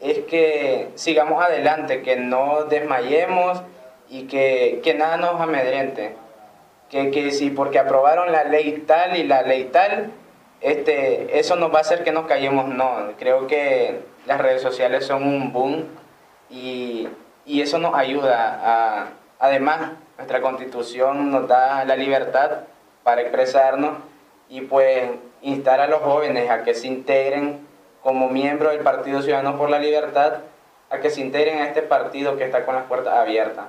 es 0.00 0.20
que 0.20 0.90
sigamos 0.94 1.42
adelante, 1.42 2.02
que 2.02 2.16
no 2.16 2.64
desmayemos 2.64 3.62
y 4.08 4.26
que, 4.26 4.94
nada 4.96 5.16
nos 5.16 5.40
amedrente. 5.40 6.14
Que, 6.90 7.10
que 7.10 7.32
si 7.32 7.50
porque 7.50 7.78
aprobaron 7.78 8.30
la 8.30 8.44
ley 8.44 8.84
tal 8.86 9.16
y 9.16 9.24
la 9.24 9.42
ley 9.42 9.64
tal, 9.64 10.12
este, 10.60 11.38
eso 11.38 11.56
nos 11.56 11.72
va 11.72 11.78
a 11.78 11.80
hacer 11.80 12.04
que 12.04 12.12
nos 12.12 12.26
callemos, 12.26 12.68
no. 12.68 13.12
Creo 13.18 13.46
que 13.46 14.00
las 14.26 14.40
redes 14.40 14.62
sociales 14.62 15.04
son 15.04 15.22
un 15.22 15.52
boom 15.52 15.84
y, 16.50 17.08
eso 17.46 17.78
nos 17.78 17.94
ayuda. 17.94 18.60
A, 18.62 19.08
además, 19.38 19.92
nuestra 20.16 20.40
constitución 20.40 21.30
nos 21.30 21.48
da 21.48 21.84
la 21.84 21.96
libertad 21.96 22.62
para 23.02 23.22
expresarnos 23.22 23.98
y 24.48 24.62
pues 24.62 25.10
instar 25.42 25.80
a 25.80 25.86
los 25.86 26.00
jóvenes 26.00 26.50
a 26.50 26.62
que 26.62 26.74
se 26.74 26.86
integren 26.86 27.65
como 28.02 28.28
miembro 28.28 28.70
del 28.70 28.80
Partido 28.80 29.22
Ciudadano 29.22 29.56
por 29.58 29.70
la 29.70 29.78
Libertad 29.78 30.34
a 30.90 30.98
que 30.98 31.10
se 31.10 31.20
integren 31.20 31.58
a 31.58 31.66
este 31.66 31.82
partido 31.82 32.36
que 32.36 32.44
está 32.44 32.64
con 32.64 32.74
las 32.74 32.84
puertas 32.84 33.14
abiertas. 33.14 33.64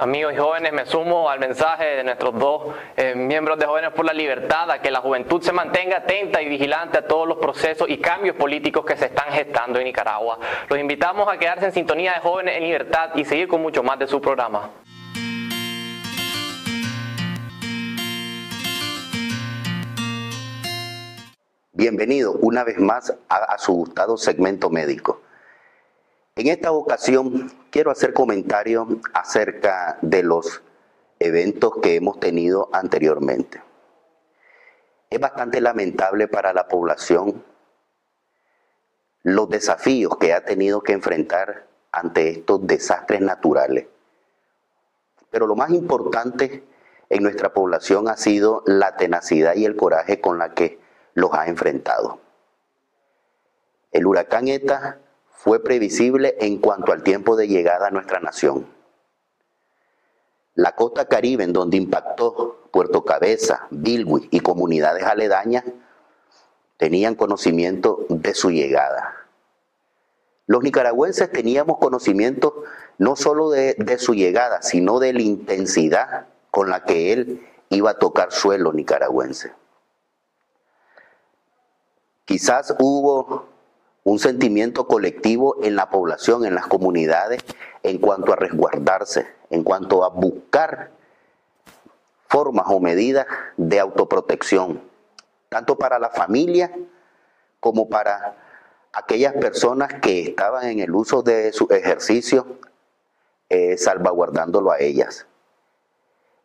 Amigos 0.00 0.32
y 0.32 0.36
jóvenes, 0.36 0.72
me 0.72 0.86
sumo 0.86 1.28
al 1.28 1.40
mensaje 1.40 1.84
de 1.96 2.04
nuestros 2.04 2.38
dos 2.38 2.72
eh, 2.96 3.16
miembros 3.16 3.58
de 3.58 3.66
Jóvenes 3.66 3.90
por 3.90 4.04
la 4.04 4.12
Libertad, 4.12 4.70
a 4.70 4.80
que 4.80 4.92
la 4.92 5.00
juventud 5.00 5.42
se 5.42 5.50
mantenga 5.50 5.96
atenta 5.96 6.40
y 6.40 6.48
vigilante 6.48 6.98
a 6.98 7.06
todos 7.08 7.26
los 7.26 7.38
procesos 7.38 7.90
y 7.90 7.98
cambios 7.98 8.36
políticos 8.36 8.84
que 8.84 8.96
se 8.96 9.06
están 9.06 9.32
gestando 9.32 9.80
en 9.80 9.86
Nicaragua. 9.86 10.38
Los 10.68 10.78
invitamos 10.78 11.26
a 11.28 11.36
quedarse 11.36 11.66
en 11.66 11.72
sintonía 11.72 12.12
de 12.12 12.20
Jóvenes 12.20 12.58
en 12.58 12.62
Libertad 12.62 13.10
y 13.16 13.24
seguir 13.24 13.48
con 13.48 13.60
mucho 13.60 13.82
más 13.82 13.98
de 13.98 14.06
su 14.06 14.20
programa. 14.20 14.70
Bienvenido 21.78 22.32
una 22.32 22.64
vez 22.64 22.80
más 22.80 23.14
a, 23.28 23.56
su 23.56 23.72
gustado 23.72 24.16
segmento 24.16 24.68
médico. 24.68 25.20
En 26.34 26.48
esta 26.48 26.72
ocasión 26.72 27.52
quiero 27.70 27.92
hacer 27.92 28.12
comentarios 28.12 28.88
acerca 29.14 29.96
de 30.02 30.24
los 30.24 30.60
eventos 31.20 31.74
que 31.80 31.94
hemos 31.94 32.18
tenido 32.18 32.68
anteriormente. 32.72 33.62
Es 35.08 35.20
bastante 35.20 35.60
lamentable 35.60 36.26
para 36.26 36.52
la 36.52 36.66
población 36.66 37.44
los 39.22 39.48
desafíos 39.48 40.16
que 40.16 40.32
ha 40.32 40.44
tenido 40.44 40.82
que 40.82 40.94
enfrentar 40.94 41.68
ante 41.92 42.28
estos 42.30 42.66
desastres 42.66 43.20
naturales. 43.20 43.86
Pero 45.30 45.46
lo 45.46 45.54
más 45.54 45.70
importante 45.70 46.64
en 47.08 47.22
nuestra 47.22 47.52
población 47.52 48.08
ha 48.08 48.16
sido 48.16 48.64
la 48.66 48.96
tenacidad 48.96 49.54
y 49.54 49.64
el 49.64 49.76
coraje 49.76 50.20
con 50.20 50.38
la 50.38 50.54
que 50.54 50.87
los 51.18 51.32
ha 51.34 51.46
enfrentado. 51.46 52.20
El 53.90 54.06
huracán 54.06 54.48
ETA 54.48 54.98
fue 55.30 55.62
previsible 55.62 56.36
en 56.40 56.58
cuanto 56.58 56.92
al 56.92 57.02
tiempo 57.02 57.36
de 57.36 57.48
llegada 57.48 57.88
a 57.88 57.90
nuestra 57.90 58.20
nación. 58.20 58.66
La 60.54 60.74
costa 60.74 61.06
caribe, 61.06 61.44
en 61.44 61.52
donde 61.52 61.76
impactó 61.76 62.68
Puerto 62.70 63.04
Cabeza, 63.04 63.66
Bilwi 63.70 64.28
y 64.30 64.40
comunidades 64.40 65.04
aledañas, 65.04 65.64
tenían 66.76 67.14
conocimiento 67.14 68.06
de 68.08 68.34
su 68.34 68.50
llegada. 68.50 69.26
Los 70.46 70.62
nicaragüenses 70.62 71.30
teníamos 71.30 71.78
conocimiento 71.78 72.62
no 72.98 73.16
solo 73.16 73.50
de, 73.50 73.74
de, 73.74 73.98
su 73.98 74.14
llegada, 74.14 74.62
sino 74.62 74.98
de 74.98 75.12
la 75.12 75.22
intensidad 75.22 76.26
con 76.50 76.70
la 76.70 76.84
que 76.84 77.12
él 77.12 77.46
iba 77.70 77.90
a 77.90 77.98
tocar 77.98 78.32
suelo 78.32 78.72
nicaragüense. 78.72 79.52
Quizás 82.28 82.74
hubo 82.78 83.46
un 84.04 84.18
sentimiento 84.18 84.86
colectivo 84.86 85.56
en 85.62 85.76
la 85.76 85.88
población, 85.88 86.44
en 86.44 86.54
las 86.54 86.66
comunidades, 86.66 87.42
en 87.82 87.96
cuanto 87.96 88.34
a 88.34 88.36
resguardarse, 88.36 89.26
en 89.48 89.64
cuanto 89.64 90.04
a 90.04 90.10
buscar 90.10 90.90
formas 92.28 92.66
o 92.68 92.80
medidas 92.80 93.26
de 93.56 93.80
autoprotección, 93.80 94.82
tanto 95.48 95.78
para 95.78 95.98
la 95.98 96.10
familia 96.10 96.70
como 97.60 97.88
para 97.88 98.36
aquellas 98.92 99.32
personas 99.32 99.94
que 99.94 100.20
estaban 100.20 100.66
en 100.66 100.80
el 100.80 100.94
uso 100.94 101.22
de 101.22 101.54
su 101.54 101.66
ejercicio, 101.70 102.58
eh, 103.48 103.78
salvaguardándolo 103.78 104.70
a 104.70 104.80
ellas. 104.80 105.26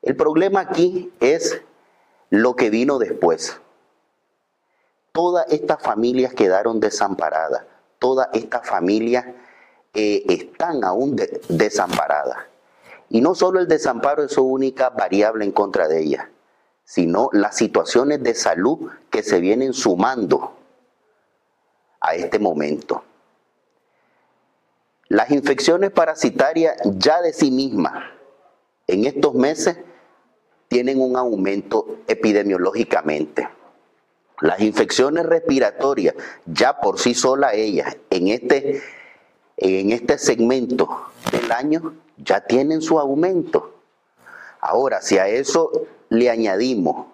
El 0.01 0.15
problema 0.15 0.61
aquí 0.61 1.11
es 1.19 1.61
lo 2.29 2.55
que 2.55 2.69
vino 2.69 2.99
después. 2.99 3.59
Todas 5.13 5.45
estas 5.51 5.79
familias 5.79 6.33
quedaron 6.33 6.79
desamparadas, 6.79 7.63
todas 7.99 8.29
estas 8.33 8.67
familias 8.67 9.25
eh, 9.93 10.23
están 10.27 10.83
aún 10.83 11.15
desamparadas. 11.49 12.39
Y 13.09 13.21
no 13.21 13.35
solo 13.35 13.59
el 13.59 13.67
desamparo 13.67 14.23
es 14.23 14.31
su 14.31 14.43
única 14.43 14.89
variable 14.89 15.45
en 15.45 15.51
contra 15.51 15.87
de 15.87 16.01
ellas, 16.01 16.25
sino 16.83 17.29
las 17.31 17.55
situaciones 17.55 18.23
de 18.23 18.33
salud 18.33 18.89
que 19.11 19.21
se 19.21 19.39
vienen 19.39 19.73
sumando 19.73 20.55
a 22.01 22.15
este 22.15 22.39
momento. 22.39 23.03
Las 25.09 25.29
infecciones 25.29 25.91
parasitarias 25.91 26.75
ya 26.83 27.21
de 27.21 27.33
sí 27.33 27.51
mismas 27.51 28.03
en 28.87 29.05
estos 29.05 29.35
meses 29.35 29.77
tienen 30.69 30.99
un 30.99 31.17
aumento 31.17 31.99
epidemiológicamente. 32.07 33.47
Las 34.43 34.59
infecciones 34.59 35.25
respiratorias, 35.25 36.15
ya 36.45 36.81
por 36.81 36.99
sí 36.99 37.13
sola 37.13 37.53
ellas, 37.53 37.95
en 38.09 38.27
este, 38.27 38.83
en 39.55 39.91
este 39.91 40.17
segmento 40.17 40.89
del 41.31 41.49
año, 41.49 41.93
ya 42.17 42.41
tienen 42.41 42.81
su 42.81 42.99
aumento. 42.99 43.73
Ahora, 44.59 44.99
si 44.99 45.17
a 45.17 45.29
eso 45.29 45.71
le 46.09 46.29
añadimos 46.29 47.05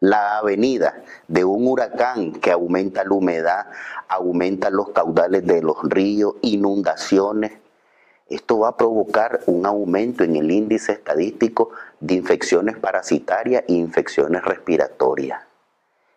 la 0.00 0.38
avenida 0.38 1.04
de 1.28 1.44
un 1.44 1.68
huracán 1.68 2.32
que 2.32 2.50
aumenta 2.50 3.04
la 3.04 3.12
humedad, 3.12 3.66
aumenta 4.08 4.70
los 4.70 4.88
caudales 4.88 5.46
de 5.46 5.60
los 5.60 5.76
ríos, 5.82 6.36
inundaciones, 6.40 7.52
esto 8.30 8.60
va 8.60 8.68
a 8.68 8.76
provocar 8.78 9.40
un 9.44 9.66
aumento 9.66 10.24
en 10.24 10.36
el 10.36 10.50
índice 10.50 10.92
estadístico 10.92 11.72
de 12.00 12.14
infecciones 12.14 12.78
parasitarias 12.78 13.64
e 13.68 13.74
infecciones 13.74 14.42
respiratorias. 14.42 15.42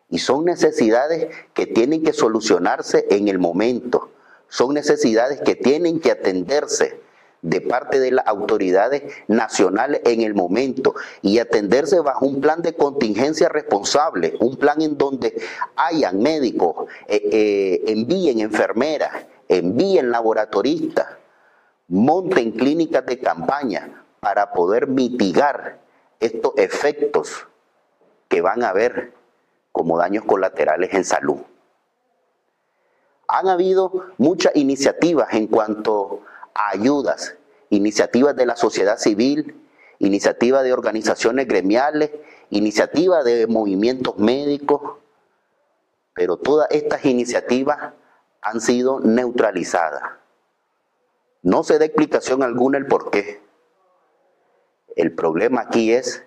Y 0.09 0.19
son 0.19 0.45
necesidades 0.45 1.27
que 1.53 1.65
tienen 1.65 2.03
que 2.03 2.13
solucionarse 2.13 3.05
en 3.09 3.27
el 3.27 3.39
momento. 3.39 4.11
Son 4.47 4.73
necesidades 4.73 5.41
que 5.41 5.55
tienen 5.55 5.99
que 5.99 6.11
atenderse 6.11 6.99
de 7.41 7.61
parte 7.61 7.99
de 7.99 8.11
las 8.11 8.27
autoridades 8.27 9.03
nacionales 9.27 10.01
en 10.05 10.21
el 10.21 10.33
momento 10.33 10.95
y 11.21 11.39
atenderse 11.39 11.99
bajo 11.99 12.25
un 12.25 12.41
plan 12.41 12.61
de 12.61 12.73
contingencia 12.73 13.47
responsable, 13.47 14.35
un 14.39 14.57
plan 14.57 14.81
en 14.81 14.97
donde 14.97 15.39
hayan 15.75 16.19
médicos, 16.19 16.89
eh, 17.07 17.29
eh, 17.31 17.83
envíen 17.87 18.39
enfermeras, 18.39 19.11
envíen 19.47 20.11
laboratoristas, 20.11 21.07
monten 21.87 22.51
clínicas 22.51 23.05
de 23.05 23.19
campaña 23.19 24.03
para 24.19 24.51
poder 24.51 24.87
mitigar 24.87 25.79
estos 26.19 26.53
efectos 26.57 27.47
que 28.27 28.41
van 28.41 28.63
a 28.63 28.69
haber 28.69 29.13
como 29.77 29.99
daños 29.99 30.25
colaterales 30.25 30.91
en 30.95 31.05
salud. 31.05 31.37
Han 33.27 33.47
habido 33.47 34.07
muchas 34.17 34.55
iniciativas 34.55 35.31
en 35.35 35.45
cuanto 35.45 36.21
a 36.55 36.71
ayudas, 36.71 37.35
iniciativas 37.69 38.35
de 38.35 38.47
la 38.47 38.55
sociedad 38.55 38.97
civil, 38.97 39.55
iniciativas 39.99 40.63
de 40.63 40.73
organizaciones 40.73 41.47
gremiales, 41.47 42.09
iniciativas 42.49 43.23
de 43.23 43.45
movimientos 43.45 44.17
médicos, 44.17 44.81
pero 46.15 46.37
todas 46.37 46.71
estas 46.71 47.05
iniciativas 47.05 47.93
han 48.41 48.61
sido 48.61 48.99
neutralizadas. 48.99 50.01
No 51.43 51.63
se 51.63 51.77
da 51.77 51.85
explicación 51.85 52.41
alguna 52.41 52.79
el 52.79 52.87
por 52.87 53.11
qué. 53.11 53.41
El 54.95 55.13
problema 55.13 55.61
aquí 55.61 55.93
es 55.93 56.23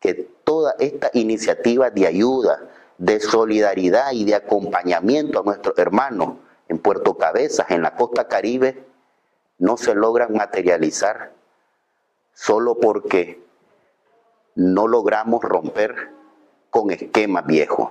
que 0.00 0.14
toda 0.42 0.74
esta 0.80 1.10
iniciativa 1.12 1.90
de 1.90 2.06
ayuda, 2.06 2.60
de 3.00 3.18
solidaridad 3.18 4.12
y 4.12 4.26
de 4.26 4.34
acompañamiento 4.34 5.40
a 5.40 5.42
nuestros 5.42 5.78
hermanos 5.78 6.34
en 6.68 6.78
Puerto 6.78 7.16
Cabezas, 7.16 7.70
en 7.70 7.80
la 7.80 7.96
costa 7.96 8.28
caribe, 8.28 8.84
no 9.58 9.78
se 9.78 9.94
logran 9.94 10.34
materializar 10.34 11.32
solo 12.34 12.78
porque 12.78 13.42
no 14.54 14.86
logramos 14.86 15.42
romper 15.42 16.10
con 16.68 16.90
esquemas 16.90 17.46
viejos. 17.46 17.88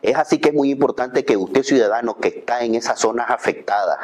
Es 0.00 0.16
así 0.16 0.38
que 0.38 0.48
es 0.48 0.54
muy 0.54 0.70
importante 0.70 1.26
que 1.26 1.36
usted 1.36 1.62
ciudadano 1.62 2.16
que 2.16 2.28
está 2.28 2.64
en 2.64 2.76
esas 2.76 2.98
zonas 2.98 3.28
afectadas 3.28 3.98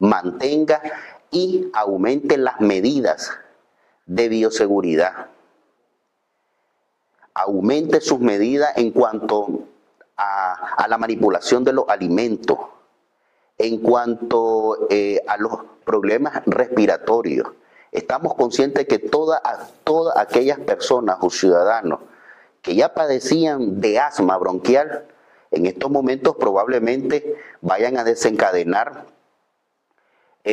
mantenga 0.00 0.82
y 1.30 1.70
aumente 1.74 2.36
las 2.38 2.60
medidas 2.60 3.38
de 4.06 4.28
bioseguridad 4.28 5.28
aumente 7.34 8.00
sus 8.00 8.20
medidas 8.20 8.76
en 8.76 8.90
cuanto 8.90 9.64
a, 10.16 10.86
la 10.88 10.98
manipulación 10.98 11.64
de 11.64 11.72
los 11.72 11.88
alimentos, 11.88 12.58
en 13.56 13.78
cuanto 13.78 14.86
eh, 14.90 15.22
a 15.26 15.36
los 15.36 15.58
problemas 15.84 16.42
respiratorios. 16.46 17.48
Estamos 17.92 18.34
conscientes 18.34 18.86
que 18.86 18.98
todas 18.98 19.40
todas 19.84 20.16
aquellas 20.16 20.58
personas 20.60 21.18
o 21.20 21.30
ciudadanos 21.30 22.00
que 22.62 22.74
ya 22.74 22.94
padecían 22.94 23.80
de 23.80 23.98
asma 23.98 24.36
bronquial, 24.36 25.06
en 25.50 25.66
estos 25.66 25.90
momentos 25.90 26.36
probablemente 26.36 27.36
vayan 27.60 27.96
a 27.96 28.04
desencadenar 28.04 29.06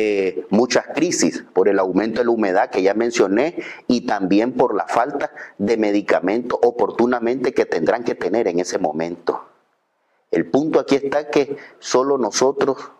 eh, 0.00 0.46
muchas 0.50 0.86
crisis 0.94 1.44
por 1.52 1.68
el 1.68 1.80
aumento 1.80 2.20
de 2.20 2.26
la 2.26 2.30
humedad 2.30 2.70
que 2.70 2.82
ya 2.82 2.94
mencioné 2.94 3.60
y 3.88 4.06
también 4.06 4.52
por 4.52 4.76
la 4.76 4.86
falta 4.86 5.32
de 5.58 5.76
medicamentos 5.76 6.56
oportunamente 6.62 7.52
que 7.52 7.66
tendrán 7.66 8.04
que 8.04 8.14
tener 8.14 8.46
en 8.46 8.60
ese 8.60 8.78
momento. 8.78 9.48
El 10.30 10.48
punto 10.48 10.78
aquí 10.78 10.94
está 10.94 11.30
que 11.30 11.56
solo 11.80 12.16
nosotros 12.16 12.92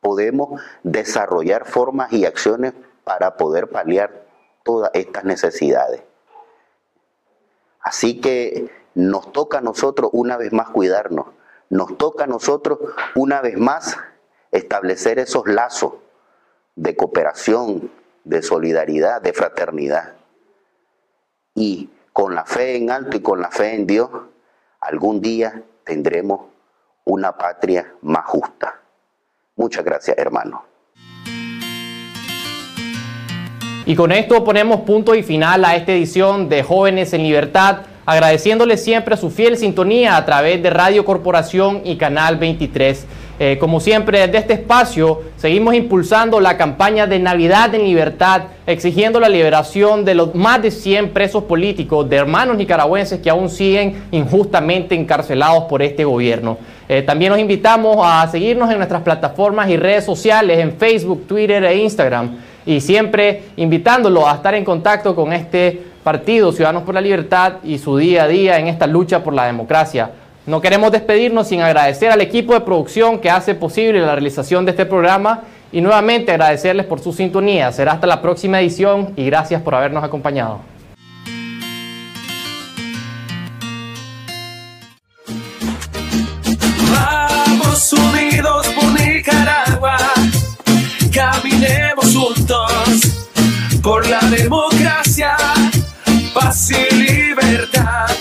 podemos 0.00 0.60
desarrollar 0.84 1.66
formas 1.66 2.12
y 2.12 2.24
acciones 2.26 2.74
para 3.02 3.36
poder 3.36 3.68
paliar 3.68 4.28
todas 4.62 4.92
estas 4.94 5.24
necesidades. 5.24 6.04
Así 7.80 8.20
que 8.20 8.70
nos 8.94 9.32
toca 9.32 9.58
a 9.58 9.62
nosotros 9.62 10.10
una 10.12 10.36
vez 10.36 10.52
más 10.52 10.68
cuidarnos, 10.68 11.26
nos 11.70 11.98
toca 11.98 12.22
a 12.22 12.28
nosotros 12.28 12.78
una 13.16 13.40
vez 13.40 13.58
más 13.58 13.96
establecer 14.52 15.18
esos 15.18 15.48
lazos 15.48 15.94
de 16.74 16.96
cooperación, 16.96 17.90
de 18.24 18.42
solidaridad, 18.42 19.20
de 19.20 19.32
fraternidad. 19.32 20.14
Y 21.54 21.90
con 22.12 22.34
la 22.34 22.44
fe 22.44 22.76
en 22.76 22.90
alto 22.90 23.16
y 23.16 23.20
con 23.20 23.40
la 23.40 23.50
fe 23.50 23.74
en 23.74 23.86
Dios, 23.86 24.10
algún 24.80 25.20
día 25.20 25.62
tendremos 25.84 26.40
una 27.04 27.36
patria 27.36 27.94
más 28.02 28.24
justa. 28.26 28.80
Muchas 29.56 29.84
gracias, 29.84 30.16
hermano. 30.16 30.64
Y 33.86 33.96
con 33.96 34.12
esto 34.12 34.44
ponemos 34.44 34.82
punto 34.82 35.14
y 35.14 35.22
final 35.22 35.64
a 35.64 35.74
esta 35.74 35.92
edición 35.92 36.48
de 36.48 36.62
Jóvenes 36.62 37.12
en 37.12 37.22
Libertad, 37.22 37.78
agradeciéndoles 38.06 38.84
siempre 38.84 39.16
su 39.16 39.30
fiel 39.30 39.56
sintonía 39.56 40.16
a 40.16 40.24
través 40.24 40.62
de 40.62 40.70
Radio 40.70 41.04
Corporación 41.04 41.82
y 41.84 41.96
Canal 41.96 42.36
23. 42.36 43.06
Eh, 43.42 43.56
como 43.58 43.80
siempre, 43.80 44.18
desde 44.18 44.36
este 44.36 44.52
espacio 44.52 45.22
seguimos 45.38 45.74
impulsando 45.74 46.40
la 46.40 46.58
campaña 46.58 47.06
de 47.06 47.18
Navidad 47.18 47.74
en 47.74 47.84
Libertad, 47.84 48.42
exigiendo 48.66 49.18
la 49.18 49.30
liberación 49.30 50.04
de 50.04 50.14
los 50.14 50.34
más 50.34 50.60
de 50.60 50.70
100 50.70 51.08
presos 51.08 51.44
políticos, 51.44 52.06
de 52.10 52.16
hermanos 52.16 52.58
nicaragüenses 52.58 53.20
que 53.20 53.30
aún 53.30 53.48
siguen 53.48 54.04
injustamente 54.10 54.94
encarcelados 54.94 55.64
por 55.64 55.80
este 55.80 56.04
gobierno. 56.04 56.58
Eh, 56.86 57.00
también 57.00 57.32
nos 57.32 57.40
invitamos 57.40 57.96
a 58.02 58.28
seguirnos 58.28 58.70
en 58.70 58.76
nuestras 58.76 59.00
plataformas 59.00 59.70
y 59.70 59.78
redes 59.78 60.04
sociales, 60.04 60.58
en 60.58 60.72
Facebook, 60.72 61.26
Twitter 61.26 61.64
e 61.64 61.76
Instagram. 61.78 62.36
y 62.66 62.82
siempre 62.82 63.44
invitándolo 63.56 64.28
a 64.28 64.34
estar 64.34 64.54
en 64.54 64.66
contacto 64.66 65.16
con 65.16 65.32
este 65.32 65.80
partido 66.04 66.52
Ciudadanos 66.52 66.82
por 66.82 66.94
la 66.94 67.00
Libertad 67.00 67.54
y 67.64 67.78
su 67.78 67.96
día 67.96 68.24
a 68.24 68.28
día 68.28 68.58
en 68.58 68.66
esta 68.66 68.86
lucha 68.86 69.24
por 69.24 69.32
la 69.32 69.46
democracia. 69.46 70.10
No 70.46 70.60
queremos 70.62 70.90
despedirnos 70.90 71.48
sin 71.48 71.60
agradecer 71.60 72.10
al 72.10 72.20
equipo 72.22 72.54
de 72.54 72.60
producción 72.60 73.18
que 73.18 73.30
hace 73.30 73.54
posible 73.54 74.00
la 74.00 74.14
realización 74.14 74.64
de 74.64 74.70
este 74.70 74.86
programa 74.86 75.42
y 75.70 75.82
nuevamente 75.82 76.32
agradecerles 76.32 76.86
por 76.86 77.00
su 77.00 77.12
sintonía. 77.12 77.70
Será 77.72 77.92
hasta 77.92 78.06
la 78.06 78.22
próxima 78.22 78.60
edición 78.60 79.12
y 79.16 79.26
gracias 79.26 79.60
por 79.60 79.74
habernos 79.74 80.02
acompañado. 80.02 80.60
Vamos 86.90 87.92
unidos 87.92 88.66
por 88.68 89.00
Nicaragua, 89.00 89.98
caminemos 91.12 92.16
juntos 92.16 93.02
por 93.82 94.08
la 94.08 94.20
democracia, 94.20 95.36
paz 96.32 96.70
y 96.70 96.94
libertad. 96.94 98.19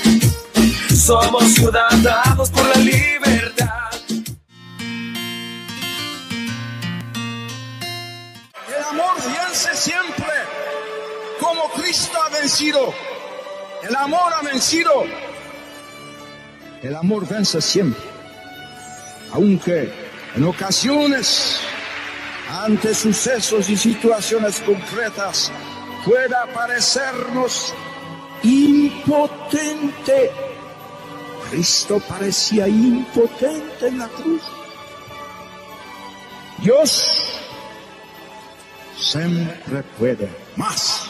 Somos 1.10 1.56
ciudadanos 1.56 2.52
por 2.52 2.64
la 2.68 2.76
libertad. 2.76 3.90
El 8.68 8.84
amor 8.92 9.16
vence 9.26 9.76
siempre, 9.76 10.28
como 11.40 11.68
Cristo 11.72 12.16
ha 12.24 12.30
vencido. 12.30 12.94
El 13.90 13.96
amor 13.96 14.34
ha 14.38 14.44
vencido. 14.44 15.04
El 16.84 16.96
amor 16.96 17.28
vence 17.28 17.60
siempre. 17.60 18.04
Aunque 19.32 19.92
en 20.36 20.44
ocasiones, 20.44 21.60
ante 22.52 22.94
sucesos 22.94 23.68
y 23.68 23.78
situaciones 23.78 24.60
concretas, 24.60 25.52
pueda 26.06 26.46
parecernos 26.54 27.74
impotente. 28.44 30.50
Cristo 31.50 32.00
parecía 32.08 32.68
impotente 32.68 33.88
en 33.88 33.98
la 33.98 34.08
cruz. 34.08 34.42
Dios 36.60 37.04
siempre 38.98 39.82
puede 39.98 40.30
más. 40.56 41.09